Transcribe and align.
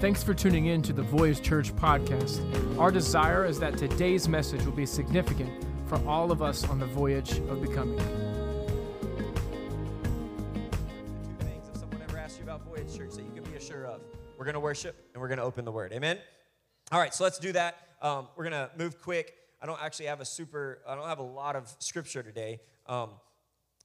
Thanks 0.00 0.22
for 0.22 0.34
tuning 0.34 0.66
in 0.66 0.82
to 0.82 0.92
the 0.92 1.02
Voyage 1.02 1.40
Church 1.40 1.74
podcast. 1.76 2.40
Our 2.78 2.90
desire 2.90 3.46
is 3.46 3.58
that 3.60 3.78
today's 3.78 4.28
message 4.28 4.62
will 4.64 4.72
be 4.72 4.84
significant 4.84 5.64
for 5.86 5.98
all 6.06 6.32
of 6.32 6.42
us 6.42 6.68
on 6.68 6.78
the 6.78 6.86
voyage 6.86 7.38
of 7.48 7.62
becoming. 7.62 7.96
two 7.96 8.04
things 11.38 11.68
if 11.72 11.80
someone 11.80 12.02
ever 12.02 12.18
asks 12.18 12.38
you 12.38 12.44
about 12.44 12.66
Voyage 12.66 12.94
Church 12.94 13.14
that 13.14 13.22
you 13.22 13.30
can 13.34 13.44
be 13.44 13.56
assured 13.56 13.86
of. 13.86 14.00
We're 14.36 14.44
going 14.44 14.54
to 14.54 14.60
worship 14.60 14.96
and 15.14 15.22
we're 15.22 15.28
going 15.28 15.38
to 15.38 15.44
open 15.44 15.64
the 15.64 15.72
Word. 15.72 15.92
Amen? 15.92 16.18
All 16.92 16.98
right, 16.98 17.14
so 17.14 17.24
let's 17.24 17.38
do 17.38 17.52
that. 17.52 17.76
Um, 18.02 18.26
we're 18.36 18.50
going 18.50 18.68
to 18.68 18.70
move 18.76 19.00
quick. 19.00 19.34
I 19.62 19.66
don't 19.66 19.80
actually 19.80 20.06
have 20.06 20.20
a 20.20 20.26
super, 20.26 20.80
I 20.86 20.96
don't 20.96 21.08
have 21.08 21.20
a 21.20 21.22
lot 21.22 21.56
of 21.56 21.72
scripture 21.78 22.22
today. 22.22 22.60
Um, 22.86 23.10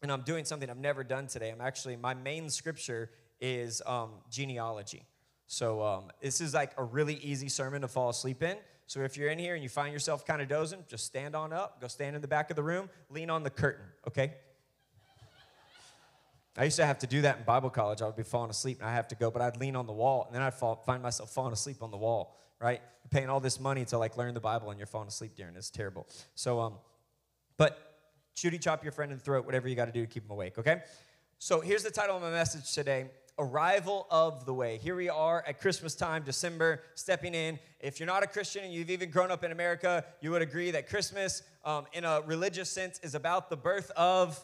and 0.01 0.11
I'm 0.11 0.23
doing 0.23 0.43
something 0.43 0.69
I've 0.69 0.77
never 0.77 1.03
done 1.03 1.27
today. 1.27 1.51
I'm 1.51 1.61
actually, 1.61 1.95
my 1.95 2.15
main 2.15 2.49
scripture 2.49 3.11
is 3.39 3.81
um, 3.85 4.09
genealogy. 4.29 5.05
So 5.51 5.81
um, 5.81 6.03
this 6.21 6.41
is 6.41 6.53
like 6.53 6.73
a 6.77 6.83
really 6.83 7.15
easy 7.15 7.49
sermon 7.49 7.81
to 7.81 7.87
fall 7.87 8.09
asleep 8.09 8.43
in. 8.43 8.55
So 8.85 8.99
if 8.99 9.17
you're 9.17 9.31
in 9.31 9.39
here 9.39 9.55
and 9.55 9.63
you 9.63 9.69
find 9.69 9.91
yourself 9.91 10.23
kind 10.23 10.43
of 10.43 10.47
dozing, 10.47 10.85
just 10.87 11.05
stand 11.05 11.35
on 11.35 11.51
up, 11.51 11.81
go 11.81 11.87
stand 11.87 12.15
in 12.15 12.21
the 12.21 12.27
back 12.27 12.51
of 12.51 12.55
the 12.55 12.61
room, 12.61 12.87
lean 13.09 13.31
on 13.31 13.41
the 13.41 13.49
curtain, 13.49 13.85
okay? 14.07 14.35
I 16.55 16.65
used 16.65 16.75
to 16.75 16.85
have 16.85 16.99
to 16.99 17.07
do 17.07 17.23
that 17.23 17.39
in 17.39 17.43
Bible 17.45 17.71
college. 17.71 18.03
I 18.03 18.05
would 18.05 18.15
be 18.15 18.21
falling 18.21 18.51
asleep 18.51 18.77
and 18.79 18.87
I 18.87 18.93
have 18.93 19.07
to 19.07 19.15
go, 19.15 19.31
but 19.31 19.41
I'd 19.41 19.57
lean 19.57 19.75
on 19.75 19.87
the 19.87 19.91
wall 19.91 20.25
and 20.27 20.35
then 20.35 20.43
I'd 20.43 20.53
fall, 20.53 20.75
find 20.85 21.01
myself 21.01 21.31
falling 21.31 21.51
asleep 21.51 21.81
on 21.81 21.89
the 21.89 21.97
wall, 21.97 22.37
right? 22.61 22.79
You're 23.03 23.09
paying 23.09 23.29
all 23.29 23.39
this 23.39 23.59
money 23.59 23.85
to 23.85 23.97
like 23.97 24.17
learn 24.17 24.35
the 24.35 24.39
Bible 24.39 24.69
and 24.69 24.77
you're 24.79 24.85
falling 24.85 25.07
asleep 25.07 25.31
during 25.35 25.55
it. 25.55 25.57
It's 25.57 25.71
terrible. 25.71 26.05
So, 26.35 26.59
um, 26.59 26.73
but 27.57 28.03
shooty 28.35 28.61
chop 28.61 28.83
your 28.83 28.91
friend 28.91 29.11
in 29.11 29.17
the 29.17 29.23
throat, 29.23 29.47
whatever 29.47 29.67
you 29.67 29.73
got 29.75 29.85
to 29.85 29.91
do 29.91 30.01
to 30.01 30.07
keep 30.07 30.25
him 30.25 30.31
awake, 30.31 30.59
okay? 30.59 30.83
So 31.39 31.59
here's 31.59 31.81
the 31.81 31.89
title 31.89 32.17
of 32.17 32.21
my 32.21 32.29
message 32.29 32.71
today 32.71 33.09
Arrival 33.39 34.05
of 34.11 34.45
the 34.45 34.53
Way. 34.53 34.77
Here 34.77 34.95
we 34.95 35.07
are 35.07 35.43
at 35.47 35.61
Christmas 35.61 35.95
time, 35.95 36.23
December, 36.23 36.83
stepping 36.93 37.33
in. 37.33 37.57
If 37.79 37.97
you're 37.97 38.07
not 38.07 38.21
a 38.21 38.27
Christian 38.27 38.65
and 38.65 38.73
you've 38.73 38.89
even 38.89 39.09
grown 39.09 39.31
up 39.31 39.45
in 39.45 39.53
America, 39.53 40.03
you 40.19 40.31
would 40.31 40.41
agree 40.41 40.71
that 40.71 40.89
Christmas, 40.89 41.41
um, 41.63 41.85
in 41.93 42.03
a 42.03 42.21
religious 42.25 42.69
sense, 42.69 42.99
is 42.99 43.15
about 43.15 43.49
the 43.49 43.55
birth 43.55 43.91
of 43.91 44.37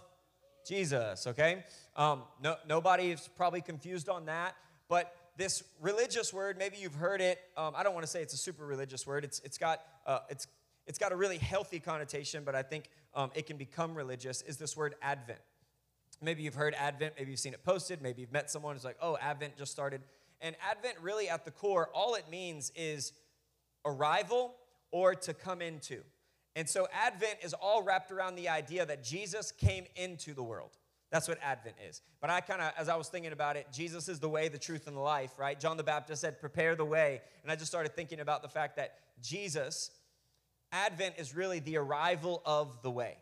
Jesus, 0.66 1.28
okay? 1.28 1.66
Um, 1.98 2.24
no, 2.42 2.56
nobody 2.68 3.12
is 3.12 3.30
probably 3.36 3.62
confused 3.62 4.08
on 4.08 4.26
that, 4.28 4.56
but 4.88 5.14
this 5.36 5.64
religious 5.82 6.34
word, 6.34 6.58
maybe 6.58 6.78
you've 6.78 6.96
heard 6.96 7.20
it. 7.20 7.40
Um, 7.58 7.74
I 7.76 7.84
don't 7.84 7.94
want 7.94 8.06
to 8.06 8.12
say 8.12 8.22
it's 8.22 8.34
a 8.34 8.38
super 8.38 8.66
religious 8.66 9.06
word. 9.06 9.26
It's, 9.26 9.42
it's, 9.44 9.58
got, 9.58 9.82
uh, 10.08 10.20
it's, 10.30 10.48
it's 10.88 10.98
got 10.98 11.12
a 11.12 11.18
really 11.18 11.38
healthy 11.38 11.82
connotation, 11.82 12.44
but 12.46 12.56
I 12.56 12.64
think 12.64 12.90
um, 13.14 13.30
it 13.36 13.46
can 13.46 13.58
become 13.58 13.94
religious, 13.94 14.42
is 14.44 14.56
this 14.56 14.78
word 14.78 14.96
Advent. 15.02 15.40
Maybe 16.22 16.44
you've 16.44 16.56
heard 16.56 16.74
Advent, 16.76 17.14
maybe 17.18 17.32
you've 17.32 17.40
seen 17.40 17.54
it 17.54 17.64
posted, 17.64 18.02
maybe 18.02 18.22
you've 18.22 18.32
met 18.32 18.50
someone 18.50 18.76
who's 18.76 18.86
like, 18.86 18.98
oh, 19.02 19.18
Advent 19.22 19.58
just 19.58 19.72
started. 19.72 20.02
And 20.42 20.56
Advent, 20.70 20.96
really, 21.02 21.30
at 21.30 21.46
the 21.46 21.52
core, 21.52 21.90
all 21.94 22.16
it 22.16 22.30
means 22.30 22.72
is 22.76 23.14
arrival 23.86 24.56
or 24.92 25.16
to 25.16 25.34
come 25.34 25.62
into. 25.62 26.02
And 26.56 26.70
so 26.70 26.88
Advent 26.94 27.40
is 27.44 27.54
all 27.54 27.84
wrapped 27.84 28.12
around 28.12 28.36
the 28.36 28.50
idea 28.50 28.86
that 28.86 29.04
Jesus 29.04 29.52
came 29.52 29.86
into 29.96 30.34
the 30.34 30.44
world. 30.44 30.72
That's 31.12 31.28
what 31.28 31.38
Advent 31.42 31.76
is. 31.88 32.02
But 32.22 32.30
I 32.30 32.42
kind 32.42 32.62
of, 32.62 32.72
as 32.78 32.90
I 32.90 32.96
was 32.96 33.10
thinking 33.10 33.32
about 33.32 33.58
it, 33.58 33.68
Jesus 33.72 34.10
is 34.10 34.20
the 34.20 34.30
way, 34.30 34.48
the 34.48 34.58
truth, 34.58 34.88
and 34.88 34.96
the 34.96 35.02
life, 35.02 35.32
right? 35.38 35.60
John 35.60 35.78
the 35.78 35.84
Baptist 35.84 36.22
said, 36.22 36.40
prepare 36.40 36.76
the 36.76 36.86
way. 36.86 37.22
And 37.44 37.52
I 37.52 37.56
just 37.56 37.72
started 37.72 37.96
thinking 37.96 38.20
about 38.20 38.42
the 38.42 38.50
fact 38.50 38.78
that 38.78 38.96
Jesus, 39.22 39.92
Advent 40.72 41.16
is 41.18 41.36
really 41.36 41.60
the 41.60 41.78
arrival 41.78 42.42
of 42.46 42.82
the 42.82 42.92
way. 42.92 43.18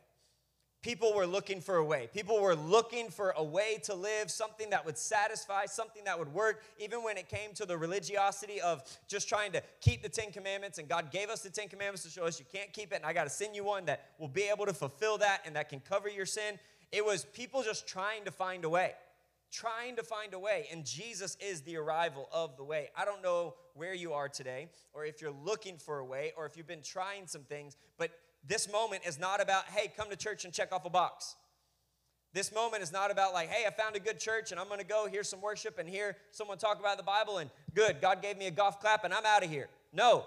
People 0.84 1.14
were 1.14 1.26
looking 1.26 1.62
for 1.62 1.78
a 1.78 1.86
way. 1.86 2.09
People 2.14 2.42
were 2.42 2.56
looking 2.56 3.09
for 3.09 3.34
a 3.38 3.44
way 3.44 3.80
to 3.84 3.95
live, 3.95 4.30
something 4.30 4.70
that 4.72 4.86
would 4.86 4.98
satisfy, 4.98 5.66
something 5.66 6.03
that 6.03 6.20
would 6.20 6.34
work, 6.34 6.62
even 6.78 7.02
when 7.03 7.17
it 7.17 7.30
came 7.30 7.53
to 7.53 7.66
the 7.66 7.78
religiosity 7.78 8.59
of 8.59 8.84
just 9.08 9.30
trying 9.30 9.54
to 9.54 9.64
keep 9.80 10.04
the 10.04 10.09
Ten 10.09 10.30
Commandments. 10.30 10.80
And 10.80 10.89
God 10.89 11.09
gave 11.09 11.30
us 11.30 11.42
the 11.42 11.50
Ten 11.50 11.70
Commandments 11.70 12.04
to 12.04 12.10
show 12.10 12.26
us 12.26 12.38
you 12.38 12.45
can't 12.54 12.73
keep 12.73 12.92
it, 12.92 12.98
and 12.98 13.05
I 13.05 13.14
got 13.14 13.23
to 13.23 13.30
send 13.30 13.55
you 13.55 13.64
one 13.64 13.86
that 13.86 14.10
will 14.20 14.27
be 14.27 14.43
able 14.43 14.66
to 14.66 14.73
fulfill 14.73 15.17
that 15.20 15.42
and 15.45 15.55
that 15.55 15.70
can 15.70 15.80
cover 15.80 16.10
your 16.10 16.26
sin. 16.26 16.60
It 16.92 17.05
was 17.05 17.23
people 17.23 17.64
just 17.64 17.88
trying 17.88 18.26
to 18.26 18.32
find 18.32 18.66
a 18.66 18.70
way, 18.70 18.92
trying 19.54 19.95
to 19.95 20.04
find 20.04 20.33
a 20.33 20.39
way. 20.39 20.67
And 20.70 20.86
Jesus 20.86 21.38
is 21.39 21.61
the 21.61 21.77
arrival 21.77 22.27
of 22.33 22.58
the 22.58 22.64
way. 22.66 22.89
I 22.98 23.05
don't 23.05 23.23
know 23.23 23.54
where 23.73 23.93
you 23.93 24.11
are 24.11 24.27
today, 24.27 24.67
or 24.92 25.05
if 25.05 25.22
you're 25.22 25.32
looking 25.45 25.77
for 25.77 25.99
a 25.99 26.05
way, 26.05 26.33
or 26.36 26.45
if 26.45 26.58
you've 26.58 26.67
been 26.67 26.83
trying 26.83 27.26
some 27.26 27.43
things, 27.43 27.77
but 27.98 28.11
this 28.48 28.71
moment 28.71 29.04
is 29.08 29.20
not 29.20 29.42
about, 29.42 29.65
hey, 29.65 29.92
come 29.95 30.09
to 30.09 30.15
church 30.15 30.45
and 30.45 30.54
check 30.54 30.73
off 30.73 30.86
a 30.86 30.89
box. 30.89 31.36
This 32.33 32.54
moment 32.54 32.81
is 32.81 32.92
not 32.92 33.11
about, 33.11 33.33
like, 33.33 33.49
hey, 33.49 33.65
I 33.65 33.70
found 33.70 33.95
a 33.95 33.99
good 33.99 34.20
church 34.20 34.52
and 34.52 34.59
I'm 34.59 34.67
gonna 34.67 34.83
go 34.83 35.08
hear 35.08 35.23
some 35.23 35.39
worship 35.39 35.77
and 35.77 35.87
hear 35.87 36.17
someone 36.31 36.58
talk 36.58 36.80
about 36.80 36.98
the 36.98 37.04
Bible 37.04 37.37
and 37.37 37.49
good, 37.73 38.02
God 38.02 38.21
gave 38.21 38.37
me 38.37 38.48
a 38.48 38.52
golf 38.52 38.80
clap 38.80 39.04
and 39.04 39.14
I'm 39.14 39.26
out 39.26 39.43
of 39.43 39.49
here. 39.49 39.70
No, 39.93 40.26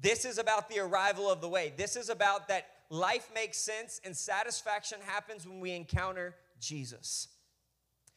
this 0.00 0.24
is 0.24 0.38
about 0.38 0.68
the 0.68 0.78
arrival 0.78 1.30
of 1.30 1.40
the 1.40 1.48
way. 1.48 1.72
This 1.76 1.96
is 1.96 2.10
about 2.10 2.48
that 2.48 2.66
life 2.90 3.30
makes 3.34 3.58
sense 3.58 4.00
and 4.04 4.16
satisfaction 4.16 4.98
happens 5.04 5.46
when 5.46 5.58
we 5.58 5.72
encounter 5.72 6.36
Jesus. 6.60 7.28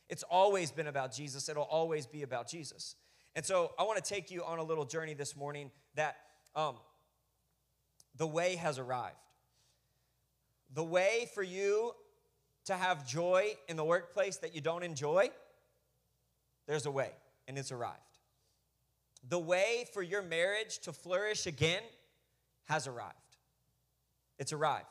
It's 0.10 0.24
always 0.24 0.72
been 0.72 0.88
about 0.88 1.14
Jesus, 1.14 1.48
it'll 1.48 1.64
always 1.64 2.06
be 2.06 2.24
about 2.24 2.50
Jesus. 2.50 2.96
And 3.34 3.46
so 3.46 3.72
I 3.80 3.84
wanna 3.84 4.02
take 4.02 4.30
you 4.30 4.44
on 4.44 4.60
a 4.60 4.64
little 4.64 4.86
journey 4.86 5.14
this 5.14 5.38
morning 5.38 5.72
that 5.96 6.18
um, 6.54 6.76
the 8.18 8.28
way 8.28 8.58
has 8.58 8.78
arrived. 8.78 9.16
The 10.74 10.84
way 10.84 11.30
for 11.34 11.44
you 11.44 11.94
to 12.66 12.76
have 12.76 13.08
joy 13.08 13.56
in 13.68 13.76
the 13.76 13.84
workplace 13.84 14.38
that 14.38 14.56
you 14.56 14.62
don't 14.62 14.84
enjoy, 14.84 15.30
there's 16.68 16.86
a 16.86 16.92
way, 16.92 17.12
and 17.48 17.58
it's 17.58 17.72
arrived. 17.72 17.98
The 19.28 19.40
way 19.40 19.86
for 19.94 20.02
your 20.02 20.22
marriage 20.22 20.80
to 20.80 20.94
flourish 20.94 21.46
again 21.46 21.84
has 22.66 22.88
arrived. 22.88 23.16
It's 24.40 24.54
arrived. 24.54 24.86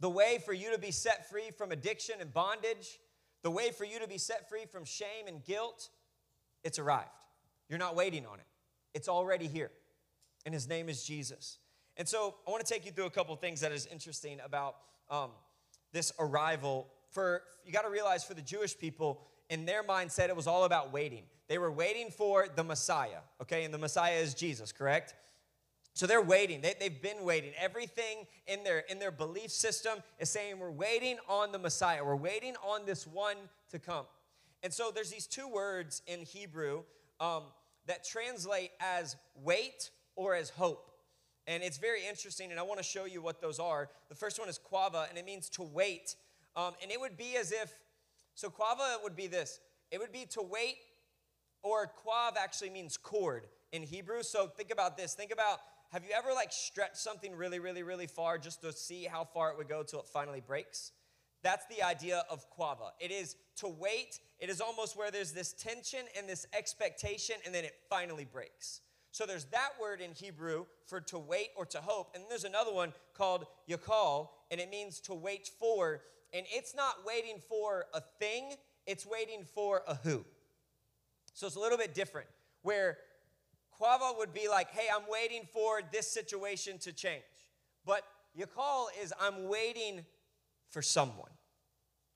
The 0.00 0.10
way 0.10 0.38
for 0.44 0.52
you 0.52 0.70
to 0.72 0.78
be 0.78 0.90
set 0.90 1.28
free 1.30 1.50
from 1.56 1.72
addiction 1.72 2.16
and 2.20 2.32
bondage, 2.32 2.98
the 3.42 3.50
way 3.50 3.70
for 3.70 3.84
you 3.84 3.98
to 3.98 4.08
be 4.08 4.18
set 4.18 4.48
free 4.48 4.66
from 4.66 4.84
shame 4.84 5.26
and 5.26 5.44
guilt, 5.44 5.90
it's 6.62 6.78
arrived. 6.78 7.08
You're 7.68 7.78
not 7.78 7.96
waiting 7.96 8.26
on 8.26 8.38
it, 8.38 8.46
it's 8.94 9.08
already 9.08 9.48
here. 9.48 9.70
And 10.46 10.52
his 10.52 10.68
name 10.68 10.90
is 10.90 11.04
Jesus. 11.04 11.58
And 11.96 12.08
so 12.08 12.34
I 12.46 12.50
want 12.50 12.64
to 12.64 12.72
take 12.72 12.84
you 12.84 12.92
through 12.92 13.06
a 13.06 13.10
couple 13.10 13.34
things 13.36 13.60
that 13.60 13.72
is 13.72 13.86
interesting 13.86 14.38
about 14.44 14.76
um, 15.10 15.30
this 15.92 16.12
arrival. 16.18 16.88
For 17.10 17.42
you 17.64 17.72
got 17.72 17.82
to 17.82 17.90
realize 17.90 18.24
for 18.24 18.34
the 18.34 18.42
Jewish 18.42 18.76
people, 18.76 19.20
in 19.50 19.66
their 19.66 19.82
mindset, 19.82 20.28
it 20.28 20.36
was 20.36 20.46
all 20.46 20.64
about 20.64 20.92
waiting. 20.92 21.24
They 21.48 21.58
were 21.58 21.70
waiting 21.70 22.10
for 22.10 22.46
the 22.54 22.64
Messiah, 22.64 23.20
okay? 23.42 23.64
And 23.64 23.74
the 23.74 23.78
Messiah 23.78 24.16
is 24.16 24.34
Jesus, 24.34 24.72
correct? 24.72 25.14
So 25.92 26.06
they're 26.06 26.22
waiting. 26.22 26.60
They, 26.60 26.74
they've 26.78 27.02
been 27.02 27.22
waiting. 27.22 27.52
Everything 27.56 28.26
in 28.48 28.64
their 28.64 28.80
in 28.80 28.98
their 28.98 29.12
belief 29.12 29.50
system 29.50 29.98
is 30.18 30.28
saying 30.28 30.58
we're 30.58 30.70
waiting 30.70 31.18
on 31.28 31.52
the 31.52 31.58
Messiah. 31.58 32.04
We're 32.04 32.16
waiting 32.16 32.56
on 32.64 32.84
this 32.84 33.06
one 33.06 33.36
to 33.70 33.78
come. 33.78 34.06
And 34.64 34.72
so 34.72 34.90
there's 34.92 35.10
these 35.10 35.26
two 35.26 35.46
words 35.46 36.02
in 36.06 36.22
Hebrew 36.22 36.82
um, 37.20 37.44
that 37.86 38.04
translate 38.04 38.70
as 38.80 39.14
wait 39.36 39.90
or 40.16 40.34
as 40.34 40.50
hope. 40.50 40.90
And 41.46 41.62
it's 41.62 41.76
very 41.78 42.06
interesting, 42.06 42.50
and 42.50 42.58
I 42.58 42.62
want 42.62 42.78
to 42.78 42.84
show 42.84 43.04
you 43.04 43.20
what 43.20 43.40
those 43.40 43.58
are. 43.58 43.90
The 44.08 44.14
first 44.14 44.38
one 44.38 44.48
is 44.48 44.58
quava, 44.58 45.08
and 45.08 45.18
it 45.18 45.26
means 45.26 45.48
to 45.50 45.62
wait. 45.62 46.16
Um, 46.56 46.72
and 46.82 46.90
it 46.90 46.98
would 46.98 47.16
be 47.16 47.36
as 47.36 47.52
if, 47.52 47.72
so 48.34 48.48
quava 48.48 49.02
would 49.02 49.16
be 49.16 49.26
this 49.26 49.60
it 49.90 49.98
would 49.98 50.12
be 50.12 50.26
to 50.30 50.42
wait, 50.42 50.76
or 51.62 51.90
quav 52.04 52.36
actually 52.36 52.70
means 52.70 52.96
cord 52.96 53.46
in 53.72 53.82
Hebrew. 53.82 54.22
So 54.22 54.46
think 54.48 54.72
about 54.72 54.96
this. 54.96 55.14
Think 55.14 55.32
about, 55.32 55.60
have 55.92 56.02
you 56.02 56.10
ever 56.16 56.32
like 56.32 56.52
stretched 56.52 56.96
something 56.96 57.34
really, 57.34 57.58
really, 57.58 57.82
really 57.82 58.06
far 58.06 58.38
just 58.38 58.60
to 58.62 58.72
see 58.72 59.04
how 59.04 59.24
far 59.24 59.50
it 59.50 59.56
would 59.56 59.68
go 59.68 59.82
till 59.82 60.00
it 60.00 60.08
finally 60.08 60.40
breaks? 60.40 60.92
That's 61.42 61.66
the 61.66 61.82
idea 61.82 62.24
of 62.30 62.44
quava. 62.50 62.90
It 62.98 63.10
is 63.10 63.36
to 63.56 63.68
wait. 63.68 64.18
It 64.38 64.48
is 64.48 64.60
almost 64.60 64.96
where 64.96 65.10
there's 65.10 65.32
this 65.32 65.52
tension 65.52 66.00
and 66.16 66.28
this 66.28 66.46
expectation, 66.56 67.36
and 67.44 67.54
then 67.54 67.64
it 67.64 67.74
finally 67.88 68.24
breaks. 68.24 68.80
So 69.14 69.26
there's 69.26 69.44
that 69.52 69.68
word 69.80 70.00
in 70.00 70.10
Hebrew 70.10 70.64
for 70.86 71.00
to 71.02 71.20
wait 71.20 71.50
or 71.56 71.64
to 71.66 71.78
hope. 71.78 72.16
And 72.16 72.24
there's 72.28 72.42
another 72.42 72.72
one 72.72 72.92
called 73.16 73.46
yakal, 73.70 74.30
and 74.50 74.60
it 74.60 74.68
means 74.72 74.98
to 75.02 75.14
wait 75.14 75.48
for. 75.56 76.00
And 76.32 76.44
it's 76.50 76.74
not 76.74 77.06
waiting 77.06 77.38
for 77.48 77.86
a 77.94 78.00
thing, 78.00 78.54
it's 78.88 79.06
waiting 79.06 79.44
for 79.44 79.82
a 79.86 79.94
who. 79.94 80.24
So 81.32 81.46
it's 81.46 81.54
a 81.54 81.60
little 81.60 81.78
bit 81.78 81.94
different. 81.94 82.26
Where 82.62 82.98
quava 83.80 84.18
would 84.18 84.34
be 84.34 84.48
like, 84.48 84.72
hey, 84.72 84.88
I'm 84.92 85.08
waiting 85.08 85.46
for 85.52 85.80
this 85.92 86.10
situation 86.10 86.78
to 86.78 86.92
change. 86.92 87.22
But 87.86 88.02
yakal 88.36 88.86
is 89.00 89.14
I'm 89.20 89.48
waiting 89.48 90.04
for 90.70 90.82
someone. 90.82 91.30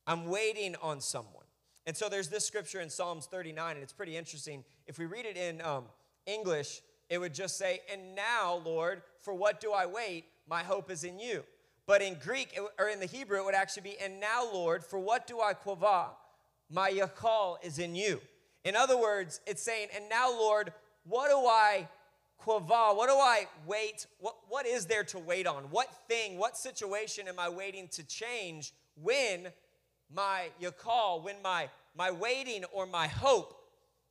I'm 0.04 0.26
waiting 0.26 0.74
on 0.82 1.00
someone. 1.00 1.46
And 1.86 1.96
so 1.96 2.08
there's 2.08 2.28
this 2.28 2.44
scripture 2.44 2.80
in 2.80 2.90
Psalms 2.90 3.26
39, 3.26 3.76
and 3.76 3.84
it's 3.84 3.92
pretty 3.92 4.16
interesting. 4.16 4.64
If 4.88 4.98
we 4.98 5.06
read 5.06 5.26
it 5.26 5.36
in 5.36 5.62
um, 5.62 5.84
English, 6.26 6.80
it 7.10 7.18
would 7.18 7.34
just 7.34 7.56
say, 7.56 7.80
And 7.92 8.14
now, 8.14 8.60
Lord, 8.64 9.02
for 9.20 9.34
what 9.34 9.60
do 9.60 9.72
I 9.72 9.86
wait? 9.86 10.24
My 10.48 10.62
hope 10.62 10.90
is 10.90 11.04
in 11.04 11.18
you. 11.18 11.44
But 11.86 12.02
in 12.02 12.16
Greek, 12.22 12.58
or 12.78 12.88
in 12.88 13.00
the 13.00 13.06
Hebrew, 13.06 13.38
it 13.38 13.44
would 13.44 13.54
actually 13.54 13.82
be, 13.82 13.96
And 13.98 14.20
now, 14.20 14.44
Lord, 14.52 14.84
for 14.84 14.98
what 14.98 15.26
do 15.26 15.40
I 15.40 15.54
quava? 15.54 16.08
My 16.70 16.90
yakal 16.90 17.56
is 17.62 17.78
in 17.78 17.94
you. 17.94 18.20
In 18.64 18.76
other 18.76 18.98
words, 18.98 19.40
it's 19.46 19.62
saying, 19.62 19.88
And 19.96 20.08
now, 20.08 20.30
Lord, 20.30 20.72
what 21.04 21.30
do 21.30 21.38
I 21.38 21.88
quava? 22.44 22.94
What 22.94 23.08
do 23.08 23.14
I 23.14 23.46
wait? 23.66 24.06
What, 24.20 24.36
what 24.48 24.66
is 24.66 24.86
there 24.86 25.04
to 25.04 25.18
wait 25.18 25.46
on? 25.46 25.64
What 25.70 25.88
thing, 26.08 26.36
what 26.36 26.56
situation 26.56 27.26
am 27.28 27.38
I 27.38 27.48
waiting 27.48 27.88
to 27.88 28.06
change 28.06 28.72
when 29.02 29.48
my 30.14 30.50
yakal, 30.60 31.22
when 31.22 31.36
my, 31.42 31.68
my 31.96 32.10
waiting 32.10 32.64
or 32.72 32.86
my 32.86 33.06
hope 33.06 33.54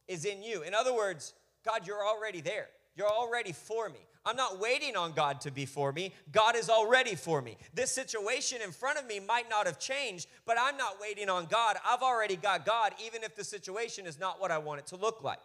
is 0.08 0.26
in 0.26 0.42
you? 0.42 0.64
In 0.64 0.74
other 0.74 0.96
words, 0.96 1.34
God, 1.64 1.86
you're 1.86 2.06
already 2.06 2.42
there. 2.42 2.70
You're 2.98 3.08
already 3.08 3.52
for 3.52 3.90
me. 3.90 4.00
I'm 4.26 4.36
not 4.36 4.60
waiting 4.60 4.98
on 4.98 5.14
God 5.14 5.40
to 5.42 5.52
be 5.52 5.66
for 5.66 5.94
me. 5.94 6.12
God 6.32 6.58
is 6.58 6.70
already 6.70 7.16
for 7.16 7.42
me. 7.42 7.56
This 7.74 7.92
situation 7.92 8.60
in 8.62 8.72
front 8.72 9.00
of 9.00 9.06
me 9.06 9.22
might 9.22 9.50
not 9.50 9.68
have 9.68 9.80
changed, 9.80 10.28
but 10.46 10.58
I'm 10.60 10.76
not 10.76 11.00
waiting 11.00 11.30
on 11.30 11.46
God. 11.46 11.78
I've 11.86 12.02
already 12.02 12.36
got 12.36 12.66
God, 12.66 12.94
even 13.06 13.24
if 13.24 13.36
the 13.36 13.44
situation 13.44 14.06
is 14.06 14.20
not 14.20 14.42
what 14.42 14.52
I 14.52 14.58
want 14.58 14.80
it 14.80 14.88
to 14.88 14.98
look 14.98 15.24
like. 15.24 15.40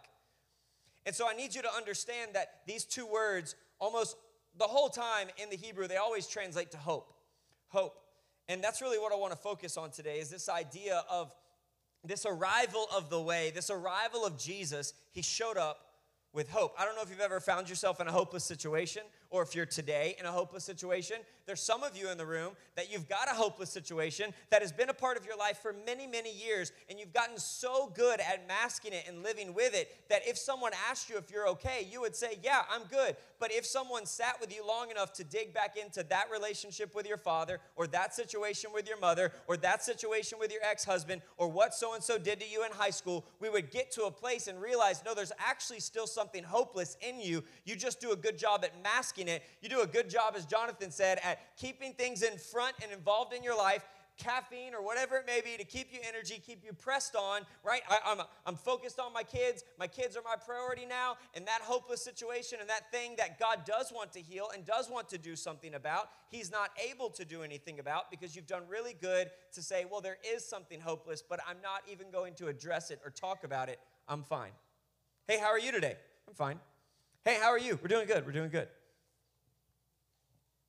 And 1.05 1.15
so 1.15 1.29
I 1.29 1.33
need 1.33 1.53
you 1.55 1.61
to 1.61 1.73
understand 1.73 2.31
that 2.33 2.61
these 2.67 2.83
two 2.83 3.05
words, 3.05 3.55
almost 3.79 4.17
the 4.57 4.65
whole 4.65 4.89
time 4.89 5.27
in 5.41 5.49
the 5.49 5.55
Hebrew, 5.55 5.87
they 5.87 5.97
always 5.97 6.27
translate 6.27 6.71
to 6.71 6.77
hope. 6.77 7.13
Hope. 7.69 7.95
And 8.49 8.63
that's 8.63 8.81
really 8.81 8.99
what 8.99 9.13
I 9.13 9.15
want 9.15 9.31
to 9.31 9.39
focus 9.39 9.77
on 9.77 9.91
today 9.91 10.19
is 10.19 10.29
this 10.29 10.49
idea 10.49 11.03
of 11.09 11.31
this 12.03 12.25
arrival 12.25 12.87
of 12.93 13.09
the 13.09 13.21
way, 13.21 13.51
this 13.55 13.69
arrival 13.69 14.25
of 14.25 14.37
Jesus. 14.37 14.93
He 15.11 15.21
showed 15.21 15.57
up 15.57 15.92
with 16.33 16.49
hope. 16.49 16.73
I 16.77 16.85
don't 16.85 16.95
know 16.95 17.03
if 17.03 17.09
you've 17.09 17.19
ever 17.19 17.39
found 17.39 17.69
yourself 17.69 18.01
in 18.01 18.07
a 18.07 18.11
hopeless 18.11 18.43
situation 18.43 19.03
or 19.29 19.43
if 19.43 19.55
you're 19.55 19.67
today 19.67 20.15
in 20.19 20.25
a 20.25 20.31
hopeless 20.31 20.63
situation. 20.63 21.17
There's 21.45 21.61
some 21.61 21.83
of 21.83 21.95
you 21.95 22.09
in 22.09 22.17
the 22.17 22.25
room 22.25 22.53
that 22.75 22.91
you've 22.91 23.07
got 23.07 23.27
a 23.27 23.35
hopeless 23.35 23.69
situation 23.69 24.33
that 24.49 24.61
has 24.61 24.71
been 24.71 24.89
a 24.89 24.93
part 24.93 25.17
of 25.17 25.25
your 25.25 25.37
life 25.37 25.59
for 25.59 25.75
many, 25.85 26.07
many 26.07 26.33
years, 26.33 26.71
and 26.89 26.99
you've 26.99 27.13
gotten 27.13 27.37
so 27.37 27.91
good 27.93 28.19
at 28.19 28.47
masking 28.47 28.93
it 28.93 29.05
and 29.07 29.21
living 29.21 29.53
with 29.53 29.75
it 29.75 29.95
that 30.09 30.21
if 30.27 30.37
someone 30.37 30.71
asked 30.89 31.09
you 31.09 31.17
if 31.17 31.29
you're 31.31 31.47
okay, 31.49 31.87
you 31.91 32.01
would 32.01 32.15
say, 32.15 32.39
Yeah, 32.43 32.63
I'm 32.71 32.83
good. 32.89 33.15
But 33.43 33.51
if 33.51 33.65
someone 33.65 34.05
sat 34.05 34.39
with 34.39 34.55
you 34.55 34.65
long 34.65 34.89
enough 34.89 35.11
to 35.15 35.23
dig 35.25 35.53
back 35.53 35.75
into 35.75 36.01
that 36.03 36.27
relationship 36.31 36.95
with 36.95 37.05
your 37.05 37.17
father, 37.17 37.59
or 37.75 37.87
that 37.87 38.15
situation 38.15 38.69
with 38.73 38.87
your 38.87 38.97
mother, 38.97 39.33
or 39.49 39.57
that 39.57 39.83
situation 39.83 40.39
with 40.39 40.49
your 40.49 40.61
ex 40.63 40.85
husband, 40.85 41.21
or 41.35 41.49
what 41.49 41.73
so 41.73 41.93
and 41.93 42.01
so 42.01 42.17
did 42.17 42.39
to 42.39 42.47
you 42.47 42.63
in 42.63 42.71
high 42.71 42.89
school, 42.89 43.25
we 43.41 43.49
would 43.49 43.69
get 43.69 43.91
to 43.91 44.03
a 44.03 44.11
place 44.11 44.47
and 44.47 44.61
realize, 44.61 45.03
no, 45.05 45.13
there's 45.13 45.33
actually 45.39 45.81
still 45.81 46.07
something 46.07 46.41
hopeless 46.41 46.95
in 47.01 47.19
you. 47.19 47.43
You 47.65 47.75
just 47.75 47.99
do 47.99 48.13
a 48.13 48.15
good 48.15 48.37
job 48.37 48.63
at 48.63 48.81
masking 48.81 49.27
it. 49.27 49.43
You 49.61 49.67
do 49.67 49.81
a 49.81 49.87
good 49.87 50.09
job, 50.09 50.35
as 50.37 50.45
Jonathan 50.45 50.89
said, 50.89 51.19
at 51.21 51.57
keeping 51.57 51.91
things 51.91 52.23
in 52.23 52.37
front 52.37 52.77
and 52.81 52.93
involved 52.93 53.33
in 53.33 53.43
your 53.43 53.57
life 53.57 53.83
caffeine 54.17 54.73
or 54.73 54.83
whatever 54.83 55.17
it 55.17 55.25
may 55.25 55.41
be 55.41 55.57
to 55.57 55.63
keep 55.63 55.91
you 55.91 55.99
energy, 56.07 56.41
keep 56.45 56.63
you 56.63 56.73
pressed 56.73 57.15
on, 57.15 57.41
right? 57.63 57.81
I, 57.89 58.11
am 58.11 58.19
I'm, 58.19 58.25
I'm 58.45 58.55
focused 58.55 58.99
on 58.99 59.13
my 59.13 59.23
kids. 59.23 59.63
My 59.79 59.87
kids 59.87 60.15
are 60.15 60.21
my 60.23 60.35
priority 60.35 60.85
now. 60.85 61.17
And 61.33 61.47
that 61.47 61.61
hopeless 61.61 62.01
situation 62.01 62.59
and 62.61 62.69
that 62.69 62.91
thing 62.91 63.15
that 63.17 63.39
God 63.39 63.65
does 63.65 63.91
want 63.93 64.11
to 64.13 64.21
heal 64.21 64.49
and 64.53 64.65
does 64.65 64.89
want 64.89 65.09
to 65.09 65.17
do 65.17 65.35
something 65.35 65.73
about, 65.73 66.09
He's 66.29 66.51
not 66.51 66.71
able 66.89 67.09
to 67.11 67.25
do 67.25 67.43
anything 67.43 67.79
about 67.79 68.09
because 68.09 68.35
you've 68.35 68.47
done 68.47 68.63
really 68.67 68.95
good 68.99 69.29
to 69.53 69.61
say, 69.61 69.85
well, 69.89 70.01
there 70.01 70.17
is 70.33 70.45
something 70.47 70.79
hopeless, 70.79 71.21
but 71.21 71.39
I'm 71.47 71.57
not 71.61 71.81
even 71.91 72.11
going 72.11 72.33
to 72.35 72.47
address 72.47 72.91
it 72.91 72.99
or 73.03 73.11
talk 73.11 73.43
about 73.43 73.69
it. 73.69 73.79
I'm 74.07 74.23
fine. 74.23 74.51
Hey, 75.27 75.37
how 75.39 75.47
are 75.47 75.59
you 75.59 75.71
today? 75.71 75.95
I'm 76.27 76.33
fine. 76.33 76.59
Hey, 77.23 77.37
how 77.41 77.49
are 77.49 77.59
you? 77.59 77.79
We're 77.81 77.87
doing 77.87 78.07
good. 78.07 78.25
We're 78.25 78.33
doing 78.33 78.49
good. 78.49 78.67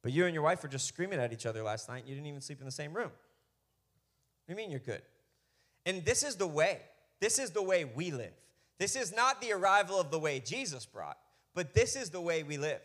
But 0.02 0.12
you 0.12 0.26
and 0.26 0.34
your 0.34 0.42
wife 0.42 0.62
were 0.62 0.68
just 0.68 0.86
screaming 0.86 1.18
at 1.18 1.32
each 1.32 1.46
other 1.46 1.62
last 1.62 1.88
night. 1.88 2.04
You 2.06 2.14
didn't 2.14 2.26
even 2.26 2.42
sleep 2.42 2.60
in 2.60 2.66
the 2.66 2.70
same 2.70 2.92
room. 2.92 3.10
You 4.48 4.54
mean 4.54 4.70
you're 4.70 4.80
good? 4.80 5.02
And 5.86 6.04
this 6.04 6.22
is 6.22 6.36
the 6.36 6.46
way. 6.46 6.80
This 7.20 7.38
is 7.38 7.50
the 7.50 7.62
way 7.62 7.84
we 7.84 8.10
live. 8.10 8.32
This 8.78 8.96
is 8.96 9.14
not 9.14 9.40
the 9.40 9.52
arrival 9.52 10.00
of 10.00 10.10
the 10.10 10.18
way 10.18 10.40
Jesus 10.40 10.84
brought, 10.84 11.16
but 11.54 11.74
this 11.74 11.96
is 11.96 12.10
the 12.10 12.20
way 12.20 12.42
we 12.42 12.56
live. 12.56 12.80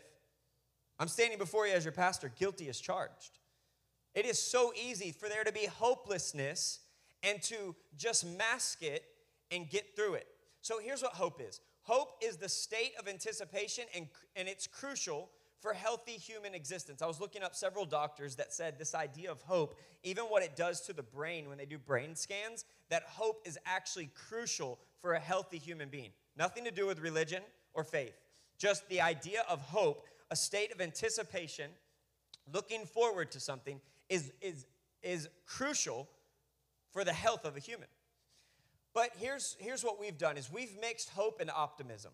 I'm 0.98 1.08
standing 1.08 1.38
before 1.38 1.66
you 1.66 1.74
as 1.74 1.84
your 1.84 1.92
pastor, 1.92 2.30
guilty 2.38 2.68
as 2.68 2.80
charged. 2.80 3.38
It 4.14 4.26
is 4.26 4.38
so 4.38 4.72
easy 4.80 5.12
for 5.12 5.28
there 5.28 5.44
to 5.44 5.52
be 5.52 5.66
hopelessness 5.66 6.80
and 7.22 7.42
to 7.42 7.74
just 7.96 8.26
mask 8.26 8.82
it 8.82 9.04
and 9.50 9.68
get 9.68 9.96
through 9.96 10.14
it. 10.14 10.26
So 10.62 10.78
here's 10.78 11.02
what 11.02 11.12
hope 11.12 11.40
is 11.40 11.60
hope 11.82 12.22
is 12.22 12.36
the 12.36 12.48
state 12.48 12.92
of 12.98 13.08
anticipation, 13.08 13.84
and, 13.94 14.06
and 14.36 14.48
it's 14.48 14.66
crucial 14.66 15.30
for 15.60 15.74
healthy 15.74 16.12
human 16.12 16.54
existence. 16.54 17.02
I 17.02 17.06
was 17.06 17.20
looking 17.20 17.42
up 17.42 17.54
several 17.54 17.84
doctors 17.84 18.36
that 18.36 18.52
said 18.52 18.78
this 18.78 18.94
idea 18.94 19.30
of 19.30 19.42
hope, 19.42 19.78
even 20.02 20.24
what 20.24 20.42
it 20.42 20.56
does 20.56 20.80
to 20.82 20.92
the 20.92 21.02
brain 21.02 21.48
when 21.48 21.58
they 21.58 21.66
do 21.66 21.78
brain 21.78 22.16
scans, 22.16 22.64
that 22.88 23.02
hope 23.04 23.42
is 23.44 23.58
actually 23.66 24.10
crucial 24.14 24.78
for 25.00 25.12
a 25.12 25.20
healthy 25.20 25.58
human 25.58 25.88
being. 25.88 26.10
Nothing 26.36 26.64
to 26.64 26.70
do 26.70 26.86
with 26.86 27.00
religion 27.00 27.42
or 27.74 27.84
faith, 27.84 28.14
just 28.58 28.88
the 28.88 29.00
idea 29.00 29.44
of 29.48 29.60
hope, 29.60 30.06
a 30.30 30.36
state 30.36 30.72
of 30.72 30.80
anticipation, 30.80 31.70
looking 32.52 32.86
forward 32.86 33.30
to 33.32 33.40
something, 33.40 33.80
is, 34.08 34.32
is, 34.40 34.66
is 35.02 35.28
crucial 35.46 36.08
for 36.90 37.04
the 37.04 37.12
health 37.12 37.44
of 37.44 37.56
a 37.56 37.60
human. 37.60 37.88
But 38.94 39.10
here's, 39.18 39.56
here's 39.60 39.84
what 39.84 40.00
we've 40.00 40.18
done 40.18 40.36
is 40.36 40.50
we've 40.50 40.74
mixed 40.80 41.10
hope 41.10 41.40
and 41.40 41.50
optimism. 41.50 42.12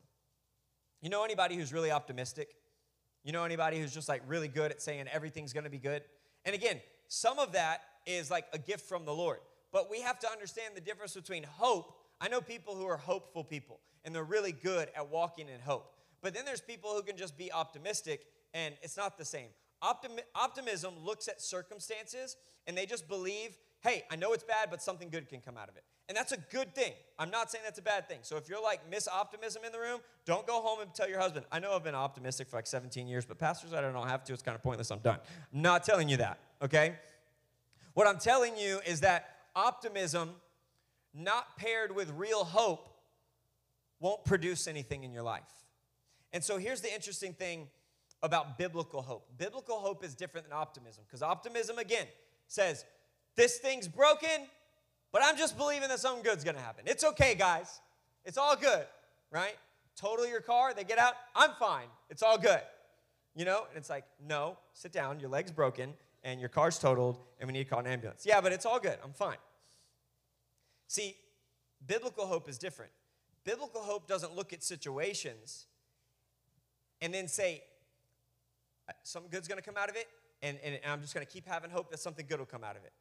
You 1.00 1.10
know 1.10 1.24
anybody 1.24 1.56
who's 1.56 1.72
really 1.72 1.90
optimistic? 1.90 2.54
You 3.26 3.32
know 3.32 3.42
anybody 3.42 3.80
who's 3.80 3.92
just 3.92 4.08
like 4.08 4.22
really 4.28 4.46
good 4.46 4.70
at 4.70 4.80
saying 4.80 5.06
everything's 5.12 5.52
going 5.52 5.64
to 5.64 5.70
be 5.70 5.80
good? 5.80 6.02
And 6.44 6.54
again, 6.54 6.80
some 7.08 7.40
of 7.40 7.54
that 7.54 7.80
is 8.06 8.30
like 8.30 8.44
a 8.52 8.58
gift 8.58 8.88
from 8.88 9.04
the 9.04 9.12
Lord. 9.12 9.40
But 9.72 9.90
we 9.90 10.00
have 10.02 10.20
to 10.20 10.30
understand 10.30 10.76
the 10.76 10.80
difference 10.80 11.14
between 11.14 11.42
hope. 11.42 11.92
I 12.20 12.28
know 12.28 12.40
people 12.40 12.76
who 12.76 12.86
are 12.86 12.96
hopeful 12.96 13.42
people 13.42 13.80
and 14.04 14.14
they're 14.14 14.22
really 14.22 14.52
good 14.52 14.90
at 14.96 15.10
walking 15.10 15.48
in 15.48 15.60
hope. 15.60 15.92
But 16.22 16.34
then 16.34 16.44
there's 16.44 16.60
people 16.60 16.90
who 16.90 17.02
can 17.02 17.16
just 17.16 17.36
be 17.36 17.50
optimistic 17.50 18.26
and 18.54 18.76
it's 18.80 18.96
not 18.96 19.18
the 19.18 19.24
same. 19.24 19.48
Optim- 19.82 20.20
optimism 20.36 20.94
looks 21.04 21.26
at 21.26 21.42
circumstances 21.42 22.36
and 22.68 22.78
they 22.78 22.86
just 22.86 23.08
believe, 23.08 23.58
hey, 23.80 24.04
I 24.08 24.14
know 24.14 24.34
it's 24.34 24.44
bad, 24.44 24.70
but 24.70 24.80
something 24.80 25.10
good 25.10 25.28
can 25.28 25.40
come 25.40 25.56
out 25.56 25.68
of 25.68 25.76
it. 25.76 25.82
And 26.08 26.16
that's 26.16 26.32
a 26.32 26.36
good 26.36 26.74
thing. 26.74 26.92
I'm 27.18 27.30
not 27.30 27.50
saying 27.50 27.64
that's 27.64 27.78
a 27.78 27.82
bad 27.82 28.08
thing. 28.08 28.18
So 28.22 28.36
if 28.36 28.48
you're 28.48 28.62
like 28.62 28.88
miss 28.88 29.08
optimism 29.08 29.62
in 29.64 29.72
the 29.72 29.78
room, 29.78 30.00
don't 30.24 30.46
go 30.46 30.60
home 30.60 30.80
and 30.80 30.94
tell 30.94 31.08
your 31.08 31.18
husband, 31.18 31.46
I 31.50 31.58
know 31.58 31.74
I've 31.74 31.82
been 31.82 31.94
optimistic 31.94 32.48
for 32.48 32.56
like 32.56 32.66
17 32.66 33.08
years, 33.08 33.24
but 33.24 33.38
pastors, 33.38 33.72
I 33.72 33.80
don't 33.80 34.08
have 34.08 34.22
to. 34.24 34.32
It's 34.32 34.42
kind 34.42 34.54
of 34.54 34.62
pointless. 34.62 34.90
I'm 34.90 35.00
done. 35.00 35.18
I'm 35.52 35.62
not 35.62 35.84
telling 35.84 36.08
you 36.08 36.18
that, 36.18 36.38
okay? 36.62 36.94
What 37.94 38.06
I'm 38.06 38.18
telling 38.18 38.56
you 38.56 38.80
is 38.86 39.00
that 39.00 39.36
optimism, 39.56 40.30
not 41.14 41.56
paired 41.56 41.94
with 41.94 42.10
real 42.10 42.44
hope, 42.44 42.88
won't 43.98 44.24
produce 44.24 44.68
anything 44.68 45.02
in 45.02 45.12
your 45.12 45.22
life. 45.22 45.42
And 46.32 46.44
so 46.44 46.58
here's 46.58 46.82
the 46.82 46.92
interesting 46.92 47.32
thing 47.32 47.68
about 48.22 48.58
biblical 48.58 49.02
hope 49.02 49.26
biblical 49.38 49.78
hope 49.78 50.04
is 50.04 50.14
different 50.14 50.48
than 50.48 50.56
optimism 50.56 51.04
because 51.06 51.22
optimism, 51.22 51.78
again, 51.78 52.06
says, 52.48 52.84
This 53.34 53.58
thing's 53.58 53.88
broken, 53.88 54.46
but 55.12 55.22
I'm 55.24 55.36
just 55.36 55.56
believing 55.56 55.88
that 55.88 56.00
something 56.00 56.22
good's 56.22 56.44
gonna 56.44 56.60
happen. 56.60 56.84
It's 56.86 57.04
okay, 57.04 57.34
guys. 57.34 57.80
It's 58.24 58.38
all 58.38 58.56
good, 58.56 58.86
right? 59.30 59.56
Total 59.96 60.26
your 60.26 60.40
car, 60.40 60.74
they 60.74 60.84
get 60.84 60.98
out, 60.98 61.14
I'm 61.34 61.50
fine. 61.58 61.86
It's 62.10 62.22
all 62.22 62.36
good. 62.38 62.60
You 63.34 63.44
know? 63.44 63.66
And 63.68 63.78
it's 63.78 63.88
like, 63.88 64.04
no, 64.26 64.58
sit 64.74 64.92
down, 64.92 65.20
your 65.20 65.30
leg's 65.30 65.52
broken, 65.52 65.94
and 66.24 66.40
your 66.40 66.48
car's 66.48 66.78
totaled, 66.78 67.18
and 67.38 67.46
we 67.46 67.52
need 67.52 67.64
to 67.64 67.70
call 67.70 67.80
an 67.80 67.86
ambulance. 67.86 68.24
Yeah, 68.26 68.40
but 68.40 68.52
it's 68.52 68.66
all 68.66 68.80
good. 68.80 68.98
I'm 69.02 69.12
fine. 69.12 69.36
See, 70.88 71.16
biblical 71.86 72.26
hope 72.26 72.48
is 72.48 72.58
different. 72.58 72.92
Biblical 73.44 73.80
hope 73.80 74.08
doesn't 74.08 74.34
look 74.34 74.52
at 74.52 74.62
situations 74.62 75.66
and 77.00 77.14
then 77.14 77.28
say, 77.28 77.62
uh, 78.88 78.92
something 79.02 79.30
good's 79.30 79.48
gonna 79.48 79.62
come 79.62 79.76
out 79.76 79.88
of 79.88 79.96
it, 79.96 80.08
and, 80.42 80.58
and 80.64 80.78
I'm 80.86 81.00
just 81.00 81.14
gonna 81.14 81.26
keep 81.26 81.46
having 81.46 81.70
hope 81.70 81.90
that 81.90 82.00
something 82.00 82.26
good 82.28 82.38
will 82.38 82.46
come 82.46 82.64
out 82.64 82.76
of 82.76 82.84
it. 82.84 82.92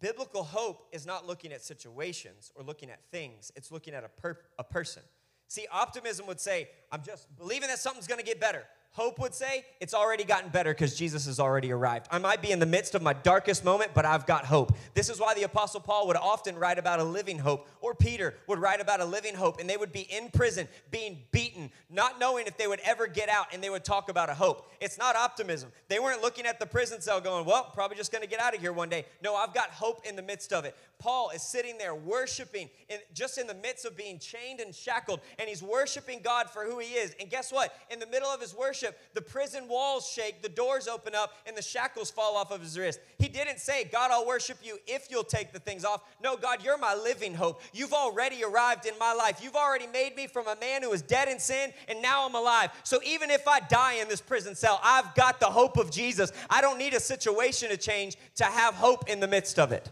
Biblical 0.00 0.42
hope 0.42 0.88
is 0.92 1.06
not 1.06 1.26
looking 1.26 1.52
at 1.52 1.62
situations 1.62 2.52
or 2.54 2.62
looking 2.62 2.90
at 2.90 3.00
things, 3.10 3.50
it's 3.56 3.72
looking 3.72 3.94
at 3.94 4.04
a, 4.04 4.08
per- 4.08 4.38
a 4.58 4.64
person. 4.64 5.02
See, 5.48 5.66
optimism 5.72 6.26
would 6.26 6.40
say, 6.40 6.68
I'm 6.90 7.02
just 7.02 7.34
believing 7.36 7.68
that 7.68 7.78
something's 7.78 8.06
gonna 8.06 8.22
get 8.22 8.40
better. 8.40 8.64
Hope 8.96 9.18
would 9.18 9.34
say, 9.34 9.66
it's 9.78 9.92
already 9.92 10.24
gotten 10.24 10.48
better 10.48 10.72
because 10.72 10.94
Jesus 10.94 11.26
has 11.26 11.38
already 11.38 11.70
arrived. 11.70 12.06
I 12.10 12.16
might 12.16 12.40
be 12.40 12.50
in 12.50 12.58
the 12.60 12.64
midst 12.64 12.94
of 12.94 13.02
my 13.02 13.12
darkest 13.12 13.62
moment, 13.62 13.90
but 13.92 14.06
I've 14.06 14.24
got 14.24 14.46
hope. 14.46 14.74
This 14.94 15.10
is 15.10 15.20
why 15.20 15.34
the 15.34 15.42
Apostle 15.42 15.80
Paul 15.80 16.06
would 16.06 16.16
often 16.16 16.56
write 16.56 16.78
about 16.78 16.98
a 16.98 17.04
living 17.04 17.38
hope, 17.38 17.68
or 17.82 17.94
Peter 17.94 18.36
would 18.46 18.58
write 18.58 18.80
about 18.80 19.00
a 19.00 19.04
living 19.04 19.34
hope, 19.34 19.60
and 19.60 19.68
they 19.68 19.76
would 19.76 19.92
be 19.92 20.00
in 20.00 20.30
prison, 20.30 20.66
being 20.90 21.18
beaten, 21.30 21.70
not 21.90 22.18
knowing 22.18 22.46
if 22.46 22.56
they 22.56 22.66
would 22.66 22.80
ever 22.86 23.06
get 23.06 23.28
out, 23.28 23.48
and 23.52 23.62
they 23.62 23.68
would 23.68 23.84
talk 23.84 24.08
about 24.08 24.30
a 24.30 24.34
hope. 24.34 24.72
It's 24.80 24.96
not 24.96 25.14
optimism. 25.14 25.72
They 25.88 25.98
weren't 25.98 26.22
looking 26.22 26.46
at 26.46 26.58
the 26.58 26.64
prison 26.64 27.02
cell 27.02 27.20
going, 27.20 27.44
well, 27.44 27.70
probably 27.74 27.98
just 27.98 28.12
gonna 28.12 28.26
get 28.26 28.40
out 28.40 28.54
of 28.54 28.62
here 28.62 28.72
one 28.72 28.88
day. 28.88 29.04
No, 29.22 29.34
I've 29.34 29.52
got 29.52 29.68
hope 29.72 30.06
in 30.06 30.16
the 30.16 30.22
midst 30.22 30.54
of 30.54 30.64
it. 30.64 30.74
Paul 30.98 31.28
is 31.34 31.42
sitting 31.42 31.76
there 31.76 31.94
worshiping, 31.94 32.70
in, 32.88 33.00
just 33.12 33.36
in 33.36 33.46
the 33.46 33.54
midst 33.54 33.84
of 33.84 33.94
being 33.94 34.18
chained 34.18 34.60
and 34.60 34.74
shackled, 34.74 35.20
and 35.38 35.50
he's 35.50 35.62
worshiping 35.62 36.20
God 36.24 36.48
for 36.48 36.64
who 36.64 36.78
he 36.78 36.94
is. 36.94 37.14
And 37.20 37.28
guess 37.28 37.52
what? 37.52 37.76
In 37.90 37.98
the 37.98 38.06
middle 38.06 38.28
of 38.30 38.40
his 38.40 38.54
worship, 38.54 38.85
worship, 38.86 38.98
the 39.14 39.20
prison 39.20 39.68
walls 39.68 40.08
shake, 40.08 40.42
the 40.42 40.48
doors 40.48 40.88
open 40.88 41.14
up, 41.14 41.34
and 41.46 41.56
the 41.56 41.62
shackles 41.62 42.10
fall 42.10 42.36
off 42.36 42.50
of 42.50 42.60
his 42.60 42.78
wrist. 42.78 43.00
He 43.18 43.28
didn't 43.28 43.58
say, 43.58 43.84
God, 43.84 44.10
I'll 44.10 44.26
worship 44.26 44.58
you 44.62 44.78
if 44.86 45.08
you'll 45.10 45.24
take 45.24 45.52
the 45.52 45.58
things 45.58 45.84
off. 45.84 46.02
No, 46.22 46.36
God, 46.36 46.62
you're 46.64 46.78
my 46.78 46.94
living 46.94 47.34
hope. 47.34 47.62
You've 47.72 47.92
already 47.92 48.44
arrived 48.44 48.86
in 48.86 48.94
my 48.98 49.12
life. 49.12 49.40
You've 49.42 49.56
already 49.56 49.86
made 49.86 50.16
me 50.16 50.26
from 50.26 50.46
a 50.46 50.56
man 50.56 50.82
who 50.82 50.90
was 50.90 51.02
dead 51.02 51.28
in 51.28 51.38
sin, 51.38 51.72
and 51.88 52.00
now 52.02 52.26
I'm 52.26 52.34
alive. 52.34 52.70
So 52.84 53.00
even 53.04 53.30
if 53.30 53.46
I 53.48 53.60
die 53.60 53.94
in 53.94 54.08
this 54.08 54.20
prison 54.20 54.54
cell, 54.54 54.80
I've 54.82 55.14
got 55.14 55.40
the 55.40 55.46
hope 55.46 55.76
of 55.76 55.90
Jesus. 55.90 56.32
I 56.50 56.60
don't 56.60 56.78
need 56.78 56.94
a 56.94 57.00
situation 57.00 57.70
to 57.70 57.76
change 57.76 58.16
to 58.36 58.44
have 58.44 58.74
hope 58.74 59.08
in 59.08 59.20
the 59.20 59.28
midst 59.28 59.58
of 59.58 59.72
it. 59.72 59.90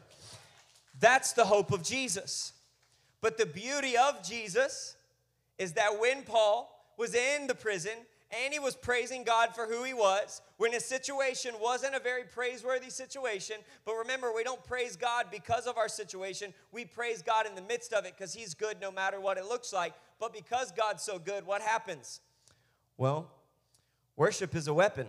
That's 1.00 1.32
the 1.32 1.44
hope 1.44 1.72
of 1.72 1.82
Jesus. 1.82 2.52
But 3.20 3.38
the 3.38 3.46
beauty 3.46 3.96
of 3.96 4.22
Jesus 4.22 4.96
is 5.58 5.72
that 5.72 5.98
when 5.98 6.22
Paul 6.22 6.70
was 6.96 7.14
in 7.14 7.46
the 7.46 7.54
prison 7.54 7.92
and 8.42 8.52
he 8.52 8.58
was 8.58 8.74
praising 8.74 9.24
God 9.24 9.54
for 9.54 9.66
who 9.66 9.84
he 9.84 9.94
was, 9.94 10.42
when 10.56 10.72
his 10.72 10.84
situation 10.84 11.52
wasn't 11.60 11.94
a 11.94 12.00
very 12.00 12.24
praiseworthy 12.24 12.90
situation, 12.90 13.56
but 13.84 13.94
remember, 13.94 14.32
we 14.34 14.44
don't 14.44 14.62
praise 14.64 14.96
God 14.96 15.26
because 15.30 15.66
of 15.66 15.76
our 15.76 15.88
situation. 15.88 16.52
We 16.72 16.84
praise 16.84 17.22
God 17.22 17.46
in 17.46 17.54
the 17.54 17.62
midst 17.62 17.92
of 17.92 18.04
it 18.04 18.14
because 18.16 18.34
he's 18.34 18.54
good 18.54 18.80
no 18.80 18.90
matter 18.90 19.20
what 19.20 19.38
it 19.38 19.44
looks 19.44 19.72
like. 19.72 19.94
But 20.18 20.32
because 20.32 20.72
God's 20.72 21.02
so 21.02 21.18
good, 21.18 21.46
what 21.46 21.62
happens? 21.62 22.20
Well, 22.96 23.30
worship 24.16 24.54
is 24.54 24.68
a 24.68 24.74
weapon. 24.74 25.06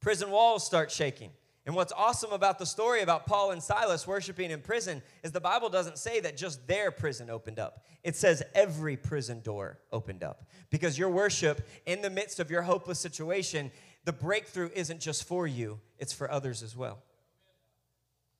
Prison 0.00 0.30
walls 0.30 0.64
start 0.64 0.90
shaking. 0.90 1.30
And 1.66 1.74
what's 1.74 1.92
awesome 1.92 2.30
about 2.30 2.60
the 2.60 2.64
story 2.64 3.02
about 3.02 3.26
Paul 3.26 3.50
and 3.50 3.60
Silas 3.60 4.06
worshiping 4.06 4.52
in 4.52 4.60
prison 4.60 5.02
is 5.24 5.32
the 5.32 5.40
Bible 5.40 5.68
doesn't 5.68 5.98
say 5.98 6.20
that 6.20 6.36
just 6.36 6.64
their 6.68 6.92
prison 6.92 7.28
opened 7.28 7.58
up. 7.58 7.84
It 8.04 8.14
says 8.14 8.40
every 8.54 8.96
prison 8.96 9.40
door 9.40 9.80
opened 9.90 10.22
up. 10.22 10.48
Because 10.70 10.96
your 10.96 11.10
worship 11.10 11.68
in 11.84 12.02
the 12.02 12.10
midst 12.10 12.38
of 12.38 12.52
your 12.52 12.62
hopeless 12.62 13.00
situation, 13.00 13.72
the 14.04 14.12
breakthrough 14.12 14.70
isn't 14.74 15.00
just 15.00 15.26
for 15.26 15.44
you, 15.48 15.80
it's 15.98 16.12
for 16.12 16.30
others 16.30 16.62
as 16.62 16.76
well. 16.76 17.02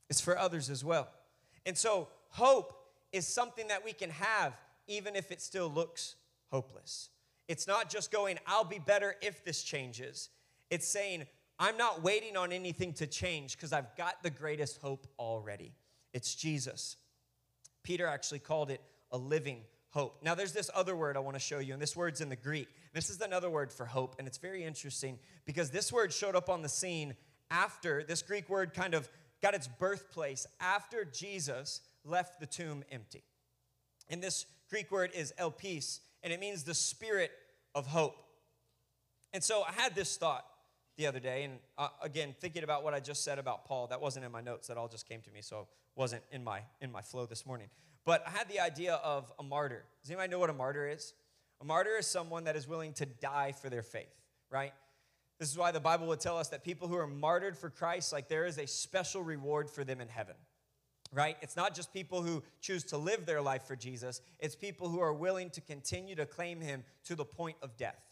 It's 0.08 0.20
for 0.20 0.38
others 0.38 0.70
as 0.70 0.84
well. 0.84 1.08
And 1.66 1.76
so, 1.76 2.06
hope 2.28 2.74
is 3.12 3.26
something 3.26 3.66
that 3.68 3.84
we 3.84 3.92
can 3.92 4.10
have 4.10 4.52
even 4.86 5.16
if 5.16 5.32
it 5.32 5.42
still 5.42 5.68
looks 5.68 6.14
hopeless. 6.52 7.08
It's 7.48 7.66
not 7.66 7.90
just 7.90 8.12
going, 8.12 8.38
I'll 8.46 8.62
be 8.62 8.78
better 8.78 9.16
if 9.20 9.44
this 9.44 9.64
changes. 9.64 10.28
It's 10.70 10.86
saying, 10.86 11.26
I'm 11.58 11.76
not 11.76 12.02
waiting 12.02 12.36
on 12.36 12.52
anything 12.52 12.92
to 12.94 13.06
change 13.06 13.56
because 13.56 13.72
I've 13.72 13.94
got 13.96 14.22
the 14.22 14.30
greatest 14.30 14.80
hope 14.80 15.06
already. 15.18 15.72
It's 16.12 16.34
Jesus. 16.34 16.96
Peter 17.82 18.06
actually 18.06 18.40
called 18.40 18.70
it 18.70 18.80
a 19.10 19.16
living 19.18 19.62
hope. 19.90 20.18
Now, 20.22 20.34
there's 20.34 20.52
this 20.52 20.70
other 20.74 20.94
word 20.94 21.16
I 21.16 21.20
want 21.20 21.36
to 21.36 21.40
show 21.40 21.58
you, 21.58 21.72
and 21.72 21.80
this 21.80 21.96
word's 21.96 22.20
in 22.20 22.28
the 22.28 22.36
Greek. 22.36 22.68
This 22.92 23.08
is 23.08 23.20
another 23.20 23.48
word 23.48 23.72
for 23.72 23.86
hope, 23.86 24.16
and 24.18 24.28
it's 24.28 24.38
very 24.38 24.64
interesting 24.64 25.18
because 25.46 25.70
this 25.70 25.92
word 25.92 26.12
showed 26.12 26.36
up 26.36 26.50
on 26.50 26.62
the 26.62 26.68
scene 26.68 27.14
after 27.50 28.02
this 28.02 28.22
Greek 28.22 28.48
word 28.50 28.74
kind 28.74 28.92
of 28.92 29.08
got 29.40 29.54
its 29.54 29.68
birthplace 29.68 30.46
after 30.60 31.04
Jesus 31.04 31.80
left 32.04 32.40
the 32.40 32.46
tomb 32.46 32.84
empty. 32.90 33.22
And 34.08 34.22
this 34.22 34.46
Greek 34.68 34.90
word 34.90 35.12
is 35.14 35.32
elpis, 35.38 36.00
and 36.22 36.32
it 36.32 36.40
means 36.40 36.64
the 36.64 36.74
spirit 36.74 37.30
of 37.74 37.86
hope. 37.86 38.16
And 39.32 39.42
so 39.42 39.62
I 39.62 39.72
had 39.72 39.94
this 39.94 40.16
thought 40.16 40.44
the 40.96 41.06
other 41.06 41.20
day, 41.20 41.44
and 41.44 41.58
uh, 41.76 41.88
again, 42.02 42.34
thinking 42.40 42.64
about 42.64 42.82
what 42.82 42.94
I 42.94 43.00
just 43.00 43.22
said 43.22 43.38
about 43.38 43.64
Paul, 43.66 43.86
that 43.88 44.00
wasn't 44.00 44.24
in 44.24 44.32
my 44.32 44.40
notes. 44.40 44.68
That 44.68 44.76
all 44.76 44.88
just 44.88 45.08
came 45.08 45.20
to 45.22 45.30
me, 45.30 45.42
so 45.42 45.68
wasn't 45.94 46.22
in 46.32 46.42
my 46.42 46.60
in 46.80 46.90
my 46.90 47.02
flow 47.02 47.26
this 47.26 47.44
morning. 47.46 47.68
But 48.04 48.22
I 48.26 48.30
had 48.30 48.48
the 48.48 48.60
idea 48.60 48.94
of 48.94 49.32
a 49.38 49.42
martyr. 49.42 49.84
Does 50.02 50.10
anybody 50.10 50.30
know 50.30 50.38
what 50.38 50.50
a 50.50 50.54
martyr 50.54 50.88
is? 50.88 51.14
A 51.60 51.64
martyr 51.64 51.96
is 51.98 52.06
someone 52.06 52.44
that 52.44 52.56
is 52.56 52.68
willing 52.68 52.92
to 52.94 53.06
die 53.06 53.52
for 53.52 53.68
their 53.68 53.82
faith, 53.82 54.14
right? 54.50 54.72
This 55.38 55.50
is 55.50 55.58
why 55.58 55.70
the 55.70 55.80
Bible 55.80 56.06
would 56.08 56.20
tell 56.20 56.38
us 56.38 56.48
that 56.48 56.64
people 56.64 56.88
who 56.88 56.96
are 56.96 57.06
martyred 57.06 57.58
for 57.58 57.68
Christ, 57.68 58.12
like 58.12 58.28
there 58.28 58.46
is 58.46 58.58
a 58.58 58.66
special 58.66 59.22
reward 59.22 59.68
for 59.68 59.84
them 59.84 60.00
in 60.00 60.08
heaven 60.08 60.36
right? 61.12 61.36
It's 61.40 61.56
not 61.56 61.74
just 61.74 61.92
people 61.92 62.22
who 62.22 62.42
choose 62.60 62.84
to 62.84 62.96
live 62.96 63.26
their 63.26 63.40
life 63.40 63.62
for 63.62 63.76
Jesus, 63.76 64.20
it's 64.38 64.54
people 64.54 64.88
who 64.88 65.00
are 65.00 65.12
willing 65.12 65.50
to 65.50 65.60
continue 65.60 66.14
to 66.16 66.26
claim 66.26 66.60
him 66.60 66.84
to 67.04 67.14
the 67.14 67.24
point 67.24 67.56
of 67.62 67.76
death. 67.76 68.02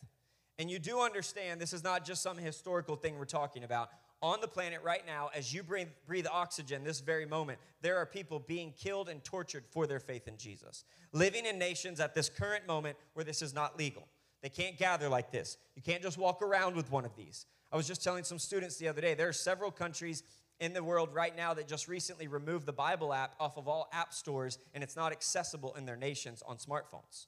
And 0.58 0.70
you 0.70 0.78
do 0.78 1.00
understand 1.00 1.60
this 1.60 1.72
is 1.72 1.82
not 1.82 2.04
just 2.04 2.22
some 2.22 2.38
historical 2.38 2.96
thing 2.96 3.18
we're 3.18 3.24
talking 3.24 3.64
about. 3.64 3.90
On 4.22 4.40
the 4.40 4.48
planet 4.48 4.80
right 4.82 5.04
now, 5.06 5.30
as 5.34 5.52
you 5.52 5.62
breathe, 5.62 5.88
breathe, 6.06 6.26
oxygen 6.30 6.84
this 6.84 7.00
very 7.00 7.26
moment, 7.26 7.58
there 7.82 7.96
are 7.96 8.06
people 8.06 8.38
being 8.38 8.72
killed 8.72 9.08
and 9.08 9.22
tortured 9.22 9.64
for 9.70 9.86
their 9.86 10.00
faith 10.00 10.28
in 10.28 10.36
Jesus. 10.36 10.84
Living 11.12 11.44
in 11.44 11.58
nations 11.58 12.00
at 12.00 12.14
this 12.14 12.28
current 12.28 12.66
moment 12.66 12.96
where 13.12 13.24
this 13.24 13.42
is 13.42 13.52
not 13.52 13.76
legal. 13.76 14.08
They 14.42 14.48
can't 14.48 14.78
gather 14.78 15.08
like 15.08 15.30
this. 15.30 15.58
You 15.74 15.82
can't 15.82 16.02
just 16.02 16.18
walk 16.18 16.40
around 16.40 16.76
with 16.76 16.90
one 16.90 17.04
of 17.04 17.16
these. 17.16 17.46
I 17.72 17.76
was 17.76 17.86
just 17.86 18.04
telling 18.04 18.24
some 18.24 18.38
students 18.38 18.76
the 18.76 18.88
other 18.88 19.00
day, 19.00 19.14
there 19.14 19.28
are 19.28 19.32
several 19.32 19.70
countries 19.70 20.22
in 20.60 20.72
the 20.72 20.82
world 20.82 21.12
right 21.12 21.36
now 21.36 21.54
that 21.54 21.66
just 21.66 21.88
recently 21.88 22.28
removed 22.28 22.66
the 22.66 22.72
Bible 22.72 23.12
app 23.12 23.34
off 23.40 23.56
of 23.56 23.68
all 23.68 23.88
app 23.92 24.14
stores 24.14 24.58
and 24.72 24.84
it's 24.84 24.96
not 24.96 25.12
accessible 25.12 25.74
in 25.74 25.84
their 25.84 25.96
nations 25.96 26.42
on 26.46 26.56
smartphones. 26.56 27.26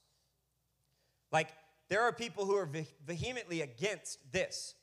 Like, 1.32 1.50
there 1.88 2.02
are 2.02 2.12
people 2.12 2.44
who 2.44 2.56
are 2.56 2.68
vehemently 3.06 3.62
against 3.62 4.18
this. 4.32 4.74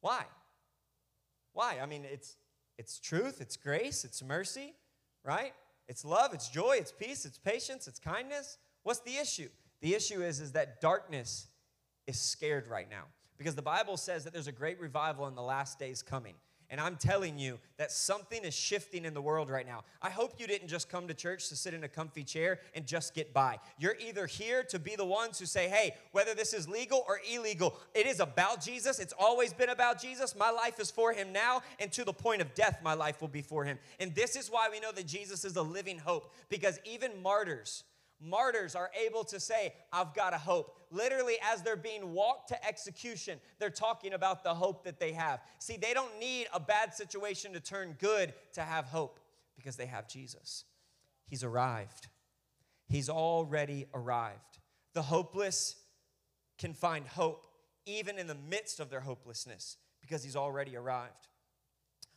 Why? 0.00 0.24
Why? 1.52 1.78
I 1.82 1.86
mean, 1.86 2.04
it's 2.04 2.36
it's 2.78 2.98
truth, 2.98 3.40
it's 3.40 3.56
grace, 3.56 4.04
it's 4.04 4.22
mercy, 4.22 4.74
right? 5.24 5.54
It's 5.88 6.04
love, 6.04 6.34
it's 6.34 6.48
joy, 6.48 6.76
it's 6.78 6.92
peace, 6.92 7.24
it's 7.24 7.38
patience, 7.38 7.88
it's 7.88 7.98
kindness. 7.98 8.58
What's 8.82 9.00
the 9.00 9.16
issue? 9.16 9.48
The 9.80 9.94
issue 9.94 10.22
is 10.22 10.40
is 10.40 10.52
that 10.52 10.80
darkness 10.80 11.48
is 12.06 12.18
scared 12.18 12.68
right 12.68 12.88
now 12.88 13.04
because 13.38 13.54
the 13.54 13.62
Bible 13.62 13.96
says 13.96 14.24
that 14.24 14.32
there's 14.32 14.46
a 14.46 14.52
great 14.52 14.80
revival 14.80 15.26
in 15.26 15.34
the 15.34 15.42
last 15.42 15.78
days 15.78 16.02
coming. 16.02 16.34
And 16.70 16.80
I'm 16.80 16.96
telling 16.96 17.38
you 17.38 17.58
that 17.76 17.92
something 17.92 18.42
is 18.42 18.54
shifting 18.54 19.04
in 19.04 19.14
the 19.14 19.22
world 19.22 19.50
right 19.50 19.66
now. 19.66 19.84
I 20.02 20.10
hope 20.10 20.34
you 20.38 20.46
didn't 20.46 20.68
just 20.68 20.88
come 20.88 21.06
to 21.08 21.14
church 21.14 21.48
to 21.50 21.56
sit 21.56 21.74
in 21.74 21.84
a 21.84 21.88
comfy 21.88 22.24
chair 22.24 22.58
and 22.74 22.86
just 22.86 23.14
get 23.14 23.32
by. 23.32 23.58
You're 23.78 23.96
either 24.00 24.26
here 24.26 24.64
to 24.64 24.78
be 24.78 24.96
the 24.96 25.04
ones 25.04 25.38
who 25.38 25.46
say, 25.46 25.68
hey, 25.68 25.94
whether 26.12 26.34
this 26.34 26.52
is 26.52 26.68
legal 26.68 27.04
or 27.06 27.20
illegal, 27.32 27.76
it 27.94 28.06
is 28.06 28.18
about 28.20 28.60
Jesus. 28.60 28.98
It's 28.98 29.14
always 29.18 29.52
been 29.52 29.70
about 29.70 30.00
Jesus. 30.00 30.34
My 30.34 30.50
life 30.50 30.80
is 30.80 30.90
for 30.90 31.12
him 31.12 31.32
now, 31.32 31.62
and 31.78 31.92
to 31.92 32.04
the 32.04 32.12
point 32.12 32.42
of 32.42 32.54
death, 32.54 32.80
my 32.82 32.94
life 32.94 33.20
will 33.20 33.28
be 33.28 33.42
for 33.42 33.64
him. 33.64 33.78
And 34.00 34.14
this 34.14 34.34
is 34.34 34.50
why 34.50 34.68
we 34.70 34.80
know 34.80 34.92
that 34.92 35.06
Jesus 35.06 35.44
is 35.44 35.56
a 35.56 35.62
living 35.62 35.98
hope, 35.98 36.32
because 36.48 36.80
even 36.84 37.22
martyrs, 37.22 37.84
martyrs 38.20 38.74
are 38.74 38.90
able 39.04 39.24
to 39.24 39.40
say, 39.40 39.74
I've 39.92 40.14
got 40.14 40.34
a 40.34 40.38
hope. 40.38 40.76
Literally, 40.90 41.34
as 41.52 41.62
they're 41.62 41.76
being 41.76 42.12
walked 42.12 42.48
to 42.48 42.66
execution, 42.66 43.38
they're 43.58 43.70
talking 43.70 44.14
about 44.14 44.44
the 44.44 44.54
hope 44.54 44.84
that 44.84 45.00
they 45.00 45.12
have. 45.12 45.40
See, 45.58 45.76
they 45.76 45.94
don't 45.94 46.18
need 46.18 46.46
a 46.52 46.60
bad 46.60 46.94
situation 46.94 47.52
to 47.52 47.60
turn 47.60 47.96
good 47.98 48.32
to 48.54 48.62
have 48.62 48.86
hope 48.86 49.20
because 49.56 49.76
they 49.76 49.86
have 49.86 50.08
Jesus. 50.08 50.64
He's 51.26 51.44
arrived, 51.44 52.08
He's 52.88 53.08
already 53.08 53.86
arrived. 53.92 54.60
The 54.94 55.02
hopeless 55.02 55.76
can 56.56 56.72
find 56.72 57.06
hope 57.06 57.46
even 57.84 58.18
in 58.18 58.26
the 58.26 58.36
midst 58.48 58.80
of 58.80 58.90
their 58.90 59.00
hopelessness 59.00 59.76
because 60.00 60.22
He's 60.22 60.36
already 60.36 60.76
arrived. 60.76 61.28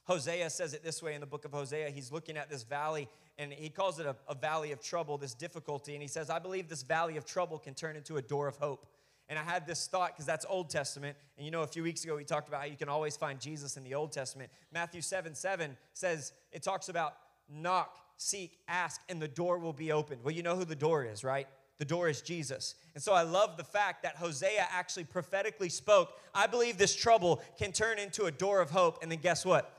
Hosea 0.09 0.49
says 0.49 0.73
it 0.73 0.83
this 0.83 1.03
way 1.03 1.13
in 1.13 1.21
the 1.21 1.27
book 1.27 1.45
of 1.45 1.51
Hosea. 1.51 1.91
He's 1.91 2.11
looking 2.11 2.35
at 2.35 2.49
this 2.49 2.63
valley 2.63 3.07
and 3.39 3.53
he 3.53 3.69
calls 3.69 3.99
it 3.99 4.05
a, 4.05 4.15
a, 4.27 4.35
valley 4.35 4.73
of 4.73 4.81
trouble, 4.81 5.17
this 5.17 5.33
difficulty. 5.33 5.93
And 5.93 6.01
he 6.01 6.09
says, 6.09 6.29
I 6.29 6.39
believe 6.39 6.67
this 6.67 6.83
valley 6.83 7.15
of 7.15 7.25
trouble 7.25 7.57
can 7.57 7.73
turn 7.73 7.95
into 7.95 8.17
a 8.17 8.21
door 8.21 8.47
of 8.49 8.57
hope. 8.57 8.85
And 9.29 9.39
I 9.39 9.43
had 9.43 9.65
this 9.65 9.87
thought 9.87 10.09
because 10.09 10.25
that's 10.25 10.45
Old 10.47 10.69
Testament. 10.69 11.15
And 11.37 11.45
you 11.45 11.51
know, 11.51 11.61
a 11.61 11.67
few 11.67 11.81
weeks 11.81 12.03
ago 12.03 12.17
we 12.17 12.25
talked 12.25 12.49
about 12.49 12.59
how 12.59 12.67
you 12.67 12.75
can 12.75 12.89
always 12.89 13.15
find 13.15 13.39
Jesus 13.39 13.77
in 13.77 13.83
the 13.85 13.95
Old 13.95 14.11
Testament. 14.11 14.51
Matthew 14.73 15.01
7 15.01 15.33
7 15.33 15.77
says, 15.93 16.33
it 16.51 16.63
talks 16.63 16.89
about 16.89 17.15
knock, 17.49 17.97
seek, 18.17 18.59
ask, 18.67 19.01
and 19.07 19.21
the 19.21 19.27
door 19.27 19.57
will 19.57 19.73
be 19.73 19.93
opened. 19.93 20.21
Well, 20.21 20.33
you 20.33 20.43
know 20.43 20.57
who 20.57 20.65
the 20.65 20.75
door 20.75 21.05
is, 21.05 21.23
right? 21.23 21.47
The 21.77 21.85
door 21.85 22.09
is 22.09 22.21
Jesus. 22.21 22.75
And 22.93 23.01
so 23.01 23.13
I 23.13 23.21
love 23.21 23.55
the 23.55 23.63
fact 23.63 24.03
that 24.03 24.17
Hosea 24.17 24.67
actually 24.69 25.05
prophetically 25.05 25.69
spoke, 25.69 26.11
I 26.35 26.45
believe 26.45 26.77
this 26.77 26.93
trouble 26.93 27.41
can 27.57 27.71
turn 27.71 27.99
into 27.99 28.25
a 28.25 28.31
door 28.31 28.59
of 28.59 28.69
hope. 28.69 29.01
And 29.01 29.09
then 29.09 29.19
guess 29.19 29.45
what? 29.45 29.73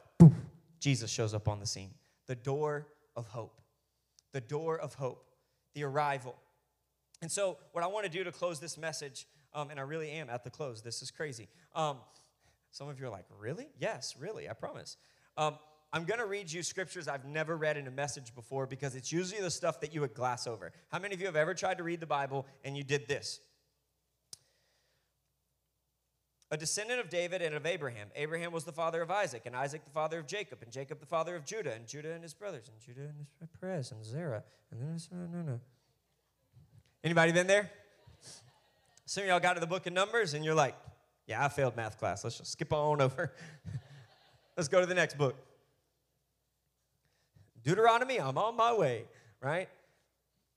Jesus 0.81 1.11
shows 1.11 1.35
up 1.35 1.47
on 1.47 1.61
the 1.61 1.67
scene. 1.67 1.91
The 2.27 2.37
door 2.37 2.87
of 3.17 3.27
hope. 3.27 3.61
The 4.33 4.41
door 4.41 4.79
of 4.79 4.95
hope, 4.95 5.25
the 5.75 5.85
arrival. 5.85 6.37
And 7.23 7.31
so, 7.31 7.59
what 7.73 7.85
I 7.85 7.87
want 7.87 8.07
to 8.07 8.11
do 8.11 8.25
to 8.25 8.33
close 8.33 8.61
this 8.61 8.79
message, 8.79 9.27
um, 9.53 9.71
and 9.71 9.79
I 9.79 9.83
really 9.83 10.11
am 10.11 10.31
at 10.31 10.45
the 10.45 10.51
close, 10.51 10.83
this 10.83 11.03
is 11.03 11.11
crazy. 11.11 11.49
Um, 11.75 11.99
some 12.71 12.89
of 12.89 13.01
you 13.01 13.07
are 13.07 13.11
like, 13.11 13.27
really? 13.39 13.69
Yes, 13.79 14.15
really, 14.19 14.49
I 14.49 14.53
promise. 14.53 14.97
Um, 15.37 15.59
I'm 15.93 16.05
going 16.05 16.21
to 16.21 16.27
read 16.27 16.51
you 16.51 16.63
scriptures 16.63 17.09
I've 17.09 17.25
never 17.25 17.57
read 17.57 17.77
in 17.77 17.89
a 17.89 17.91
message 17.91 18.33
before 18.35 18.67
because 18.67 18.95
it's 18.95 19.11
usually 19.11 19.41
the 19.41 19.51
stuff 19.51 19.81
that 19.81 19.93
you 19.93 20.01
would 20.03 20.15
glass 20.15 20.47
over. 20.47 20.73
How 20.89 21.01
many 21.01 21.15
of 21.15 21.21
you 21.21 21.27
have 21.27 21.37
ever 21.37 21.53
tried 21.53 21.79
to 21.79 21.83
read 21.83 21.99
the 21.99 22.07
Bible 22.07 22.47
and 22.65 22.77
you 22.77 22.85
did 22.85 23.09
this? 23.09 23.41
A 26.51 26.57
descendant 26.57 27.01
of 27.01 27.09
David 27.09 27.43
and 27.43 27.55
of 27.55 27.65
Abraham. 27.65 28.09
Abraham 28.17 28.53
was 28.53 28.65
the 28.65 28.73
father 28.73 29.03
of 29.03 29.11
Isaac, 29.11 29.43
and 29.47 29.55
Isaac 29.55 29.85
the 29.85 29.91
father 29.91 30.19
of 30.19 30.27
Jacob, 30.27 30.59
and 30.63 30.73
Jacob 30.73 31.01
the 31.01 31.07
father 31.07 31.37
of 31.37 31.45
Judah, 31.45 31.73
and 31.73 31.87
Judah 31.87 32.13
and 32.13 32.23
his 32.23 32.35
brothers, 32.35 32.69
and 32.69 32.81
Judah 32.81 33.09
and 33.09 33.27
his 33.39 33.49
Perez, 33.61 33.93
and 33.93 34.05
Zerah, 34.05 34.43
and 34.71 34.81
then 34.81 34.99
no, 35.13 35.39
no, 35.39 35.43
no. 35.53 35.61
Anybody 37.03 37.33
been 37.33 37.47
there? 37.47 37.71
Some 39.07 39.25
of 39.25 39.29
y'all 39.29 39.41
got 39.41 39.55
to 39.55 39.61
the 39.61 39.67
book 39.67 39.87
of 39.87 39.93
Numbers 39.93 40.35
and 40.35 40.45
you're 40.45 40.55
like, 40.55 40.77
yeah, 41.27 41.45
I 41.45 41.49
failed 41.49 41.77
math 41.77 41.99
class. 41.99 42.23
Let's 42.23 42.39
just 42.39 42.53
skip 42.53 42.73
on 42.73 43.01
over. 43.01 43.33
Let's 44.57 44.69
go 44.69 44.81
to 44.81 44.87
the 44.87 44.95
next 44.95 45.17
book. 45.17 45.35
Deuteronomy, 47.65 48.21
I'm 48.21 48.39
on 48.39 48.57
my 48.57 48.73
way, 48.73 49.05
right? 49.41 49.69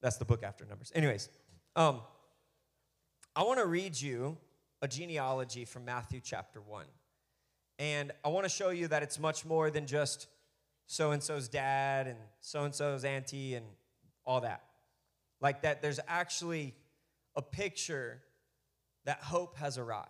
That's 0.02 0.18
the 0.18 0.26
book 0.26 0.44
after 0.44 0.66
Numbers. 0.66 0.92
Anyways, 0.94 1.30
um, 1.76 2.02
I 3.36 3.44
want 3.44 3.60
to 3.60 3.66
read 3.66 4.00
you 4.00 4.38
a 4.84 4.88
genealogy 4.88 5.64
from 5.64 5.86
Matthew 5.86 6.20
chapter 6.22 6.60
1. 6.60 6.84
And 7.80 8.12
I 8.24 8.28
want 8.28 8.44
to 8.44 8.50
show 8.50 8.70
you 8.70 8.90
that 8.90 9.02
it's 9.02 9.18
much 9.18 9.46
more 9.46 9.72
than 9.72 9.88
just 9.88 10.28
so 10.88 11.12
and 11.12 11.24
so's 11.24 11.48
dad 11.48 12.06
and 12.06 12.18
so 12.42 12.66
and 12.66 12.76
so's 12.76 13.06
auntie 13.06 13.56
and 13.56 13.66
all 14.26 14.42
that. 14.42 14.62
Like 15.40 15.62
that, 15.62 15.82
there's 15.82 16.02
actually 16.06 16.76
a 17.34 17.42
picture 17.42 18.22
that 19.06 19.24
hope 19.24 19.56
has 19.58 19.78
arrived. 19.78 20.10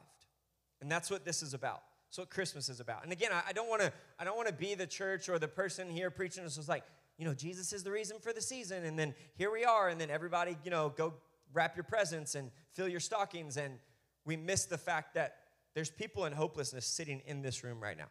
And 0.81 0.91
that's 0.91 1.11
what 1.11 1.23
this 1.23 1.43
is 1.43 1.53
about. 1.53 1.83
That's 2.09 2.17
what 2.17 2.31
Christmas 2.31 2.67
is 2.67 2.79
about. 2.79 3.03
And 3.03 3.11
again, 3.11 3.29
I, 3.31 3.49
I 3.49 3.53
don't 3.53 3.69
want 3.69 3.81
to 3.83 3.93
I 4.19 4.23
don't 4.23 4.35
want 4.35 4.47
to 4.47 4.53
be 4.55 4.73
the 4.73 4.87
church 4.87 5.29
or 5.29 5.37
the 5.37 5.47
person 5.47 5.87
here 5.87 6.09
preaching 6.09 6.43
this 6.43 6.57
was 6.57 6.67
like, 6.67 6.83
you 7.19 7.25
know, 7.25 7.35
Jesus 7.35 7.73
is 7.73 7.83
the 7.83 7.91
reason 7.91 8.17
for 8.19 8.33
the 8.33 8.41
season, 8.41 8.85
and 8.85 8.97
then 8.97 9.13
here 9.35 9.51
we 9.51 9.65
are, 9.65 9.89
and 9.89 10.01
then 10.01 10.09
everybody, 10.09 10.57
you 10.63 10.71
know, 10.71 10.89
go 10.89 11.13
wrap 11.53 11.75
your 11.75 11.83
presents 11.83 12.33
and 12.33 12.49
fill 12.73 12.87
your 12.87 12.99
stockings, 12.99 13.57
and 13.57 13.77
we 14.25 14.35
miss 14.35 14.65
the 14.65 14.77
fact 14.77 15.15
that 15.15 15.37
there's 15.75 15.89
people 15.89 16.25
in 16.25 16.33
hopelessness 16.33 16.85
sitting 16.85 17.21
in 17.25 17.41
this 17.41 17.63
room 17.63 17.81
right 17.81 17.97
now. 17.97 18.09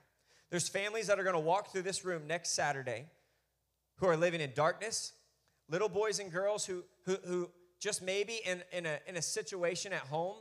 There's 0.51 0.69
families 0.69 1.07
that 1.07 1.19
are 1.19 1.23
going 1.23 1.35
to 1.35 1.41
walk 1.41 1.73
through 1.73 1.83
this 1.83 2.05
room 2.05 2.27
next 2.27 2.55
Saturday 2.55 3.07
who 3.97 4.07
are 4.07 4.17
living 4.17 4.41
in 4.41 4.53
darkness, 4.55 5.13
little 5.69 5.89
boys 5.89 6.19
and 6.19 6.31
girls 6.31 6.67
who, 6.67 6.85
who, 7.05 7.17
who 7.25 7.51
just 7.81 8.03
maybe 8.03 8.41
in, 8.45 8.63
in, 8.73 8.85
a, 8.85 8.99
in 9.07 9.17
a 9.17 9.23
situation 9.23 9.93
at 9.93 10.03
home 10.03 10.37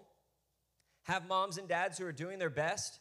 have 1.04 1.28
moms 1.28 1.58
and 1.58 1.68
dads 1.68 1.98
who 1.98 2.06
are 2.06 2.12
doing 2.12 2.40
their 2.40 2.50
best, 2.50 3.00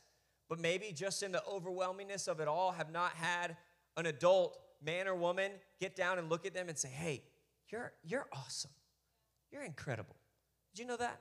but 0.48 0.58
maybe 0.58 0.92
just 0.92 1.22
in 1.22 1.32
the 1.32 1.42
overwhelmingness 1.50 2.28
of 2.28 2.40
it 2.40 2.48
all 2.48 2.72
have 2.72 2.92
not 2.92 3.12
had 3.12 3.56
an 3.96 4.06
adult 4.06 4.58
man 4.82 5.08
or 5.08 5.14
woman 5.14 5.50
get 5.80 5.96
down 5.96 6.18
and 6.18 6.30
look 6.30 6.46
at 6.46 6.54
them 6.54 6.68
and 6.68 6.78
say, 6.78 6.88
hey, 6.88 7.22
you're, 7.68 7.92
you're 8.02 8.26
awesome. 8.32 8.70
You're 9.50 9.62
incredible. 9.62 10.16
Did 10.72 10.82
you 10.82 10.86
know 10.86 10.96
that? 10.96 11.20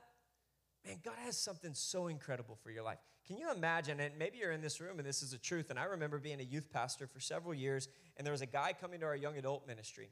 Man, 0.86 0.98
God 1.04 1.16
has 1.24 1.36
something 1.36 1.74
so 1.74 2.06
incredible 2.06 2.56
for 2.62 2.70
your 2.70 2.82
life. 2.82 2.98
Can 3.26 3.36
you 3.36 3.50
imagine? 3.52 4.00
And 4.00 4.18
maybe 4.18 4.38
you're 4.38 4.52
in 4.52 4.62
this 4.62 4.80
room 4.80 4.98
and 4.98 5.06
this 5.06 5.22
is 5.22 5.32
the 5.32 5.38
truth. 5.38 5.70
And 5.70 5.78
I 5.78 5.84
remember 5.84 6.18
being 6.18 6.40
a 6.40 6.44
youth 6.44 6.70
pastor 6.70 7.06
for 7.06 7.20
several 7.20 7.54
years, 7.54 7.88
and 8.16 8.26
there 8.26 8.32
was 8.32 8.40
a 8.40 8.46
guy 8.46 8.72
coming 8.78 9.00
to 9.00 9.06
our 9.06 9.16
young 9.16 9.36
adult 9.36 9.66
ministry. 9.66 10.10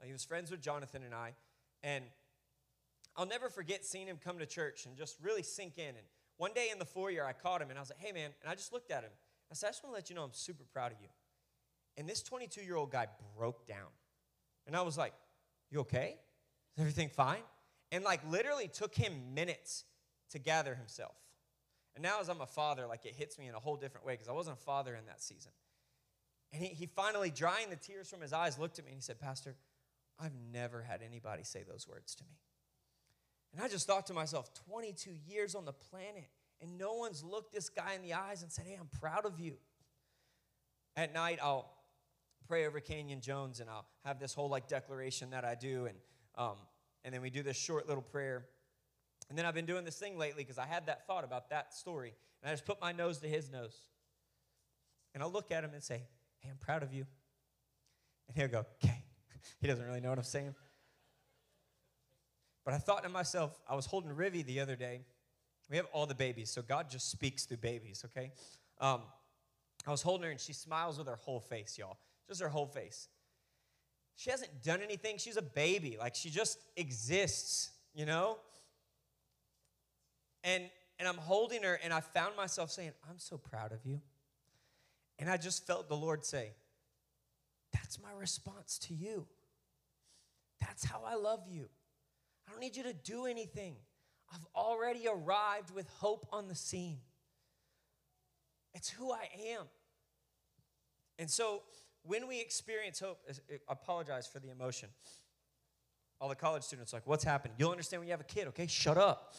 Uh, 0.00 0.06
he 0.06 0.12
was 0.12 0.24
friends 0.24 0.50
with 0.50 0.62
Jonathan 0.62 1.02
and 1.04 1.14
I, 1.14 1.34
and 1.82 2.04
I'll 3.16 3.26
never 3.26 3.50
forget 3.50 3.84
seeing 3.84 4.06
him 4.06 4.18
come 4.22 4.38
to 4.38 4.46
church 4.46 4.86
and 4.86 4.96
just 4.96 5.16
really 5.22 5.42
sink 5.42 5.76
in. 5.76 5.88
And 5.88 6.06
one 6.38 6.52
day 6.54 6.68
in 6.72 6.78
the 6.78 6.84
foyer, 6.86 7.24
I 7.24 7.32
caught 7.32 7.60
him 7.60 7.68
and 7.68 7.78
I 7.78 7.82
was 7.82 7.90
like, 7.90 7.98
hey, 7.98 8.12
man. 8.12 8.30
And 8.42 8.50
I 8.50 8.54
just 8.54 8.72
looked 8.72 8.90
at 8.90 9.02
him. 9.02 9.10
I 9.50 9.54
said, 9.54 9.66
I 9.66 9.70
just 9.70 9.84
want 9.84 9.94
to 9.94 9.96
let 9.96 10.08
you 10.08 10.16
know 10.16 10.22
I'm 10.22 10.32
super 10.32 10.64
proud 10.72 10.92
of 10.92 10.98
you. 11.02 11.08
And 11.96 12.08
this 12.08 12.22
22 12.22 12.62
year 12.62 12.76
old 12.76 12.90
guy 12.90 13.08
broke 13.36 13.66
down. 13.66 13.88
And 14.66 14.76
I 14.76 14.82
was 14.82 14.96
like, 14.96 15.12
You 15.70 15.80
okay? 15.80 16.16
Is 16.76 16.80
everything 16.80 17.08
fine? 17.08 17.42
And 17.92 18.04
like 18.04 18.20
literally 18.30 18.68
took 18.68 18.94
him 18.94 19.34
minutes 19.34 19.84
to 20.30 20.38
gather 20.38 20.74
himself. 20.74 21.16
And 21.94 22.02
now, 22.02 22.20
as 22.20 22.28
I'm 22.28 22.40
a 22.40 22.46
father, 22.46 22.86
like 22.86 23.04
it 23.04 23.14
hits 23.16 23.38
me 23.38 23.48
in 23.48 23.54
a 23.54 23.58
whole 23.58 23.76
different 23.76 24.06
way 24.06 24.14
because 24.14 24.28
I 24.28 24.32
wasn't 24.32 24.56
a 24.56 24.60
father 24.60 24.94
in 24.94 25.06
that 25.06 25.22
season. 25.22 25.50
And 26.52 26.62
he, 26.62 26.68
he 26.68 26.86
finally, 26.86 27.30
drying 27.30 27.70
the 27.70 27.76
tears 27.76 28.08
from 28.08 28.20
his 28.20 28.32
eyes, 28.32 28.58
looked 28.58 28.78
at 28.78 28.84
me 28.84 28.92
and 28.92 28.98
he 28.98 29.02
said, 29.02 29.20
Pastor, 29.20 29.56
I've 30.18 30.34
never 30.52 30.82
had 30.82 31.00
anybody 31.02 31.44
say 31.44 31.62
those 31.62 31.88
words 31.88 32.14
to 32.16 32.24
me. 32.24 32.38
And 33.52 33.62
I 33.62 33.68
just 33.68 33.86
thought 33.86 34.06
to 34.06 34.14
myself, 34.14 34.52
22 34.66 35.10
years 35.26 35.54
on 35.54 35.64
the 35.64 35.72
planet, 35.72 36.28
and 36.60 36.78
no 36.78 36.94
one's 36.94 37.24
looked 37.24 37.52
this 37.52 37.68
guy 37.68 37.94
in 37.94 38.02
the 38.02 38.14
eyes 38.14 38.42
and 38.42 38.52
said, 38.52 38.66
Hey, 38.66 38.76
I'm 38.78 38.88
proud 39.00 39.24
of 39.26 39.40
you. 39.40 39.54
At 40.96 41.12
night, 41.14 41.38
I'll 41.42 41.72
pray 42.46 42.66
over 42.66 42.80
Canyon 42.80 43.20
Jones, 43.20 43.60
and 43.60 43.70
I'll 43.70 43.86
have 44.04 44.18
this 44.18 44.34
whole 44.34 44.48
like 44.48 44.68
declaration 44.68 45.30
that 45.30 45.44
I 45.44 45.54
do, 45.54 45.86
and 45.86 45.96
um, 46.36 46.56
and 47.04 47.14
then 47.14 47.22
we 47.22 47.30
do 47.30 47.42
this 47.42 47.56
short 47.56 47.88
little 47.88 48.02
prayer. 48.02 48.46
And 49.28 49.38
then 49.38 49.46
I've 49.46 49.54
been 49.54 49.66
doing 49.66 49.84
this 49.84 49.98
thing 49.98 50.18
lately 50.18 50.42
because 50.42 50.58
I 50.58 50.66
had 50.66 50.86
that 50.86 51.06
thought 51.06 51.24
about 51.24 51.50
that 51.50 51.72
story, 51.72 52.14
and 52.42 52.50
I 52.50 52.52
just 52.52 52.64
put 52.64 52.80
my 52.80 52.92
nose 52.92 53.18
to 53.18 53.28
his 53.28 53.50
nose, 53.50 53.76
and 55.14 55.22
I'll 55.22 55.30
look 55.30 55.52
at 55.52 55.64
him 55.64 55.70
and 55.72 55.82
say, 55.82 56.02
"Hey, 56.40 56.50
I'm 56.50 56.56
proud 56.56 56.82
of 56.82 56.92
you," 56.92 57.06
and 58.28 58.36
he'll 58.36 58.48
go, 58.48 58.66
"Okay." 58.82 59.04
he 59.60 59.66
doesn't 59.66 59.84
really 59.84 60.00
know 60.00 60.10
what 60.10 60.18
I'm 60.18 60.24
saying. 60.24 60.54
But 62.64 62.74
I 62.74 62.78
thought 62.78 63.04
to 63.04 63.08
myself, 63.08 63.58
I 63.68 63.74
was 63.74 63.86
holding 63.86 64.10
Rivy 64.10 64.44
the 64.44 64.60
other 64.60 64.76
day. 64.76 65.00
We 65.70 65.76
have 65.76 65.86
all 65.92 66.06
the 66.06 66.14
babies, 66.14 66.50
so 66.50 66.62
God 66.62 66.90
just 66.90 67.10
speaks 67.10 67.44
through 67.44 67.58
babies, 67.58 68.04
okay? 68.06 68.32
Um, 68.80 69.02
I 69.86 69.90
was 69.90 70.02
holding 70.02 70.24
her 70.24 70.30
and 70.30 70.40
she 70.40 70.52
smiles 70.52 70.98
with 70.98 71.06
her 71.06 71.16
whole 71.16 71.40
face, 71.40 71.78
y'all 71.78 71.96
just 72.30 72.40
her 72.40 72.48
whole 72.48 72.66
face. 72.66 73.08
She 74.16 74.30
hasn't 74.30 74.62
done 74.62 74.82
anything. 74.82 75.18
She's 75.18 75.36
a 75.36 75.42
baby. 75.42 75.96
Like 75.98 76.14
she 76.14 76.30
just 76.30 76.58
exists, 76.76 77.70
you 77.94 78.06
know? 78.06 78.38
And 80.44 80.70
and 80.98 81.08
I'm 81.08 81.16
holding 81.16 81.62
her 81.62 81.74
and 81.82 81.92
I 81.92 82.00
found 82.00 82.36
myself 82.36 82.70
saying, 82.70 82.92
"I'm 83.08 83.18
so 83.18 83.38
proud 83.38 83.72
of 83.72 83.84
you." 83.84 84.02
And 85.18 85.30
I 85.30 85.36
just 85.36 85.66
felt 85.66 85.88
the 85.88 85.96
Lord 85.96 86.24
say, 86.24 86.54
"That's 87.72 87.98
my 87.98 88.12
response 88.12 88.78
to 88.80 88.94
you. 88.94 89.26
That's 90.60 90.84
how 90.84 91.02
I 91.04 91.14
love 91.14 91.46
you. 91.48 91.70
I 92.46 92.50
don't 92.50 92.60
need 92.60 92.76
you 92.76 92.82
to 92.82 92.92
do 92.92 93.26
anything. 93.26 93.76
I've 94.32 94.46
already 94.54 95.08
arrived 95.08 95.70
with 95.70 95.88
hope 95.88 96.26
on 96.30 96.48
the 96.48 96.54
scene. 96.54 97.00
It's 98.74 98.90
who 98.90 99.12
I 99.12 99.28
am." 99.48 99.68
And 101.18 101.30
so 101.30 101.62
when 102.04 102.26
we 102.26 102.40
experience 102.40 103.00
hope, 103.00 103.18
uh, 103.28 103.54
apologize 103.68 104.26
for 104.26 104.38
the 104.38 104.50
emotion. 104.50 104.88
All 106.20 106.28
the 106.28 106.34
college 106.34 106.62
students 106.62 106.92
like, 106.92 107.06
what's 107.06 107.24
happening? 107.24 107.54
You'll 107.58 107.70
understand 107.70 108.00
when 108.00 108.08
you 108.08 108.12
have 108.12 108.20
a 108.20 108.24
kid, 108.24 108.48
okay? 108.48 108.66
Shut 108.66 108.98
up. 108.98 109.34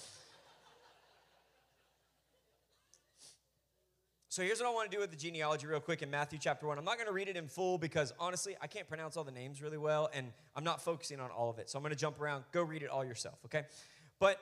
So 4.29 4.41
here's 4.41 4.61
what 4.61 4.69
I 4.69 4.71
want 4.71 4.89
to 4.89 4.95
do 4.95 5.01
with 5.01 5.11
the 5.11 5.17
genealogy 5.17 5.67
real 5.67 5.81
quick 5.81 6.01
in 6.01 6.09
Matthew 6.09 6.39
chapter 6.41 6.65
1. 6.65 6.77
I'm 6.77 6.85
not 6.85 6.95
going 6.95 7.07
to 7.07 7.13
read 7.13 7.27
it 7.27 7.35
in 7.35 7.49
full 7.49 7.77
because 7.77 8.13
honestly, 8.17 8.55
I 8.61 8.67
can't 8.67 8.87
pronounce 8.87 9.17
all 9.17 9.25
the 9.25 9.31
names 9.31 9.61
really 9.61 9.77
well 9.77 10.09
and 10.13 10.31
I'm 10.55 10.63
not 10.63 10.81
focusing 10.81 11.19
on 11.19 11.31
all 11.31 11.49
of 11.49 11.59
it. 11.59 11.69
So 11.69 11.77
I'm 11.77 11.83
going 11.83 11.93
to 11.93 11.99
jump 11.99 12.21
around. 12.21 12.45
Go 12.53 12.63
read 12.63 12.81
it 12.81 12.89
all 12.89 13.03
yourself, 13.03 13.39
okay? 13.45 13.63
But 14.19 14.39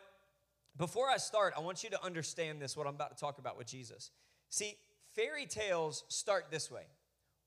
before 0.78 1.10
I 1.10 1.18
start, 1.18 1.56
I 1.58 1.62
want 1.62 1.84
you 1.84 1.90
to 1.90 2.06
understand 2.06 2.62
this 2.62 2.78
what 2.78 2.86
I'm 2.86 2.94
about 2.94 3.18
to 3.18 3.20
talk 3.20 3.40
about 3.40 3.58
with 3.58 3.66
Jesus. 3.66 4.12
See, 4.50 4.76
fairy 5.16 5.48
tales 5.48 6.04
start 6.08 6.52
this 6.52 6.70
way 6.70 6.84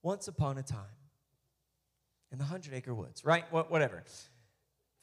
once 0.02 0.28
upon 0.28 0.58
a 0.58 0.62
time 0.62 0.80
in 2.30 2.38
the 2.38 2.44
Hundred 2.44 2.74
Acre 2.74 2.94
Woods, 2.94 3.24
right? 3.24 3.44
Whatever. 3.52 4.02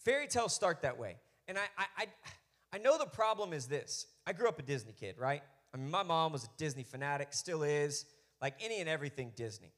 Fairy 0.04 0.28
tales 0.28 0.54
start 0.54 0.82
that 0.82 0.98
way. 0.98 1.18
And 1.48 1.58
I, 1.58 1.64
I, 1.78 1.86
I, 1.98 2.06
I 2.74 2.78
know 2.78 2.98
the 2.98 3.06
problem 3.06 3.54
is 3.54 3.68
this. 3.68 4.08
I 4.26 4.34
grew 4.34 4.48
up 4.48 4.60
a 4.60 4.64
Disney 4.64 4.94
kid, 4.94 5.16
right? 5.18 5.42
I 5.74 5.78
mean, 5.78 5.90
my 5.90 6.04
mom 6.04 6.32
was 6.32 6.46
a 6.46 6.50
Disney 6.58 6.84
fanatic, 6.84 7.30
still 7.32 7.64
is, 7.64 8.06
like 8.42 8.56
any 8.60 8.80
and 8.80 8.90
everything 8.90 9.32
Disney. 9.36 9.72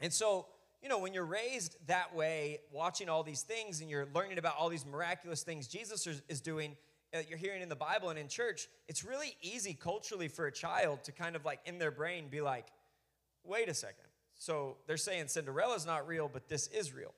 And 0.00 0.12
so, 0.12 0.46
you 0.82 0.88
know, 0.88 0.98
when 0.98 1.12
you're 1.12 1.26
raised 1.26 1.76
that 1.86 2.14
way, 2.14 2.60
watching 2.72 3.08
all 3.08 3.22
these 3.22 3.42
things 3.42 3.80
and 3.80 3.90
you're 3.90 4.08
learning 4.14 4.38
about 4.38 4.56
all 4.58 4.68
these 4.68 4.86
miraculous 4.86 5.42
things 5.42 5.66
Jesus 5.66 6.06
is 6.28 6.40
doing, 6.40 6.76
uh, 7.14 7.18
you're 7.28 7.38
hearing 7.38 7.62
in 7.62 7.68
the 7.68 7.76
Bible 7.76 8.10
and 8.10 8.18
in 8.18 8.28
church, 8.28 8.68
it's 8.88 9.04
really 9.04 9.36
easy 9.42 9.74
culturally 9.74 10.28
for 10.28 10.46
a 10.46 10.52
child 10.52 11.04
to 11.04 11.12
kind 11.12 11.36
of 11.36 11.44
like 11.44 11.60
in 11.66 11.78
their 11.78 11.90
brain 11.90 12.28
be 12.30 12.40
like, 12.40 12.66
wait 13.44 13.68
a 13.68 13.74
second. 13.74 14.09
So 14.40 14.78
they're 14.86 14.96
saying 14.96 15.28
Cinderella's 15.28 15.84
not 15.84 16.08
real, 16.08 16.28
but 16.32 16.48
this 16.48 16.66
is 16.68 16.94
real. 16.94 17.12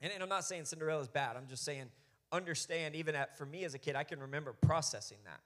And, 0.00 0.10
and 0.14 0.22
I'm 0.22 0.30
not 0.30 0.46
saying 0.46 0.64
Cinderella's 0.64 1.06
bad. 1.06 1.36
I'm 1.36 1.46
just 1.46 1.62
saying 1.62 1.90
understand, 2.32 2.96
even 2.96 3.14
at, 3.14 3.36
for 3.36 3.44
me 3.44 3.64
as 3.64 3.74
a 3.74 3.78
kid, 3.78 3.96
I 3.96 4.04
can 4.04 4.18
remember 4.18 4.54
processing 4.54 5.18
that. 5.26 5.40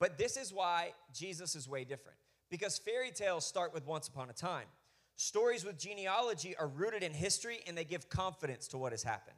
But 0.00 0.18
this 0.18 0.36
is 0.36 0.52
why 0.52 0.94
Jesus 1.14 1.54
is 1.54 1.68
way 1.68 1.84
different. 1.84 2.18
Because 2.50 2.76
fairy 2.76 3.12
tales 3.12 3.46
start 3.46 3.72
with 3.72 3.86
once 3.86 4.08
upon 4.08 4.30
a 4.30 4.32
time. 4.32 4.66
Stories 5.14 5.64
with 5.64 5.78
genealogy 5.78 6.56
are 6.56 6.66
rooted 6.66 7.04
in 7.04 7.14
history 7.14 7.60
and 7.68 7.78
they 7.78 7.84
give 7.84 8.08
confidence 8.08 8.66
to 8.68 8.78
what 8.78 8.90
has 8.90 9.04
happened. 9.04 9.36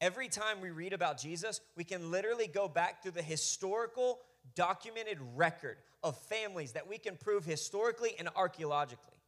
Every 0.00 0.26
time 0.26 0.60
we 0.60 0.70
read 0.70 0.92
about 0.92 1.16
Jesus, 1.16 1.60
we 1.76 1.84
can 1.84 2.10
literally 2.10 2.48
go 2.48 2.66
back 2.66 3.04
through 3.04 3.12
the 3.12 3.22
historical, 3.22 4.18
documented 4.56 5.18
record 5.36 5.76
of 6.02 6.18
families 6.18 6.72
that 6.72 6.88
we 6.88 6.98
can 6.98 7.16
prove 7.16 7.44
historically 7.44 8.16
and 8.18 8.28
archaeologically. 8.34 9.19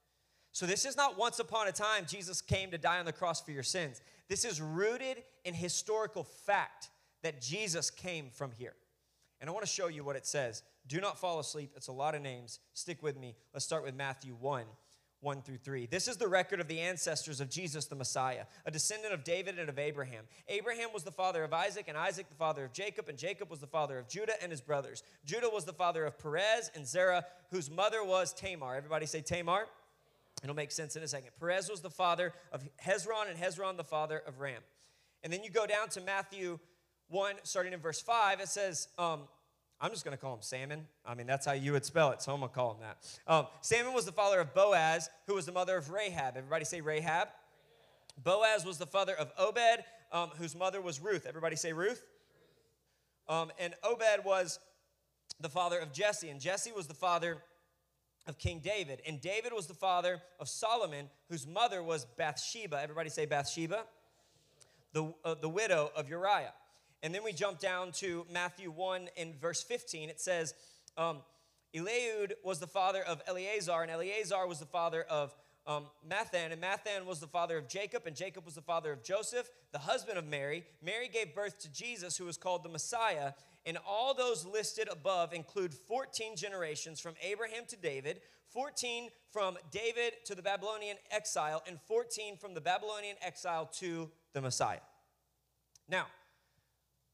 So, 0.53 0.67
this 0.67 0.85
is 0.85 0.97
not 0.97 1.19
once 1.19 1.39
upon 1.39 1.67
a 1.67 1.73
time 1.73 2.05
Jesus 2.07 2.43
came 2.43 2.71
to 2.71 2.79
die 2.79 2.99
on 2.99 3.07
the 3.07 3.13
cross 3.13 3.41
for 3.41 3.53
your 3.53 3.63
sins. 3.63 4.03
This 4.29 4.45
is 4.45 4.61
rooted 4.61 5.23
in 5.45 5.55
historical 5.55 6.25
fact 6.25 6.91
that 7.23 7.41
Jesus 7.41 7.91
came 7.91 8.29
from 8.31 8.53
here. 8.53 8.75
And 9.41 9.49
I 9.49 9.53
want 9.53 9.65
to 9.65 9.71
show 9.71 9.89
you 9.89 10.05
what 10.05 10.17
it 10.17 10.27
says. 10.27 10.63
Do 10.87 11.01
not 11.01 11.19
fall 11.19 11.41
asleep. 11.41 11.73
It's 11.77 11.89
a 11.89 11.93
lot 11.93 12.15
of 12.15 12.23
names. 12.23 12.61
Stick 12.75 13.03
with 13.03 13.19
me. 13.19 13.35
Let's 13.53 13.65
start 13.65 13.83
with 13.83 13.95
Matthew 13.95 14.35
1, 14.39 14.65
1 15.21 15.43
through 15.43 15.59
3. 15.59 15.87
This 15.87 16.07
is 16.07 16.17
the 16.17 16.29
record 16.29 16.61
of 16.61 16.69
the 16.69 16.81
ancestors 16.81 17.41
of 17.41 17.49
Jesus 17.49 17.87
the 17.87 17.95
Messiah, 17.95 18.45
a 18.67 18.71
descendant 18.71 19.15
of 19.15 19.25
David 19.25 19.59
and 19.59 19.69
of 19.69 19.79
Abraham. 19.79 20.25
Abraham 20.49 20.91
was 20.93 21.03
the 21.03 21.11
father 21.11 21.45
of 21.45 21.53
Isaac, 21.53 21.87
and 21.89 21.97
Isaac 21.97 22.29
the 22.29 22.35
father 22.35 22.65
of 22.65 22.73
Jacob, 22.73 23.09
and 23.09 23.17
Jacob 23.17 23.51
was 23.51 23.61
the 23.61 23.67
father 23.67 23.99
of 23.99 24.09
Judah 24.09 24.35
and 24.43 24.51
his 24.51 24.61
brothers. 24.61 25.03
Judah 25.25 25.51
was 25.53 25.65
the 25.65 25.73
father 25.73 26.05
of 26.05 26.19
Perez 26.19 26.71
and 26.75 26.87
Zerah, 26.87 27.25
whose 27.51 27.71
mother 27.71 28.05
was 28.05 28.33
Tamar. 28.33 28.77
Everybody 28.77 29.07
say 29.07 29.23
Tamar. 29.23 29.67
It'll 30.43 30.57
make 30.57 30.73
sense 30.73 30.97
in 30.97 31.03
a 31.03 31.09
second. 31.09 31.31
Perez 31.39 31.71
was 31.71 31.81
the 31.81 31.91
father 31.91 32.33
of 32.51 32.69
Hezron, 32.85 33.31
and 33.31 33.39
Hezron 33.39 33.77
the 33.77 33.85
father 33.85 34.23
of 34.27 34.41
Ram. 34.41 34.63
And 35.23 35.33
then 35.33 35.45
you 35.45 35.51
go 35.51 35.67
down 35.67 35.89
to 35.91 36.01
Matthew 36.01 36.59
1, 37.09 37.37
starting 37.45 37.73
in 37.73 37.81
verse 37.81 38.01
5, 38.01 38.41
it 38.41 38.49
says, 38.49 38.89
um, 38.99 39.21
I'm 39.81 39.91
just 39.91 40.05
going 40.05 40.17
to 40.17 40.21
call 40.21 40.35
him 40.35 40.43
Salmon. 40.43 40.87
I 41.05 41.15
mean, 41.15 41.27
that's 41.27 41.45
how 41.45 41.53
you 41.53 41.73
would 41.73 41.85
spell 41.85 42.11
it, 42.11 42.23
so 42.23 42.33
I'm 42.33 42.41
going 42.41 42.51
to 42.51 42.55
call 42.55 42.73
him 42.73 42.79
that. 42.81 42.99
Um, 43.27 43.47
Salmon 43.61 43.93
was 43.93 44.05
the 44.05 44.13
father 44.13 44.41
of 44.41 44.55
Boaz, 44.55 45.11
who 45.27 45.35
was 45.35 45.47
the 45.47 45.53
mother 45.53 45.77
of 45.77 45.91
Rahab. 45.91 46.37
Everybody 46.37 46.65
say 46.65 46.81
Rahab. 46.81 47.29
Boaz 48.23 48.65
was 48.65 48.79
the 48.79 48.87
father 48.87 49.15
of 49.15 49.33
Obed, 49.39 49.85
um, 50.13 50.31
whose 50.39 50.57
mother 50.57 50.81
was 50.81 51.01
Ruth. 51.01 51.27
Everybody 51.27 51.57
say 51.57 51.73
Ruth. 51.73 52.05
Um, 53.29 53.51
and 53.59 53.75
Obed 53.83 54.25
was 54.25 54.59
the 55.41 55.49
father 55.49 55.79
of 55.79 55.93
Jesse, 55.93 56.29
and 56.31 56.41
Jesse 56.41 56.73
was 56.73 56.87
the 56.87 56.95
father 56.95 57.43
of 58.27 58.39
King 58.39 58.61
David. 58.63 59.03
And 59.07 59.21
David 59.21 59.53
was 59.53 59.67
the 59.67 59.75
father 59.75 60.23
of 60.39 60.49
Solomon, 60.49 61.09
whose 61.29 61.47
mother 61.47 61.83
was 61.83 62.05
Bathsheba. 62.05 62.81
Everybody 62.81 63.11
say 63.11 63.27
Bathsheba, 63.27 63.85
the, 64.93 65.13
uh, 65.25 65.35
the 65.35 65.49
widow 65.49 65.91
of 65.97 66.09
Uriah. 66.09 66.53
And 67.03 67.15
then 67.15 67.25
we 67.25 67.33
jump 67.33 67.59
down 67.59 67.91
to 67.93 68.25
Matthew 68.31 68.71
1 68.71 69.09
in 69.17 69.35
verse 69.41 69.63
15. 69.63 70.09
It 70.09 70.21
says, 70.21 70.55
um, 70.97 71.19
Eliud 71.75 72.33
was 72.45 72.61
the 72.61 72.67
father 72.67 73.03
of 73.03 73.23
Eleazar, 73.27 73.83
and 73.83 73.91
Eleazar 73.91 74.47
was 74.47 74.61
the 74.61 74.67
father 74.67 75.03
of 75.03 75.35
um, 75.67 75.87
Matthan, 76.09 76.53
and 76.53 76.61
Matthan 76.61 77.07
was 77.07 77.21
the 77.21 77.27
father 77.27 77.57
of 77.57 77.69
Jacob, 77.69 78.03
and 78.07 78.15
Jacob 78.15 78.45
was 78.45 78.55
the 78.55 78.63
father 78.63 78.93
of 78.93 79.03
Joseph, 79.03 79.49
the 79.73 79.79
husband 79.79 80.19
of 80.19 80.27
Mary. 80.27 80.65
Mary 80.83 81.09
gave 81.09 81.35
birth 81.35 81.59
to 81.61 81.73
Jesus, 81.73 82.17
who 82.17 82.25
was 82.25 82.37
called 82.37 82.63
the 82.63 82.69
Messiah. 82.69 83.33
And 83.65 83.79
all 83.87 84.15
those 84.15 84.45
listed 84.45 84.89
above 84.91 85.33
include 85.33 85.73
14 85.73 86.37
generations 86.37 87.01
from 87.01 87.15
Abraham 87.23 87.65
to 87.69 87.77
David, 87.77 88.21
14 88.53 89.09
from 89.31 89.57
David 89.71 90.15
to 90.27 90.35
the 90.35 90.43
Babylonian 90.43 90.97
exile, 91.11 91.63
and 91.67 91.81
14 91.87 92.37
from 92.37 92.55
the 92.55 92.61
Babylonian 92.61 93.17
exile 93.23 93.67
to 93.79 94.11
the 94.33 94.41
Messiah. 94.41 94.81
Now, 95.89 96.07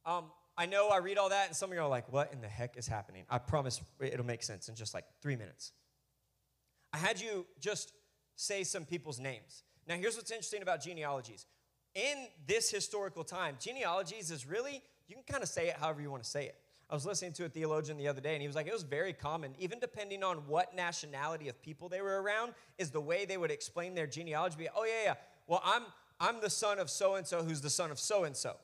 um, 0.06 0.24
I 0.56 0.66
know 0.66 0.88
I 0.88 0.98
read 0.98 1.18
all 1.18 1.28
that, 1.28 1.46
and 1.46 1.56
some 1.56 1.70
of 1.70 1.76
you 1.76 1.82
are 1.82 1.88
like, 1.88 2.12
what 2.12 2.32
in 2.32 2.40
the 2.40 2.48
heck 2.48 2.76
is 2.76 2.88
happening? 2.88 3.24
I 3.30 3.38
promise 3.38 3.80
it'll 4.00 4.26
make 4.26 4.42
sense 4.42 4.68
in 4.68 4.74
just 4.74 4.94
like 4.94 5.04
three 5.22 5.36
minutes. 5.36 5.72
I 6.92 6.96
had 6.96 7.20
you 7.20 7.46
just 7.60 7.92
say 8.36 8.64
some 8.64 8.84
people's 8.84 9.20
names. 9.20 9.62
Now, 9.86 9.94
here's 9.94 10.16
what's 10.16 10.30
interesting 10.30 10.62
about 10.62 10.82
genealogies. 10.82 11.46
In 11.94 12.26
this 12.46 12.70
historical 12.70 13.24
time, 13.24 13.56
genealogies 13.60 14.30
is 14.30 14.46
really, 14.46 14.82
you 15.08 15.14
can 15.14 15.24
kind 15.24 15.42
of 15.42 15.48
say 15.48 15.68
it 15.68 15.76
however 15.80 16.00
you 16.00 16.10
want 16.10 16.22
to 16.22 16.28
say 16.28 16.44
it. 16.44 16.56
I 16.90 16.94
was 16.94 17.04
listening 17.04 17.32
to 17.34 17.44
a 17.44 17.48
theologian 17.48 17.98
the 17.98 18.08
other 18.08 18.20
day, 18.20 18.32
and 18.32 18.40
he 18.40 18.46
was 18.46 18.56
like, 18.56 18.66
it 18.66 18.72
was 18.72 18.82
very 18.82 19.12
common, 19.12 19.54
even 19.58 19.78
depending 19.78 20.22
on 20.22 20.38
what 20.46 20.74
nationality 20.74 21.48
of 21.48 21.60
people 21.60 21.88
they 21.88 22.00
were 22.00 22.22
around, 22.22 22.54
is 22.78 22.90
the 22.90 23.00
way 23.00 23.26
they 23.26 23.36
would 23.36 23.50
explain 23.50 23.94
their 23.94 24.06
genealogy. 24.06 24.68
Oh, 24.74 24.84
yeah, 24.84 25.04
yeah. 25.04 25.14
Well, 25.46 25.60
I'm, 25.64 25.82
I'm 26.18 26.40
the 26.40 26.48
son 26.48 26.78
of 26.78 26.88
so 26.88 27.16
and 27.16 27.26
so 27.26 27.42
who's 27.42 27.60
the 27.60 27.68
son 27.68 27.90
of 27.90 27.98
so 27.98 28.24
and 28.24 28.34
so. 28.34 28.56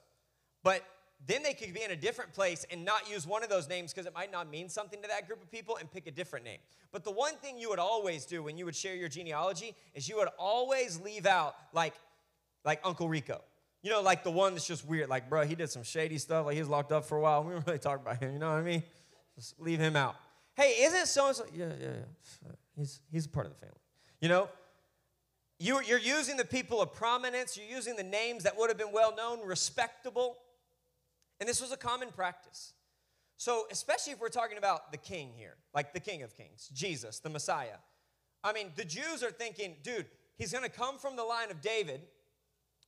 But 0.62 0.82
then 1.26 1.42
they 1.42 1.52
could 1.52 1.74
be 1.74 1.82
in 1.82 1.90
a 1.90 1.96
different 1.96 2.32
place 2.32 2.64
and 2.70 2.84
not 2.84 3.10
use 3.10 3.26
one 3.26 3.42
of 3.42 3.50
those 3.50 3.68
names 3.68 3.92
because 3.92 4.06
it 4.06 4.14
might 4.14 4.32
not 4.32 4.50
mean 4.50 4.68
something 4.68 5.00
to 5.02 5.08
that 5.08 5.26
group 5.26 5.42
of 5.42 5.50
people 5.50 5.76
and 5.76 5.90
pick 5.90 6.06
a 6.06 6.10
different 6.10 6.44
name. 6.44 6.58
But 6.92 7.04
the 7.04 7.10
one 7.10 7.34
thing 7.36 7.58
you 7.58 7.68
would 7.70 7.78
always 7.78 8.24
do 8.24 8.42
when 8.42 8.56
you 8.56 8.64
would 8.64 8.76
share 8.76 8.94
your 8.94 9.08
genealogy 9.08 9.74
is 9.94 10.08
you 10.08 10.16
would 10.16 10.28
always 10.38 11.00
leave 11.00 11.26
out 11.26 11.56
like 11.72 11.94
like 12.64 12.80
Uncle 12.84 13.08
Rico. 13.08 13.42
You 13.84 13.90
know, 13.90 14.00
like 14.00 14.24
the 14.24 14.30
one 14.30 14.54
that's 14.54 14.66
just 14.66 14.86
weird. 14.86 15.10
Like, 15.10 15.28
bro, 15.28 15.44
he 15.44 15.54
did 15.54 15.68
some 15.68 15.82
shady 15.82 16.16
stuff. 16.16 16.46
Like 16.46 16.54
he 16.54 16.60
was 16.60 16.70
locked 16.70 16.90
up 16.90 17.04
for 17.04 17.18
a 17.18 17.20
while. 17.20 17.44
We 17.44 17.52
don't 17.52 17.66
really 17.66 17.78
talk 17.78 18.00
about 18.00 18.16
him. 18.16 18.32
You 18.32 18.38
know 18.38 18.48
what 18.48 18.58
I 18.58 18.62
mean? 18.62 18.82
Just 19.36 19.60
leave 19.60 19.78
him 19.78 19.94
out. 19.94 20.16
Hey, 20.56 20.76
isn't 20.80 21.06
so 21.06 21.26
and 21.28 21.36
so? 21.36 21.44
Yeah, 21.54 21.66
yeah, 21.78 21.88
yeah. 22.42 22.52
He's 22.78 23.00
he's 23.12 23.26
a 23.26 23.28
part 23.28 23.46
of 23.46 23.52
the 23.52 23.58
family. 23.58 23.76
You 24.22 24.30
know, 24.30 24.48
you, 25.58 25.82
you're 25.86 25.98
using 25.98 26.38
the 26.38 26.46
people 26.46 26.80
of 26.80 26.94
prominence. 26.94 27.58
You're 27.58 27.76
using 27.76 27.94
the 27.94 28.02
names 28.02 28.44
that 28.44 28.56
would 28.56 28.70
have 28.70 28.78
been 28.78 28.90
well 28.90 29.14
known, 29.14 29.46
respectable. 29.46 30.38
And 31.38 31.46
this 31.46 31.60
was 31.60 31.70
a 31.70 31.76
common 31.76 32.08
practice. 32.08 32.72
So, 33.36 33.66
especially 33.70 34.14
if 34.14 34.20
we're 34.20 34.28
talking 34.28 34.56
about 34.56 34.92
the 34.92 34.98
king 34.98 35.30
here, 35.36 35.56
like 35.74 35.92
the 35.92 36.00
king 36.00 36.22
of 36.22 36.34
kings, 36.34 36.70
Jesus, 36.72 37.18
the 37.18 37.28
Messiah. 37.28 37.76
I 38.42 38.54
mean, 38.54 38.72
the 38.76 38.84
Jews 38.84 39.22
are 39.22 39.30
thinking, 39.30 39.76
dude, 39.82 40.06
he's 40.38 40.52
going 40.52 40.64
to 40.64 40.70
come 40.70 40.96
from 40.96 41.16
the 41.16 41.24
line 41.24 41.50
of 41.50 41.60
David, 41.60 42.00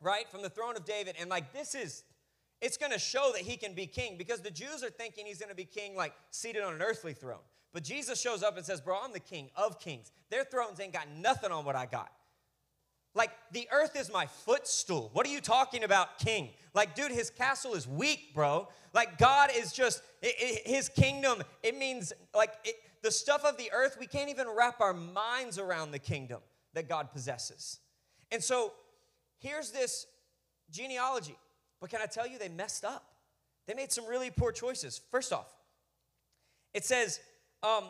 right? 0.00 0.28
From 0.30 0.42
the 0.42 0.50
throne 0.50 0.76
of 0.76 0.84
David. 0.84 1.16
And 1.20 1.30
like, 1.30 1.52
this 1.52 1.74
is, 1.74 2.04
it's 2.60 2.76
going 2.76 2.92
to 2.92 2.98
show 2.98 3.30
that 3.34 3.42
he 3.42 3.56
can 3.56 3.74
be 3.74 3.86
king 3.86 4.16
because 4.16 4.40
the 4.40 4.50
Jews 4.50 4.82
are 4.82 4.90
thinking 4.90 5.26
he's 5.26 5.38
going 5.38 5.50
to 5.50 5.56
be 5.56 5.64
king, 5.64 5.96
like 5.96 6.12
seated 6.30 6.62
on 6.62 6.74
an 6.74 6.82
earthly 6.82 7.12
throne. 7.12 7.44
But 7.72 7.84
Jesus 7.84 8.20
shows 8.20 8.42
up 8.42 8.56
and 8.56 8.64
says, 8.64 8.80
bro, 8.80 8.98
I'm 9.02 9.12
the 9.12 9.20
king 9.20 9.50
of 9.54 9.78
kings. 9.78 10.10
Their 10.30 10.44
thrones 10.44 10.80
ain't 10.80 10.92
got 10.92 11.08
nothing 11.18 11.50
on 11.50 11.64
what 11.64 11.76
I 11.76 11.86
got. 11.86 12.10
Like, 13.14 13.30
the 13.52 13.66
earth 13.72 13.96
is 13.96 14.12
my 14.12 14.26
footstool. 14.26 15.10
What 15.14 15.26
are 15.26 15.30
you 15.30 15.40
talking 15.40 15.84
about, 15.84 16.18
king? 16.18 16.50
Like, 16.74 16.94
dude, 16.94 17.10
his 17.10 17.30
castle 17.30 17.74
is 17.74 17.88
weak, 17.88 18.34
bro. 18.34 18.68
Like, 18.92 19.16
God 19.16 19.50
is 19.54 19.72
just, 19.72 20.02
it, 20.22 20.34
it, 20.38 20.66
his 20.66 20.90
kingdom, 20.90 21.42
it 21.62 21.76
means, 21.76 22.12
like, 22.34 22.52
it, 22.64 22.76
the 23.02 23.10
stuff 23.10 23.44
of 23.44 23.56
the 23.56 23.70
earth, 23.72 23.96
we 23.98 24.06
can't 24.06 24.28
even 24.28 24.46
wrap 24.48 24.80
our 24.80 24.92
minds 24.92 25.58
around 25.58 25.92
the 25.92 25.98
kingdom 25.98 26.40
that 26.74 26.88
God 26.88 27.10
possesses. 27.10 27.78
And 28.30 28.42
so, 28.44 28.72
here's 29.38 29.70
this 29.70 30.06
genealogy. 30.70 31.36
But 31.80 31.90
can 31.90 32.00
I 32.02 32.06
tell 32.06 32.26
you, 32.26 32.38
they 32.38 32.48
messed 32.48 32.84
up. 32.84 33.04
They 33.66 33.74
made 33.74 33.92
some 33.92 34.06
really 34.06 34.30
poor 34.30 34.52
choices. 34.52 35.00
First 35.10 35.32
off, 35.32 35.52
it 36.72 36.84
says, 36.84 37.20
um, 37.62 37.84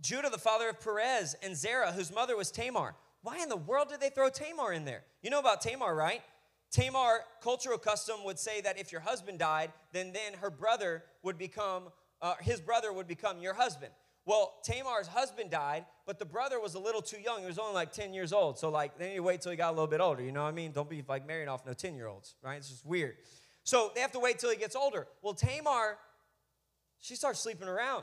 Judah, 0.00 0.30
the 0.30 0.38
father 0.38 0.68
of 0.68 0.80
Perez, 0.80 1.34
and 1.42 1.56
Zerah, 1.56 1.92
whose 1.92 2.14
mother 2.14 2.36
was 2.36 2.50
Tamar. 2.50 2.94
Why 3.22 3.38
in 3.38 3.48
the 3.48 3.56
world 3.56 3.88
did 3.88 4.00
they 4.00 4.10
throw 4.10 4.28
Tamar 4.28 4.72
in 4.72 4.84
there? 4.84 5.02
You 5.22 5.30
know 5.30 5.40
about 5.40 5.60
Tamar, 5.60 5.94
right? 5.94 6.22
Tamar, 6.70 7.24
cultural 7.42 7.78
custom 7.78 8.16
would 8.24 8.38
say 8.38 8.60
that 8.60 8.78
if 8.78 8.92
your 8.92 9.00
husband 9.00 9.38
died, 9.38 9.72
then 9.92 10.12
then 10.12 10.34
her 10.40 10.50
brother 10.50 11.02
would 11.22 11.38
become, 11.38 11.84
uh, 12.20 12.34
his 12.40 12.60
brother 12.60 12.92
would 12.92 13.08
become 13.08 13.40
your 13.40 13.54
husband. 13.54 13.92
Well, 14.26 14.54
Tamar's 14.64 15.06
husband 15.06 15.50
died, 15.50 15.86
but 16.04 16.18
the 16.18 16.24
brother 16.24 16.60
was 16.60 16.74
a 16.74 16.80
little 16.80 17.00
too 17.00 17.20
young. 17.20 17.40
He 17.40 17.46
was 17.46 17.60
only 17.60 17.74
like 17.74 17.92
10 17.92 18.12
years 18.12 18.32
old. 18.32 18.58
So, 18.58 18.68
like, 18.68 18.98
then 18.98 19.12
you 19.12 19.22
wait 19.22 19.40
till 19.40 19.52
he 19.52 19.56
got 19.56 19.68
a 19.68 19.70
little 19.70 19.86
bit 19.86 20.00
older. 20.00 20.22
You 20.22 20.32
know 20.32 20.42
what 20.42 20.48
I 20.48 20.52
mean? 20.52 20.72
Don't 20.72 20.90
be 20.90 21.04
like 21.08 21.24
marrying 21.26 21.48
off 21.48 21.64
no 21.64 21.72
10 21.72 21.94
year 21.94 22.08
olds, 22.08 22.34
right? 22.42 22.56
It's 22.56 22.68
just 22.68 22.84
weird. 22.84 23.14
So, 23.62 23.92
they 23.94 24.00
have 24.00 24.10
to 24.12 24.18
wait 24.18 24.40
till 24.40 24.50
he 24.50 24.56
gets 24.56 24.74
older. 24.74 25.06
Well, 25.22 25.32
Tamar, 25.32 25.98
she 26.98 27.14
starts 27.14 27.38
sleeping 27.38 27.68
around. 27.68 28.02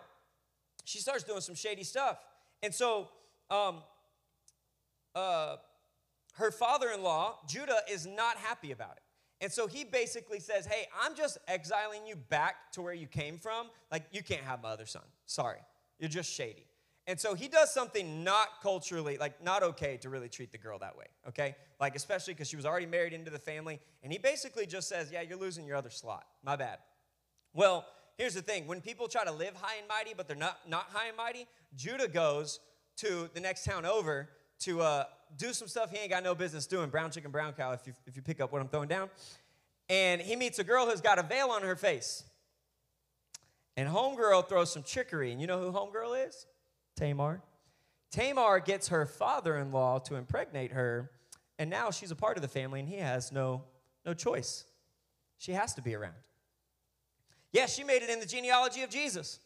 She 0.86 0.99
starts 0.99 1.23
doing 1.23 1.41
some 1.41 1.55
shady 1.55 1.83
stuff. 1.83 2.17
And 2.62 2.73
so, 2.73 3.09
um, 3.49 3.83
uh, 5.13 5.57
her 6.36 6.51
father 6.51 6.89
in 6.89 7.03
law, 7.03 7.39
Judah, 7.49 7.79
is 7.91 8.07
not 8.07 8.38
happy 8.38 8.71
about 8.71 8.93
it. 8.95 9.03
And 9.41 9.51
so 9.51 9.67
he 9.67 9.83
basically 9.83 10.39
says, 10.39 10.65
Hey, 10.65 10.88
I'm 11.01 11.15
just 11.15 11.38
exiling 11.49 12.07
you 12.07 12.15
back 12.15 12.71
to 12.73 12.81
where 12.81 12.93
you 12.93 13.07
came 13.07 13.38
from. 13.38 13.67
Like, 13.91 14.05
you 14.13 14.23
can't 14.23 14.43
have 14.43 14.63
my 14.63 14.69
other 14.69 14.86
son. 14.86 15.03
Sorry. 15.25 15.59
You're 16.03 16.09
just 16.09 16.33
shady. 16.33 16.65
And 17.07 17.17
so 17.17 17.33
he 17.33 17.47
does 17.47 17.73
something 17.73 18.25
not 18.25 18.61
culturally, 18.61 19.17
like, 19.17 19.41
not 19.41 19.63
okay 19.63 19.95
to 20.01 20.09
really 20.09 20.27
treat 20.27 20.51
the 20.51 20.57
girl 20.57 20.77
that 20.79 20.97
way, 20.97 21.05
okay? 21.29 21.55
Like, 21.79 21.95
especially 21.95 22.33
because 22.33 22.49
she 22.49 22.57
was 22.57 22.65
already 22.65 22.87
married 22.87 23.13
into 23.13 23.31
the 23.31 23.39
family. 23.39 23.79
And 24.03 24.11
he 24.11 24.17
basically 24.17 24.65
just 24.65 24.89
says, 24.89 25.13
Yeah, 25.13 25.21
you're 25.21 25.37
losing 25.37 25.65
your 25.65 25.77
other 25.77 25.89
slot. 25.89 26.25
My 26.43 26.57
bad. 26.57 26.79
Well, 27.53 27.85
here's 28.17 28.33
the 28.33 28.41
thing 28.41 28.67
when 28.67 28.81
people 28.81 29.07
try 29.07 29.23
to 29.23 29.31
live 29.31 29.55
high 29.55 29.77
and 29.77 29.87
mighty, 29.87 30.13
but 30.13 30.27
they're 30.27 30.35
not, 30.35 30.59
not 30.67 30.87
high 30.91 31.07
and 31.07 31.15
mighty, 31.15 31.47
Judah 31.73 32.09
goes 32.09 32.59
to 32.97 33.29
the 33.33 33.39
next 33.39 33.63
town 33.63 33.85
over 33.85 34.27
to 34.59 34.81
uh, 34.81 35.05
do 35.37 35.53
some 35.53 35.69
stuff 35.69 35.89
he 35.89 35.99
ain't 35.99 36.09
got 36.09 36.21
no 36.21 36.35
business 36.35 36.67
doing. 36.67 36.89
Brown 36.89 37.11
chicken, 37.11 37.31
brown 37.31 37.53
cow, 37.53 37.71
if 37.71 37.87
you, 37.87 37.93
if 38.07 38.17
you 38.17 38.21
pick 38.21 38.41
up 38.41 38.51
what 38.51 38.61
I'm 38.61 38.67
throwing 38.67 38.89
down. 38.89 39.09
And 39.87 40.19
he 40.19 40.35
meets 40.35 40.59
a 40.59 40.65
girl 40.65 40.85
who's 40.85 40.99
got 40.99 41.17
a 41.17 41.23
veil 41.23 41.47
on 41.47 41.61
her 41.61 41.77
face. 41.77 42.25
And 43.75 43.89
Homegirl 43.89 44.47
throws 44.47 44.71
some 44.71 44.83
trickery. 44.83 45.31
And 45.31 45.41
you 45.41 45.47
know 45.47 45.59
who 45.59 45.71
Homegirl 45.71 46.27
is? 46.27 46.45
Tamar. 46.95 47.41
Tamar 48.12 48.59
gets 48.59 48.89
her 48.89 49.05
father 49.05 49.57
in 49.57 49.71
law 49.71 49.99
to 49.99 50.15
impregnate 50.15 50.71
her. 50.71 51.09
And 51.57 51.69
now 51.69 51.91
she's 51.91 52.12
a 52.12 52.15
part 52.15 52.38
of 52.38 52.41
the 52.41 52.47
family, 52.47 52.79
and 52.79 52.89
he 52.89 52.97
has 52.97 53.31
no, 53.31 53.63
no 54.05 54.13
choice. 54.13 54.65
She 55.38 55.53
has 55.53 55.73
to 55.75 55.81
be 55.81 55.95
around. 55.95 56.13
Yeah, 57.51 57.67
she 57.67 57.83
made 57.83 58.01
it 58.01 58.09
in 58.09 58.19
the 58.19 58.25
genealogy 58.25 58.81
of 58.81 58.89
Jesus. 58.89 59.39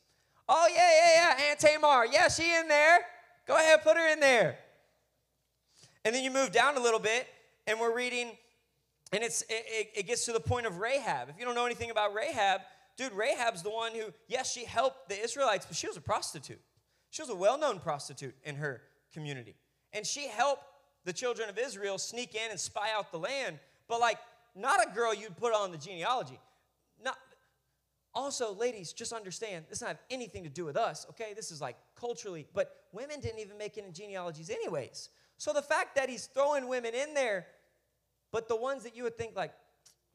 Oh, 0.47 0.67
yeah, 0.73 0.77
yeah, 0.77 1.37
yeah, 1.39 1.49
Aunt 1.49 1.59
Tamar. 1.59 2.05
Yeah, 2.05 2.29
she 2.29 2.53
in 2.53 2.67
there. 2.67 2.99
Go 3.45 3.55
ahead, 3.55 3.83
put 3.83 3.97
her 3.97 4.11
in 4.11 4.19
there. 4.19 4.57
And 6.05 6.15
then 6.15 6.23
you 6.23 6.31
move 6.31 6.51
down 6.51 6.77
a 6.77 6.79
little 6.79 6.99
bit, 6.99 7.27
and 7.65 7.79
we're 7.79 7.93
reading, 7.93 8.31
and 9.11 9.23
it's 9.23 9.41
it, 9.49 9.91
it 9.95 10.07
gets 10.07 10.25
to 10.25 10.31
the 10.31 10.39
point 10.39 10.65
of 10.65 10.77
Rahab. 10.77 11.29
If 11.29 11.35
you 11.37 11.45
don't 11.45 11.55
know 11.55 11.65
anything 11.65 11.91
about 11.91 12.13
Rahab, 12.13 12.61
dude, 12.97 13.13
Rahab's 13.13 13.63
the 13.63 13.69
one 13.69 13.93
who, 13.93 14.13
yes, 14.27 14.51
she 14.51 14.65
helped 14.65 15.09
the 15.09 15.21
Israelites, 15.21 15.65
but 15.65 15.77
she 15.77 15.87
was 15.87 15.97
a 15.97 16.01
prostitute. 16.01 16.59
She 17.09 17.21
was 17.21 17.29
a 17.29 17.35
well 17.35 17.57
known 17.57 17.79
prostitute 17.79 18.35
in 18.43 18.55
her 18.55 18.81
community. 19.13 19.55
and 19.93 20.05
she 20.05 20.27
helped 20.27 20.63
the 21.05 21.13
children 21.13 21.49
of 21.49 21.57
Israel 21.57 21.97
sneak 21.97 22.35
in 22.35 22.51
and 22.51 22.59
spy 22.59 22.89
out 22.93 23.11
the 23.11 23.17
land, 23.17 23.59
but 23.87 24.01
like 24.01 24.17
not 24.55 24.85
a 24.85 24.93
girl 24.93 25.13
you'd 25.13 25.37
put 25.37 25.53
on 25.53 25.71
the 25.71 25.77
genealogy. 25.77 26.39
Not 27.01 27.17
also, 28.13 28.53
ladies, 28.53 28.91
just 28.91 29.13
understand 29.13 29.65
this 29.69 29.79
doesn't 29.79 29.95
have 29.95 30.03
anything 30.09 30.43
to 30.43 30.49
do 30.49 30.65
with 30.65 30.75
us, 30.75 31.05
okay? 31.11 31.33
This 31.35 31.51
is 31.51 31.61
like 31.61 31.77
culturally, 31.95 32.45
but 32.53 32.83
women 32.91 33.21
didn't 33.21 33.39
even 33.39 33.57
make 33.57 33.77
it 33.77 33.85
in 33.85 33.93
genealogies, 33.93 34.49
anyways. 34.49 35.09
So 35.37 35.53
the 35.53 35.61
fact 35.61 35.95
that 35.95 36.09
he's 36.09 36.25
throwing 36.25 36.67
women 36.67 36.93
in 36.93 37.13
there, 37.13 37.47
but 38.31 38.49
the 38.49 38.55
ones 38.55 38.83
that 38.83 38.95
you 38.95 39.03
would 39.03 39.17
think 39.17 39.35
like 39.35 39.53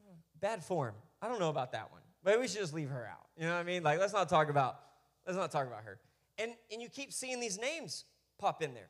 hmm, 0.05 0.13
bad 0.39 0.63
form, 0.63 0.93
I 1.21 1.27
don't 1.27 1.39
know 1.39 1.49
about 1.49 1.71
that 1.71 1.91
one. 1.91 2.01
Maybe 2.23 2.39
we 2.39 2.47
should 2.47 2.59
just 2.59 2.73
leave 2.73 2.89
her 2.89 3.07
out. 3.09 3.27
You 3.37 3.47
know 3.47 3.53
what 3.53 3.59
I 3.59 3.63
mean? 3.63 3.83
Like 3.83 3.99
let's 3.99 4.13
not 4.13 4.29
talk 4.29 4.49
about 4.49 4.79
let's 5.25 5.37
not 5.37 5.51
talk 5.51 5.67
about 5.67 5.83
her. 5.83 5.99
And 6.37 6.51
and 6.71 6.81
you 6.81 6.89
keep 6.89 7.11
seeing 7.13 7.39
these 7.39 7.59
names 7.59 8.05
pop 8.39 8.61
in 8.61 8.73
there. 8.73 8.89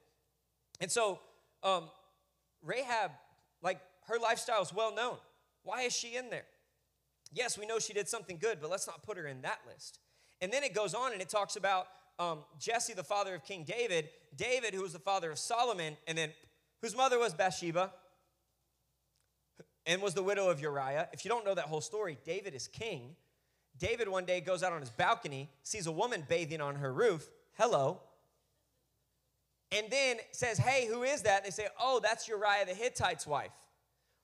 And 0.82 0.92
so 0.92 1.20
um, 1.64 1.90
Rahab, 2.62 3.12
like 3.62 3.80
her 4.08 4.18
lifestyle 4.20 4.62
is 4.62 4.74
well 4.74 4.94
known. 4.94 5.18
Why 5.64 5.84
is 5.84 5.94
she 5.96 6.16
in 6.16 6.30
there? 6.30 6.46
Yes, 7.32 7.58
we 7.58 7.66
know 7.66 7.80
she 7.80 7.94
did 7.94 8.08
something 8.08 8.38
good, 8.38 8.60
but 8.62 8.70
let's 8.70 8.86
not 8.86 9.02
put 9.02 9.18
her 9.18 9.26
in 9.26 9.42
that 9.42 9.60
list. 9.68 10.00
And 10.42 10.52
then 10.52 10.64
it 10.64 10.74
goes 10.74 10.94
on 10.94 11.14
and 11.14 11.22
it 11.22 11.30
talks 11.30 11.56
about 11.56 11.88
um, 12.20 12.40
Jesse, 12.60 12.94
the 12.94 13.04
father 13.04 13.34
of 13.34 13.44
King 13.44 13.64
David, 13.64 14.10
David, 14.36 14.74
who 14.74 14.82
was 14.82 14.94
the 14.94 15.00
father 15.00 15.32
of 15.32 15.40
Solomon, 15.40 15.98
and 16.08 16.18
then 16.18 16.32
whose 16.82 16.96
mother 16.96 17.18
was 17.18 17.34
Bathsheba 17.34 17.92
and 19.86 20.02
was 20.02 20.14
the 20.14 20.24
widow 20.24 20.50
of 20.50 20.62
Uriah. 20.62 21.10
If 21.14 21.26
you 21.26 21.30
don't 21.30 21.46
know 21.46 21.56
that 21.56 21.66
whole 21.66 21.82
story, 21.82 22.18
David 22.24 22.54
is 22.54 22.68
king. 22.68 23.16
David 23.78 24.08
one 24.08 24.26
day 24.26 24.40
goes 24.40 24.64
out 24.64 24.72
on 24.72 24.80
his 24.80 24.90
balcony, 24.90 25.50
sees 25.64 25.88
a 25.88 25.92
woman 25.92 26.26
bathing 26.28 26.62
on 26.62 26.76
her 26.76 26.94
roof. 26.94 27.30
Hello. 27.58 28.00
And 29.72 29.88
then 29.90 30.18
says, 30.32 30.58
Hey, 30.58 30.88
who 30.88 31.04
is 31.04 31.24
that? 31.24 31.44
They 31.44 31.50
say, 31.50 31.68
Oh, 31.80 32.00
that's 32.02 32.28
Uriah 32.28 32.66
the 32.66 32.74
Hittite's 32.74 33.26
wife. 33.26 33.52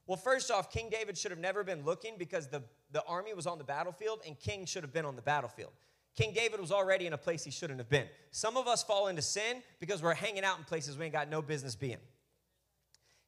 Well, 0.05 0.17
first 0.17 0.49
off, 0.49 0.71
King 0.71 0.89
David 0.89 1.17
should 1.17 1.31
have 1.31 1.39
never 1.39 1.63
been 1.63 1.83
looking 1.83 2.15
because 2.17 2.47
the, 2.47 2.63
the 2.91 3.03
army 3.05 3.33
was 3.33 3.45
on 3.45 3.57
the 3.57 3.63
battlefield 3.63 4.21
and 4.25 4.39
King 4.39 4.65
should 4.65 4.83
have 4.83 4.93
been 4.93 5.05
on 5.05 5.15
the 5.15 5.21
battlefield. 5.21 5.71
King 6.15 6.33
David 6.33 6.59
was 6.59 6.71
already 6.71 7.05
in 7.05 7.13
a 7.13 7.17
place 7.17 7.43
he 7.43 7.51
shouldn't 7.51 7.79
have 7.79 7.89
been. 7.89 8.07
Some 8.31 8.57
of 8.57 8.67
us 8.67 8.83
fall 8.83 9.07
into 9.07 9.21
sin 9.21 9.61
because 9.79 10.01
we're 10.01 10.15
hanging 10.15 10.43
out 10.43 10.57
in 10.57 10.63
places 10.63 10.97
we 10.97 11.05
ain't 11.05 11.13
got 11.13 11.29
no 11.29 11.41
business 11.41 11.75
being. 11.75 11.99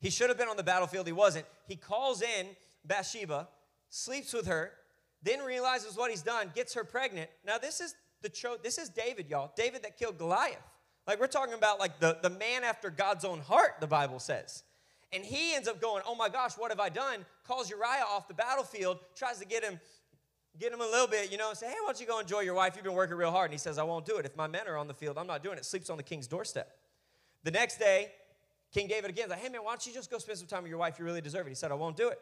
He 0.02 0.10
should 0.10 0.30
have 0.30 0.38
been 0.38 0.50
on 0.50 0.58
the 0.58 0.64
battlefield, 0.64 1.06
he 1.08 1.14
wasn't. 1.14 1.46
He 1.68 1.76
calls 1.76 2.22
in 2.22 2.48
Bathsheba, 2.84 3.48
sleeps 3.90 4.34
with 4.34 4.48
her, 4.48 4.72
then 5.24 5.42
realizes 5.42 5.96
what 5.96 6.10
he's 6.10 6.24
done, 6.24 6.52
gets 6.56 6.74
her 6.74 6.84
pregnant. 6.84 7.30
Now, 7.46 7.60
this 7.60 7.80
is 7.80 7.96
the 8.22 8.30
tro- 8.30 8.58
this 8.62 8.78
is 8.78 8.90
David, 8.90 9.30
y'all. 9.30 9.52
David 9.56 9.84
that 9.84 9.98
killed 9.98 10.18
Goliath. 10.18 10.58
Like 11.08 11.20
we're 11.20 11.28
talking 11.28 11.54
about 11.54 11.80
like 11.80 12.00
the, 12.00 12.18
the 12.22 12.30
man 12.30 12.64
after 12.64 12.90
God's 12.90 13.26
own 13.26 13.40
heart, 13.40 13.76
the 13.80 13.88
Bible 13.88 14.20
says. 14.20 14.64
And 15.14 15.26
he 15.26 15.54
ends 15.56 15.68
up 15.68 15.82
going, 15.82 16.04
Oh 16.08 16.16
my 16.16 16.30
gosh, 16.30 16.54
what 16.54 16.72
have 16.72 16.80
I 16.80 16.90
done? 16.90 17.26
Calls 17.46 17.70
Uriah 17.70 18.06
off 18.10 18.28
the 18.28 18.34
battlefield, 18.34 19.00
tries 19.16 19.40
to 19.40 19.46
get 19.46 19.64
him, 19.64 19.80
get 20.60 20.72
him 20.72 20.82
a 20.82 20.86
little 20.86 21.08
bit, 21.08 21.32
you 21.32 21.38
know, 21.38 21.54
say, 21.54 21.68
Hey, 21.68 21.76
why 21.82 21.88
don't 21.88 22.00
you 22.00 22.08
go 22.08 22.20
enjoy 22.20 22.42
your 22.42 22.54
wife? 22.54 22.74
You've 22.76 22.86
been 22.86 22.94
working 22.94 23.18
real 23.18 23.32
hard. 23.32 23.46
And 23.46 23.54
he 23.54 23.60
says, 23.60 23.78
I 23.78 23.84
won't 23.84 24.06
do 24.06 24.18
it. 24.18 24.26
If 24.26 24.36
my 24.36 24.48
men 24.48 24.68
are 24.68 24.78
on 24.78 24.88
the 24.88 24.94
field, 24.94 25.18
I'm 25.18 25.28
not 25.28 25.44
doing 25.44 25.58
it. 25.58 25.66
Sleeps 25.66 25.90
on 25.90 25.98
the 25.98 26.04
king's 26.04 26.28
doorstep. 26.28 26.72
The 27.44 27.52
next 27.52 27.78
day, 27.78 28.12
King 28.72 28.88
David 28.88 29.10
again 29.10 29.26
is 29.26 29.32
like, 29.32 29.40
Hey 29.40 29.50
man, 29.50 29.64
why 29.64 29.72
don't 29.72 29.86
you 29.86 29.94
just 29.94 30.10
go 30.10 30.18
spend 30.18 30.38
some 30.38 30.48
time 30.48 30.64
with 30.64 30.70
your 30.70 30.80
wife? 30.80 30.98
You 30.98 31.06
really 31.06 31.22
deserve 31.22 31.46
it. 31.48 31.50
He 31.50 31.56
said, 31.56 31.72
I 31.72 31.76
won't 31.76 31.98
do 31.98 32.10
it. 32.10 32.20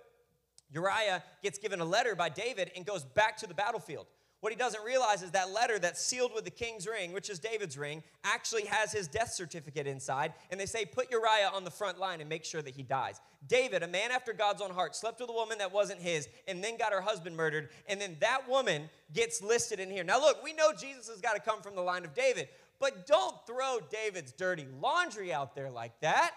Uriah 0.72 1.24
gets 1.42 1.58
given 1.58 1.80
a 1.80 1.86
letter 1.86 2.16
by 2.16 2.30
David 2.30 2.72
and 2.76 2.86
goes 2.86 3.04
back 3.04 3.38
to 3.38 3.48
the 3.48 3.54
battlefield. 3.54 4.06
What 4.42 4.54
he 4.54 4.58
doesn't 4.58 4.84
realize 4.86 5.22
is 5.22 5.32
that 5.32 5.52
letter 5.52 5.80
that's 5.80 6.02
sealed 6.02 6.32
with 6.34 6.46
the 6.46 6.52
king's 6.52 6.88
ring, 6.88 7.12
which 7.12 7.30
is 7.30 7.40
David's 7.40 7.78
ring, 7.78 8.04
actually 8.24 8.66
has 8.66 8.90
his 8.90 9.10
death 9.10 9.34
certificate 9.34 9.86
inside. 9.86 10.34
And 10.50 10.58
they 10.58 10.66
say, 10.66 10.86
put 10.86 11.12
Uriah 11.12 11.52
on 11.54 11.66
the 11.66 11.72
front 11.72 12.00
line 12.00 12.22
and 12.22 12.30
make 12.30 12.46
sure 12.46 12.62
that 12.62 12.74
he 12.74 12.84
dies. 12.84 13.20
David, 13.48 13.84
a 13.84 13.88
man 13.88 14.12
after 14.12 14.32
God's 14.32 14.62
own 14.62 14.72
heart, 14.72 14.96
slept 14.96 15.20
with 15.20 15.30
a 15.30 15.34
woman 15.34 15.58
that 15.58 15.74
wasn't 15.74 16.00
his 16.00 16.30
and 16.48 16.64
then 16.64 16.78
got 16.78 16.94
her 16.94 17.02
husband 17.02 17.36
murdered. 17.36 17.70
And 17.90 18.00
then 18.00 18.16
that 18.22 18.48
woman 18.48 18.90
gets 19.14 19.42
listed 19.42 19.78
in 19.78 19.92
here. 19.92 20.06
Now, 20.06 20.22
look, 20.22 20.42
we 20.42 20.54
know 20.54 20.72
Jesus 20.72 21.10
has 21.10 21.20
got 21.20 21.34
to 21.34 21.42
come 21.42 21.62
from 21.62 21.76
the 21.76 21.82
line 21.82 22.06
of 22.06 22.14
David, 22.14 22.48
but 22.80 23.06
don't 23.06 23.36
throw 23.46 23.80
David's 23.92 24.32
dirty 24.32 24.68
laundry 24.80 25.34
out 25.34 25.56
there 25.56 25.70
like 25.70 26.00
that. 26.02 26.32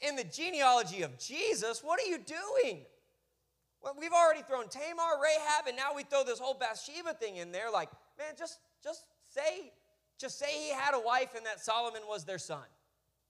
In 0.00 0.16
the 0.16 0.24
genealogy 0.24 1.02
of 1.02 1.18
Jesus, 1.18 1.82
what 1.82 2.00
are 2.00 2.06
you 2.06 2.18
doing? 2.18 2.84
Well, 3.82 3.94
we've 3.98 4.12
already 4.12 4.42
thrown 4.42 4.68
Tamar, 4.68 5.20
Rahab, 5.22 5.66
and 5.68 5.76
now 5.76 5.94
we 5.94 6.04
throw 6.04 6.24
this 6.24 6.38
whole 6.38 6.54
Bathsheba 6.54 7.14
thing 7.14 7.36
in 7.36 7.52
there. 7.52 7.70
Like, 7.70 7.90
man, 8.18 8.34
just 8.38 8.58
just 8.82 9.04
say, 9.30 9.72
just 10.18 10.38
say 10.38 10.46
he 10.52 10.70
had 10.70 10.94
a 10.94 11.00
wife 11.00 11.34
and 11.36 11.44
that 11.46 11.60
Solomon 11.60 12.02
was 12.08 12.24
their 12.24 12.38
son. 12.38 12.64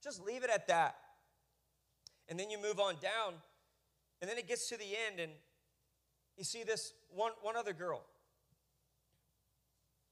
Just 0.03 0.25
leave 0.25 0.43
it 0.43 0.49
at 0.49 0.67
that. 0.67 0.95
And 2.29 2.39
then 2.39 2.49
you 2.49 2.61
move 2.61 2.79
on 2.79 2.95
down, 3.01 3.33
and 4.21 4.29
then 4.29 4.37
it 4.37 4.47
gets 4.47 4.69
to 4.69 4.77
the 4.77 4.85
end, 5.07 5.19
and 5.19 5.31
you 6.37 6.43
see 6.43 6.63
this 6.63 6.93
one, 7.09 7.31
one 7.41 7.55
other 7.55 7.73
girl. 7.73 8.03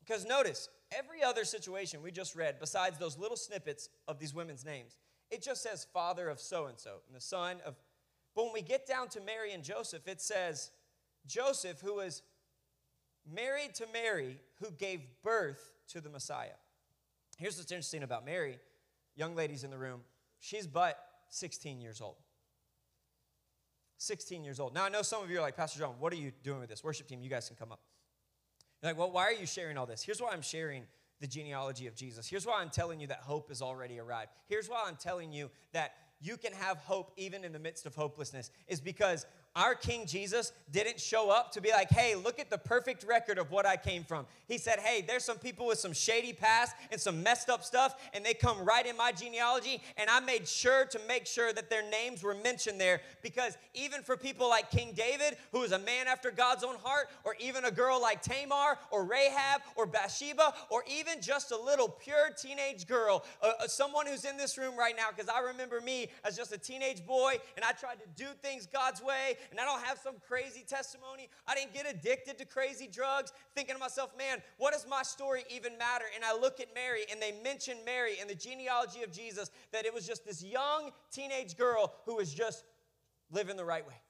Because 0.05 0.25
notice, 0.25 0.69
every 0.91 1.23
other 1.23 1.45
situation 1.45 2.01
we 2.01 2.11
just 2.11 2.35
read, 2.35 2.57
besides 2.59 2.97
those 2.97 3.17
little 3.17 3.37
snippets 3.37 3.89
of 4.07 4.19
these 4.19 4.33
women's 4.33 4.65
names, 4.65 4.97
it 5.31 5.41
just 5.41 5.63
says 5.63 5.87
father 5.93 6.29
of 6.29 6.39
so 6.39 6.65
and 6.65 6.77
so, 6.77 6.97
and 7.07 7.15
the 7.15 7.21
son 7.21 7.57
of 7.65 7.75
but 8.35 8.45
when 8.45 8.53
we 8.53 8.61
get 8.61 8.87
down 8.87 9.09
to 9.09 9.21
Mary 9.21 9.53
and 9.53 9.63
Joseph, 9.63 10.07
it 10.07 10.21
says 10.21 10.71
Joseph, 11.27 11.79
who 11.81 11.95
was 11.95 12.23
married 13.31 13.75
to 13.75 13.85
Mary, 13.93 14.39
who 14.59 14.71
gave 14.71 15.01
birth 15.23 15.73
to 15.89 16.01
the 16.01 16.09
Messiah. 16.09 16.57
Here's 17.37 17.57
what's 17.57 17.71
interesting 17.71 18.03
about 18.03 18.25
Mary, 18.25 18.59
young 19.15 19.35
ladies 19.35 19.63
in 19.63 19.71
the 19.71 19.77
room, 19.77 20.01
she's 20.39 20.67
but 20.67 20.97
16 21.29 21.79
years 21.79 22.01
old. 22.01 22.15
16 23.97 24.43
years 24.43 24.59
old. 24.59 24.73
Now, 24.73 24.83
I 24.83 24.89
know 24.89 25.01
some 25.01 25.23
of 25.23 25.29
you 25.29 25.37
are 25.37 25.41
like, 25.41 25.55
Pastor 25.55 25.79
John, 25.79 25.95
what 25.99 26.11
are 26.11 26.17
you 26.17 26.31
doing 26.43 26.59
with 26.59 26.69
this? 26.69 26.83
Worship 26.83 27.07
team, 27.07 27.21
you 27.21 27.29
guys 27.29 27.47
can 27.47 27.55
come 27.55 27.71
up. 27.71 27.79
You're 28.83 28.91
like, 28.91 28.99
well, 28.99 29.11
why 29.11 29.23
are 29.23 29.31
you 29.31 29.45
sharing 29.45 29.77
all 29.77 29.85
this? 29.85 30.03
Here's 30.03 30.21
why 30.21 30.31
I'm 30.33 30.41
sharing 30.41 30.83
the 31.21 31.27
genealogy 31.27 31.87
of 31.87 31.95
Jesus. 31.95 32.27
Here's 32.27 32.45
why 32.45 32.59
I'm 32.61 32.69
telling 32.69 32.99
you 32.99 33.07
that 33.07 33.19
hope 33.19 33.47
has 33.47 33.61
already 33.61 33.97
arrived. 33.97 34.31
Here's 34.49 34.69
why 34.69 34.83
I'm 34.85 34.97
telling 34.97 35.31
you 35.31 35.49
that 35.71 35.93
you 36.19 36.35
can 36.35 36.51
have 36.51 36.77
hope 36.79 37.13
even 37.15 37.45
in 37.45 37.53
the 37.53 37.59
midst 37.59 37.85
of 37.85 37.95
hopelessness 37.95 38.51
is 38.67 38.81
because 38.81 39.25
our 39.55 39.75
King 39.75 40.05
Jesus 40.07 40.51
didn't 40.71 40.99
show 40.99 41.29
up 41.29 41.51
to 41.51 41.61
be 41.61 41.69
like, 41.69 41.91
hey, 41.91 42.15
look 42.15 42.39
at 42.39 42.49
the 42.49 42.57
perfect 42.57 43.03
record 43.03 43.37
of 43.37 43.51
what 43.51 43.65
I 43.65 43.77
came 43.77 44.03
from. 44.03 44.25
He 44.47 44.57
said, 44.57 44.79
hey, 44.79 45.03
there's 45.07 45.23
some 45.23 45.37
people 45.37 45.67
with 45.67 45.77
some 45.77 45.93
shady 45.93 46.33
past 46.33 46.75
and 46.91 46.99
some 46.99 47.21
messed 47.21 47.49
up 47.49 47.63
stuff, 47.63 47.95
and 48.13 48.25
they 48.25 48.33
come 48.33 48.65
right 48.65 48.85
in 48.85 48.97
my 48.97 49.11
genealogy, 49.11 49.81
and 49.97 50.09
I 50.09 50.19
made 50.19 50.47
sure 50.47 50.85
to 50.85 50.99
make 51.07 51.27
sure 51.27 51.53
that 51.53 51.69
their 51.69 51.87
names 51.87 52.23
were 52.23 52.33
mentioned 52.33 52.81
there 52.81 53.01
because 53.21 53.55
even 53.75 54.01
for 54.01 54.17
people 54.17 54.49
like 54.49 54.71
King 54.71 54.93
David, 54.95 55.37
who 55.51 55.61
is 55.61 55.71
a 55.71 55.79
man 55.79 56.07
after 56.07 56.31
God's 56.31 56.63
own 56.63 56.75
heart, 56.83 57.09
or 57.23 57.35
even 57.39 57.65
a 57.65 57.71
girl 57.71 58.01
like 58.01 58.23
Tamar 58.23 58.79
or 58.89 59.05
Rahab 59.05 59.61
or 59.75 59.85
Bathsheba, 59.85 60.53
or 60.71 60.83
even 60.87 61.21
just 61.21 61.51
a 61.51 61.57
little 61.57 61.87
pure 61.87 62.31
teenage 62.35 62.87
girl, 62.87 63.23
uh, 63.41 63.51
uh 63.59 63.67
someone 63.67 64.07
who's 64.07 64.25
in 64.25 64.37
this 64.37 64.57
room 64.57 64.75
right 64.75 64.95
now, 64.97 65.09
because 65.15 65.29
I 65.29 65.39
remember 65.41 65.79
me 65.79 66.09
as 66.25 66.35
just 66.35 66.51
a 66.51 66.57
teenage 66.57 67.05
boy, 67.05 67.35
and 67.55 67.63
I 67.63 67.71
tried 67.73 67.99
to 67.99 68.07
do 68.15 68.29
things 68.41 68.65
God's 68.65 69.01
way 69.01 69.37
and 69.51 69.59
I 69.59 69.65
don't 69.65 69.83
have 69.83 69.97
some 69.97 70.15
crazy 70.27 70.63
testimony. 70.67 71.29
I 71.47 71.55
didn't 71.55 71.73
get 71.73 71.89
addicted 71.89 72.37
to 72.37 72.45
crazy 72.45 72.87
drugs, 72.87 73.33
thinking 73.55 73.75
to 73.75 73.79
myself, 73.79 74.11
man, 74.17 74.41
what 74.57 74.73
does 74.73 74.87
my 74.87 75.03
story 75.03 75.43
even 75.49 75.77
matter? 75.77 76.05
And 76.15 76.23
I 76.23 76.37
look 76.37 76.59
at 76.59 76.73
Mary, 76.73 77.01
and 77.11 77.21
they 77.21 77.33
mention 77.43 77.77
Mary 77.85 78.19
in 78.21 78.27
the 78.27 78.35
genealogy 78.35 79.03
of 79.03 79.11
Jesus 79.11 79.51
that 79.71 79.85
it 79.85 79.93
was 79.93 80.07
just 80.07 80.25
this 80.25 80.43
young 80.43 80.91
teenage 81.11 81.57
girl 81.57 81.93
who 82.05 82.15
was 82.15 82.33
just 82.33 82.63
living 83.31 83.57
the 83.57 83.65
right 83.65 83.85
way. 83.87 84.01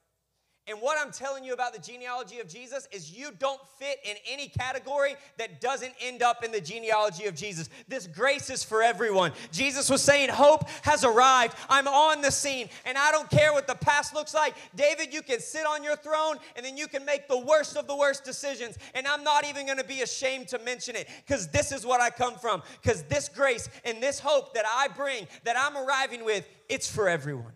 And 0.65 0.79
what 0.79 0.97
I'm 0.97 1.11
telling 1.11 1.43
you 1.43 1.51
about 1.51 1.73
the 1.73 1.79
genealogy 1.79 2.39
of 2.39 2.47
Jesus 2.47 2.87
is 2.89 3.11
you 3.11 3.31
don't 3.37 3.59
fit 3.77 3.99
in 4.05 4.15
any 4.25 4.47
category 4.47 5.15
that 5.37 5.59
doesn't 5.59 5.93
end 5.99 6.23
up 6.23 6.41
in 6.41 6.53
the 6.53 6.61
genealogy 6.61 7.25
of 7.25 7.35
Jesus. 7.35 7.69
This 7.89 8.07
grace 8.07 8.49
is 8.49 8.63
for 8.63 8.81
everyone. 8.81 9.33
Jesus 9.51 9.89
was 9.89 10.01
saying, 10.01 10.29
Hope 10.29 10.69
has 10.83 11.03
arrived. 11.03 11.57
I'm 11.67 11.85
on 11.89 12.21
the 12.21 12.31
scene, 12.31 12.69
and 12.85 12.97
I 12.97 13.11
don't 13.11 13.29
care 13.29 13.51
what 13.51 13.67
the 13.67 13.75
past 13.75 14.13
looks 14.13 14.33
like. 14.33 14.55
David, 14.73 15.13
you 15.13 15.21
can 15.21 15.41
sit 15.41 15.65
on 15.65 15.83
your 15.83 15.97
throne, 15.97 16.37
and 16.55 16.65
then 16.65 16.77
you 16.77 16.87
can 16.87 17.03
make 17.03 17.27
the 17.27 17.39
worst 17.39 17.75
of 17.75 17.85
the 17.85 17.95
worst 17.95 18.23
decisions. 18.23 18.77
And 18.95 19.05
I'm 19.05 19.25
not 19.25 19.45
even 19.45 19.65
going 19.65 19.79
to 19.79 19.83
be 19.83 20.01
ashamed 20.01 20.47
to 20.49 20.59
mention 20.59 20.95
it 20.95 21.09
because 21.27 21.49
this 21.49 21.73
is 21.73 21.85
what 21.85 21.99
I 21.99 22.09
come 22.09 22.35
from. 22.35 22.63
Because 22.81 23.03
this 23.03 23.27
grace 23.27 23.67
and 23.83 24.01
this 24.01 24.17
hope 24.17 24.53
that 24.53 24.65
I 24.65 24.87
bring, 24.87 25.27
that 25.43 25.57
I'm 25.59 25.75
arriving 25.75 26.23
with, 26.23 26.47
it's 26.69 26.89
for 26.89 27.09
everyone. 27.09 27.51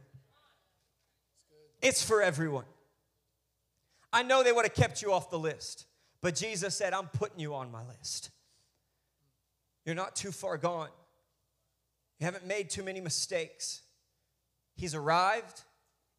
It's 1.82 2.04
for 2.04 2.22
everyone. 2.22 2.66
I 4.18 4.24
know 4.24 4.42
they 4.42 4.52
would 4.52 4.66
have 4.66 4.74
kept 4.74 5.04
you 5.04 5.14
off 5.14 5.30
the 5.30 5.38
list, 5.38 5.86
but 6.22 6.34
Jesus 6.34 6.76
said, 6.76 6.92
I'm 6.92 7.06
putting 7.06 7.40
you 7.40 7.54
on 7.54 7.72
my 7.72 7.84
list. 7.86 8.32
You're 9.86 9.94
not 9.94 10.16
too 10.16 10.32
far 10.32 10.58
gone. 10.58 10.90
You 12.18 12.26
haven't 12.26 12.48
made 12.48 12.72
too 12.72 12.82
many 12.82 13.00
mistakes. 13.00 13.84
He's 14.76 14.96
arrived 14.96 15.62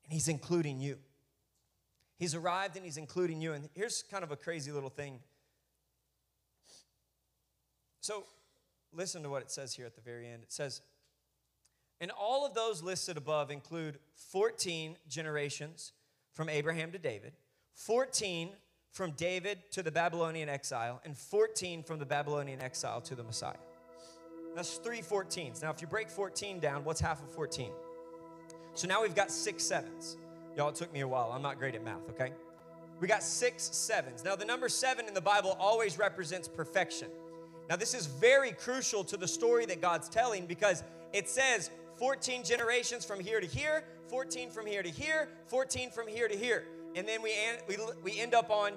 and 0.04 0.12
he's 0.12 0.28
including 0.28 0.78
you. 0.78 0.98
He's 2.20 2.36
arrived 2.36 2.76
and 2.76 2.84
he's 2.84 2.98
including 2.98 3.40
you. 3.40 3.52
And 3.52 3.68
here's 3.74 4.04
kind 4.04 4.22
of 4.22 4.30
a 4.30 4.36
crazy 4.36 4.70
little 4.70 4.90
thing. 4.90 5.18
So, 8.00 8.26
listen 8.92 9.24
to 9.24 9.28
what 9.28 9.42
it 9.42 9.50
says 9.50 9.74
here 9.74 9.86
at 9.86 9.96
the 9.96 10.02
very 10.02 10.28
end. 10.28 10.44
It 10.44 10.52
says, 10.52 10.82
And 12.00 12.12
all 12.12 12.46
of 12.46 12.54
those 12.54 12.80
listed 12.80 13.16
above 13.16 13.50
include 13.50 13.98
14 14.14 14.94
generations 15.08 15.90
from 16.32 16.48
Abraham 16.48 16.92
to 16.92 16.98
David, 16.98 17.32
14 17.78 18.50
from 18.90 19.12
David 19.12 19.58
to 19.70 19.84
the 19.84 19.92
Babylonian 19.92 20.48
exile, 20.48 21.00
and 21.04 21.16
14 21.16 21.84
from 21.84 22.00
the 22.00 22.04
Babylonian 22.04 22.60
exile 22.60 23.00
to 23.02 23.14
the 23.14 23.22
Messiah. 23.22 23.56
That's 24.56 24.78
three 24.78 25.00
14s. 25.00 25.62
Now, 25.62 25.70
if 25.70 25.80
you 25.80 25.86
break 25.86 26.10
14 26.10 26.58
down, 26.58 26.82
what's 26.82 27.00
half 27.00 27.22
of 27.22 27.30
14? 27.30 27.70
So 28.74 28.88
now 28.88 29.02
we've 29.02 29.14
got 29.14 29.30
six 29.30 29.62
sevens. 29.62 30.16
Y'all, 30.56 30.70
it 30.70 30.74
took 30.74 30.92
me 30.92 31.00
a 31.00 31.08
while. 31.08 31.30
I'm 31.32 31.42
not 31.42 31.60
great 31.60 31.76
at 31.76 31.84
math, 31.84 32.08
okay? 32.10 32.32
We 33.00 33.06
got 33.06 33.22
six 33.22 33.62
sevens. 33.62 34.24
Now, 34.24 34.34
the 34.34 34.44
number 34.44 34.68
seven 34.68 35.06
in 35.06 35.14
the 35.14 35.20
Bible 35.20 35.56
always 35.60 35.98
represents 35.98 36.48
perfection. 36.48 37.08
Now, 37.70 37.76
this 37.76 37.94
is 37.94 38.06
very 38.06 38.50
crucial 38.50 39.04
to 39.04 39.16
the 39.16 39.28
story 39.28 39.66
that 39.66 39.80
God's 39.80 40.08
telling 40.08 40.46
because 40.46 40.82
it 41.12 41.28
says 41.28 41.70
14 41.94 42.42
generations 42.42 43.04
from 43.04 43.20
here 43.20 43.40
to 43.40 43.46
here, 43.46 43.84
14 44.08 44.50
from 44.50 44.66
here 44.66 44.82
to 44.82 44.90
here, 44.90 45.28
14 45.46 45.90
from 45.90 46.08
here 46.08 46.26
to 46.26 46.36
here. 46.36 46.64
And 46.98 47.06
then 47.06 47.22
we, 47.22 47.32
we, 47.68 47.76
we 48.02 48.18
end 48.18 48.34
up 48.34 48.50
on 48.50 48.72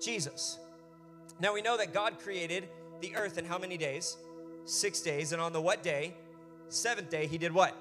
Jesus. 0.00 0.58
Now, 1.40 1.52
we 1.52 1.60
know 1.60 1.76
that 1.76 1.92
God 1.92 2.20
created 2.20 2.68
the 3.00 3.16
earth 3.16 3.36
in 3.36 3.44
how 3.44 3.58
many 3.58 3.76
days? 3.76 4.16
Six 4.64 5.00
days. 5.00 5.32
And 5.32 5.42
on 5.42 5.52
the 5.52 5.60
what 5.60 5.82
day? 5.82 6.14
Seventh 6.68 7.10
day, 7.10 7.26
he 7.26 7.36
did 7.36 7.52
what? 7.52 7.76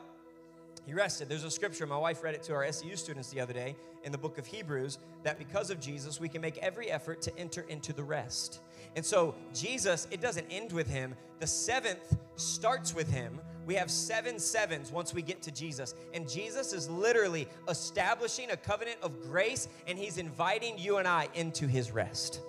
He 0.87 0.93
rested. 0.93 1.29
There's 1.29 1.43
a 1.43 1.51
scripture, 1.51 1.85
my 1.85 1.97
wife 1.97 2.23
read 2.23 2.33
it 2.33 2.41
to 2.43 2.53
our 2.53 2.71
SEU 2.71 2.95
students 2.95 3.29
the 3.29 3.39
other 3.39 3.53
day 3.53 3.75
in 4.03 4.11
the 4.11 4.17
book 4.17 4.37
of 4.37 4.47
Hebrews, 4.47 4.97
that 5.23 5.37
because 5.37 5.69
of 5.69 5.79
Jesus, 5.79 6.19
we 6.19 6.29
can 6.29 6.41
make 6.41 6.57
every 6.59 6.89
effort 6.89 7.21
to 7.23 7.37
enter 7.37 7.65
into 7.67 7.93
the 7.93 8.03
rest. 8.03 8.61
And 8.95 9.05
so, 9.05 9.35
Jesus, 9.53 10.07
it 10.09 10.21
doesn't 10.21 10.47
end 10.49 10.71
with 10.71 10.89
him. 10.89 11.13
The 11.39 11.47
seventh 11.47 12.17
starts 12.35 12.95
with 12.95 13.11
him. 13.11 13.39
We 13.67 13.75
have 13.75 13.91
seven 13.91 14.39
sevens 14.39 14.93
once 14.93 15.13
we 15.13 15.21
get 15.21 15.41
to 15.41 15.51
Jesus. 15.51 15.93
And 16.13 16.27
Jesus 16.27 16.71
is 16.71 16.89
literally 16.89 17.49
establishing 17.67 18.49
a 18.51 18.55
covenant 18.55 18.97
of 19.03 19.21
grace, 19.21 19.67
and 19.87 19.99
he's 19.99 20.17
inviting 20.17 20.79
you 20.79 20.97
and 20.97 21.07
I 21.07 21.27
into 21.33 21.67
his 21.67 21.91
rest. 21.91 22.39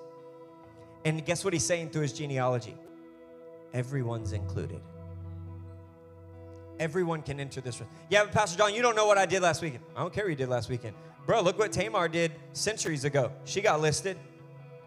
And 1.05 1.27
guess 1.27 1.45
what 1.45 1.53
he's 1.53 1.67
saying 1.67 1.91
through 1.91 2.03
his 2.03 2.13
genealogy? 2.13 2.77
Everyone's 3.75 4.33
included. 4.33 4.81
Everyone 6.79 7.23
can 7.23 7.41
enter 7.41 7.61
this 7.61 7.81
room. 7.81 7.89
Yeah, 8.09 8.23
but 8.23 8.33
Pastor 8.33 8.57
John, 8.57 8.73
you 8.73 8.81
don't 8.81 8.95
know 8.95 9.09
what 9.09 9.19
I 9.19 9.27
did 9.27 9.43
last 9.43 9.61
weekend. 9.61 9.83
I 9.97 10.01
don't 10.01 10.15
care 10.15 10.25
what 10.25 10.31
you 10.31 10.37
did 10.37 10.49
last 10.49 10.69
weekend. 10.69 10.95
Bro, 11.27 11.43
look 11.43 11.59
what 11.59 11.73
Tamar 11.73 12.07
did 12.07 12.31
centuries 12.53 13.05
ago. 13.05 13.33
She 13.45 13.61
got 13.61 13.81
listed. 13.81 14.17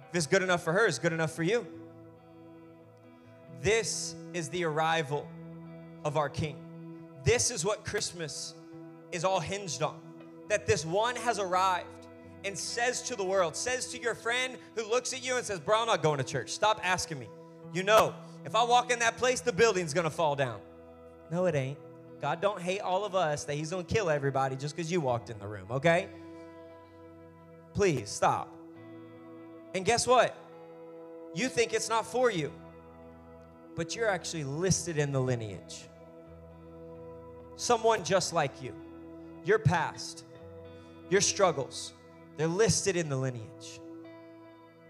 If 0.09 0.15
it's 0.15 0.27
good 0.27 0.43
enough 0.43 0.63
for 0.63 0.71
her, 0.71 0.87
it's 0.87 0.97
good 0.97 1.11
enough 1.11 1.33
for 1.33 1.43
you. 1.43 1.67
This 3.61 4.15
is 4.33 4.47
the 4.47 4.63
arrival 4.63 5.27
of 6.03 6.17
our 6.17 6.29
King. 6.29 6.55
This 7.23 7.51
is 7.51 7.63
what 7.63 7.85
Christmas 7.85 8.55
is 9.11 9.23
all 9.23 9.39
hinged 9.39 9.81
on. 9.81 9.99
That 10.49 10.65
this 10.65 10.85
one 10.85 11.15
has 11.17 11.39
arrived 11.39 11.87
and 12.43 12.57
says 12.57 13.01
to 13.03 13.15
the 13.15 13.23
world, 13.23 13.55
says 13.55 13.87
to 13.91 14.01
your 14.01 14.15
friend 14.15 14.57
who 14.75 14.89
looks 14.89 15.13
at 15.13 15.25
you 15.25 15.37
and 15.37 15.45
says, 15.45 15.59
Bro, 15.59 15.81
I'm 15.81 15.87
not 15.87 16.01
going 16.01 16.17
to 16.17 16.23
church. 16.23 16.49
Stop 16.49 16.79
asking 16.83 17.19
me. 17.19 17.29
You 17.73 17.83
know, 17.83 18.13
if 18.45 18.55
I 18.55 18.63
walk 18.63 18.91
in 18.91 18.99
that 18.99 19.17
place, 19.17 19.41
the 19.41 19.53
building's 19.53 19.93
gonna 19.93 20.09
fall 20.09 20.35
down. 20.35 20.59
No, 21.31 21.45
it 21.45 21.55
ain't. 21.55 21.77
God 22.21 22.41
don't 22.41 22.61
hate 22.61 22.81
all 22.81 23.05
of 23.05 23.15
us 23.15 23.45
that 23.45 23.55
He's 23.55 23.71
gonna 23.71 23.83
kill 23.83 24.09
everybody 24.09 24.55
just 24.55 24.75
because 24.75 24.91
you 24.91 24.99
walked 24.99 25.29
in 25.29 25.39
the 25.39 25.47
room, 25.47 25.67
okay? 25.71 26.07
Please 27.73 28.09
stop. 28.09 28.53
And 29.73 29.85
guess 29.85 30.05
what? 30.05 30.35
You 31.33 31.47
think 31.47 31.73
it's 31.73 31.87
not 31.87 32.05
for 32.05 32.29
you, 32.29 32.51
but 33.75 33.95
you're 33.95 34.09
actually 34.09 34.43
listed 34.43 34.97
in 34.97 35.11
the 35.11 35.21
lineage. 35.21 35.87
Someone 37.55 38.03
just 38.03 38.33
like 38.33 38.61
you, 38.61 38.73
your 39.45 39.59
past, 39.59 40.25
your 41.09 41.21
struggles, 41.21 41.93
they're 42.37 42.47
listed 42.47 42.95
in 42.95 43.09
the 43.09 43.17
lineage. 43.17 43.79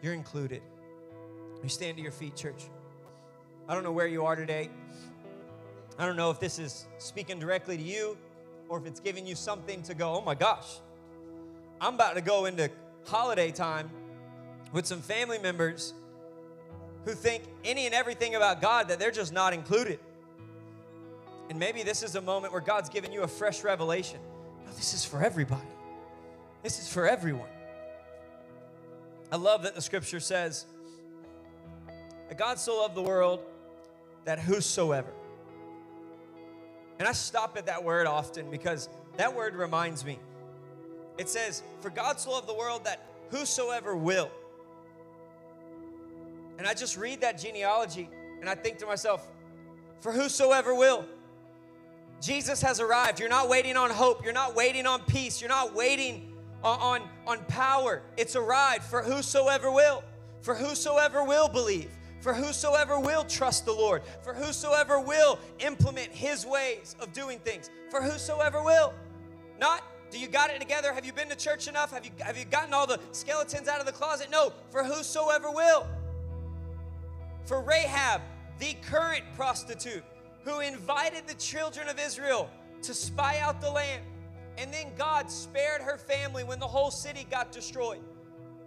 You're 0.02 0.14
included. 0.14 0.62
You 1.64 1.70
stand 1.70 1.98
to 1.98 2.04
your 2.04 2.12
feet, 2.12 2.36
church. 2.36 2.64
I 3.68 3.74
don't 3.74 3.84
know 3.84 3.92
where 3.92 4.08
you 4.08 4.26
are 4.26 4.36
today. 4.36 4.70
I 5.98 6.06
don't 6.06 6.16
know 6.16 6.32
if 6.32 6.40
this 6.40 6.60
is 6.60 6.86
speaking 6.98 7.40
directly 7.40 7.78
to 7.78 7.84
you 7.84 8.18
or 8.70 8.80
if 8.80 8.86
it's 8.86 9.00
giving 9.00 9.28
you 9.28 9.36
something 9.36 9.84
to 9.84 9.94
go, 9.94 10.16
oh 10.16 10.22
my 10.22 10.34
gosh, 10.34 10.80
I'm 11.80 11.96
about 11.96 12.16
to 12.16 12.22
go 12.22 12.46
into 12.46 12.70
holiday 13.06 13.52
time 13.52 13.90
with 14.72 14.86
some 14.86 15.02
family 15.02 15.38
members 15.40 15.94
who 17.06 17.14
think 17.14 17.44
any 17.64 17.86
and 17.86 17.94
everything 17.96 18.36
about 18.36 18.62
God 18.62 18.88
that 18.88 19.00
they're 19.00 19.12
just 19.12 19.34
not 19.34 19.54
included. 19.54 20.00
And 21.52 21.60
maybe 21.60 21.84
this 21.84 22.02
is 22.02 22.16
a 22.16 22.22
moment 22.22 22.54
where 22.54 22.62
God's 22.62 22.88
given 22.88 23.12
you 23.12 23.24
a 23.24 23.28
fresh 23.28 23.66
revelation. 23.66 24.22
No, 24.66 24.72
this 24.72 24.94
is 24.94 25.04
for 25.04 25.22
everybody. 25.22 25.68
This 26.64 26.80
is 26.80 26.88
for 26.88 27.06
everyone. 27.06 27.50
I 29.34 29.36
love 29.36 29.64
that 29.64 29.76
the 29.76 29.82
scripture 29.82 30.22
says 30.22 30.66
that 32.30 32.38
God 32.38 32.58
so 32.58 32.80
loved 32.80 32.96
the 32.96 33.02
world 33.02 33.42
that 34.24 34.40
whosoever. 34.40 35.12
And 37.00 37.06
I 37.06 37.12
stop 37.12 37.58
at 37.58 37.66
that 37.66 37.84
word 37.84 38.08
often 38.08 38.50
because 38.50 38.88
that 39.18 39.36
word 39.36 39.54
reminds 39.54 40.06
me. 40.06 40.20
It 41.18 41.28
says, 41.28 41.64
For 41.82 41.90
God 41.90 42.18
so 42.18 42.32
loved 42.32 42.48
the 42.48 42.56
world 42.56 42.86
that 42.86 43.06
whosoever 43.30 43.94
will. 43.94 44.32
And 46.58 46.66
I 46.66 46.74
just 46.76 46.96
read 46.96 47.20
that 47.20 47.38
genealogy 47.38 48.10
and 48.40 48.50
I 48.50 48.56
think 48.56 48.78
to 48.78 48.86
myself, 48.86 49.28
For 50.00 50.14
whosoever 50.14 50.74
will. 50.74 51.06
Jesus 52.22 52.62
has 52.62 52.80
arrived. 52.80 53.20
You're 53.20 53.30
not 53.30 53.50
waiting 53.50 53.76
on 53.76 53.90
hope. 53.90 54.24
You're 54.24 54.34
not 54.34 54.56
waiting 54.56 54.86
on 54.86 55.02
peace. 55.02 55.42
You're 55.42 55.50
not 55.50 55.74
waiting 55.76 56.34
on, 56.64 56.80
on, 56.80 57.10
on 57.28 57.46
power. 57.46 58.04
It's 58.16 58.36
arrived 58.36 58.84
for 58.84 59.02
whosoever 59.02 59.72
will. 59.72 60.04
For 60.42 60.56
whosoever 60.56 61.24
will 61.24 61.48
believe 61.48 61.92
for 62.22 62.34
whosoever 62.34 63.00
will 63.00 63.24
trust 63.24 63.66
the 63.66 63.74
Lord, 63.74 64.04
for 64.22 64.34
whosoever 64.34 65.00
will 65.00 65.40
implement 65.60 66.12
his 66.12 66.46
ways 66.46 66.96
of 67.00 67.12
doing 67.14 67.40
things, 67.40 67.70
for 67.90 68.02
whosoever 68.02 68.64
will. 68.64 68.94
Not, 69.60 69.84
do 70.12 70.20
you 70.20 70.28
got 70.28 70.52
it 70.52 70.60
together? 70.60 70.94
Have 70.94 71.06
you 71.06 71.14
been 71.14 71.30
to 71.30 71.36
church 71.36 71.68
enough? 71.68 71.92
Have 71.92 72.06
you, 72.06 72.12
have 72.20 72.38
you 72.38 72.46
gotten 72.46 72.74
all 72.74 72.86
the 72.86 73.00
skeletons 73.12 73.68
out 73.68 73.80
of 73.80 73.88
the 73.88 73.92
closet? 73.92 74.30
No, 74.32 74.54
for 74.70 74.84
whosoever 74.84 75.50
will. 75.50 75.88
For 77.46 77.62
Rahab, 77.62 78.22
the 78.60 78.76
current 78.84 79.24
prostitute 79.36 80.04
who 80.44 80.60
invited 80.60 81.28
the 81.28 81.36
children 81.36 81.88
of 81.88 82.00
Israel 82.00 82.50
to 82.84 82.94
spy 82.94 83.40
out 83.40 83.62
the 83.62 83.70
land. 83.70 84.04
And 84.58 84.74
then 84.74 84.88
God 84.98 85.32
spared 85.32 85.82
her 85.82 85.98
family 85.98 86.44
when 86.44 86.60
the 86.60 86.68
whole 86.68 86.92
city 86.92 87.26
got 87.30 87.52
destroyed. 87.52 88.02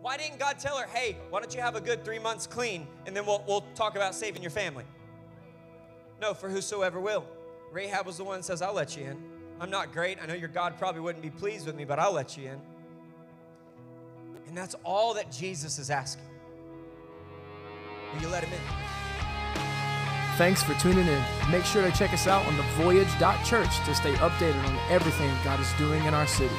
Why 0.01 0.17
didn't 0.17 0.39
God 0.39 0.59
tell 0.59 0.77
her, 0.77 0.87
hey, 0.87 1.17
why 1.31 1.41
don't 1.41 1.55
you 1.55 1.61
have 1.61 1.77
a 1.77 1.81
good 1.81 2.05
three 2.05 2.19
months 2.19 2.47
clean 2.47 2.87
and 3.07 3.17
then 3.17 3.25
we'll, 3.27 3.43
we'll 3.47 3.65
talk 3.75 3.97
about 3.97 4.15
saving 4.15 4.43
your 4.43 4.51
family? 4.51 4.85
No, 6.21 6.35
for 6.35 6.49
whosoever 6.49 7.01
will. 7.01 7.25
Rahab 7.73 8.07
was 8.07 8.17
the 8.17 8.25
one 8.25 8.43
says, 8.43 8.63
I'll 8.63 8.75
let 8.75 8.97
you 8.97 9.05
in. 9.05 9.23
I'm 9.61 9.71
not 9.71 9.93
great. 9.93 10.19
I 10.23 10.27
know 10.27 10.35
your 10.35 10.49
God 10.49 10.79
probably 10.79 11.01
wouldn't 11.01 11.23
be 11.23 11.31
pleased 11.31 11.67
with 11.67 11.75
me, 11.75 11.85
but 11.85 11.99
I'll 11.99 12.13
let 12.13 12.37
you 12.37 12.49
in. 12.49 12.61
And 14.47 14.57
that's 14.57 14.75
all 14.85 15.15
that 15.15 15.33
Jesus 15.33 15.79
is 15.79 15.91
asking. 15.91 16.25
Will 18.15 18.23
you 18.23 18.29
let 18.29 18.45
him 18.45 18.53
in? 18.53 19.04
Thanks 20.37 20.65
for 20.65 20.75
tuning 20.75 21.07
in. 21.07 21.25
Make 21.49 21.65
sure 21.65 21.89
to 21.89 21.97
check 21.97 22.13
us 22.13 22.27
out 22.27 22.45
on 22.47 22.55
thevoyage.church 22.55 23.85
to 23.85 23.95
stay 23.95 24.15
updated 24.15 24.65
on 24.67 24.79
everything 24.91 25.33
God 25.45 25.61
is 25.61 25.73
doing 25.75 26.05
in 26.07 26.13
our 26.13 26.27
city. 26.27 26.57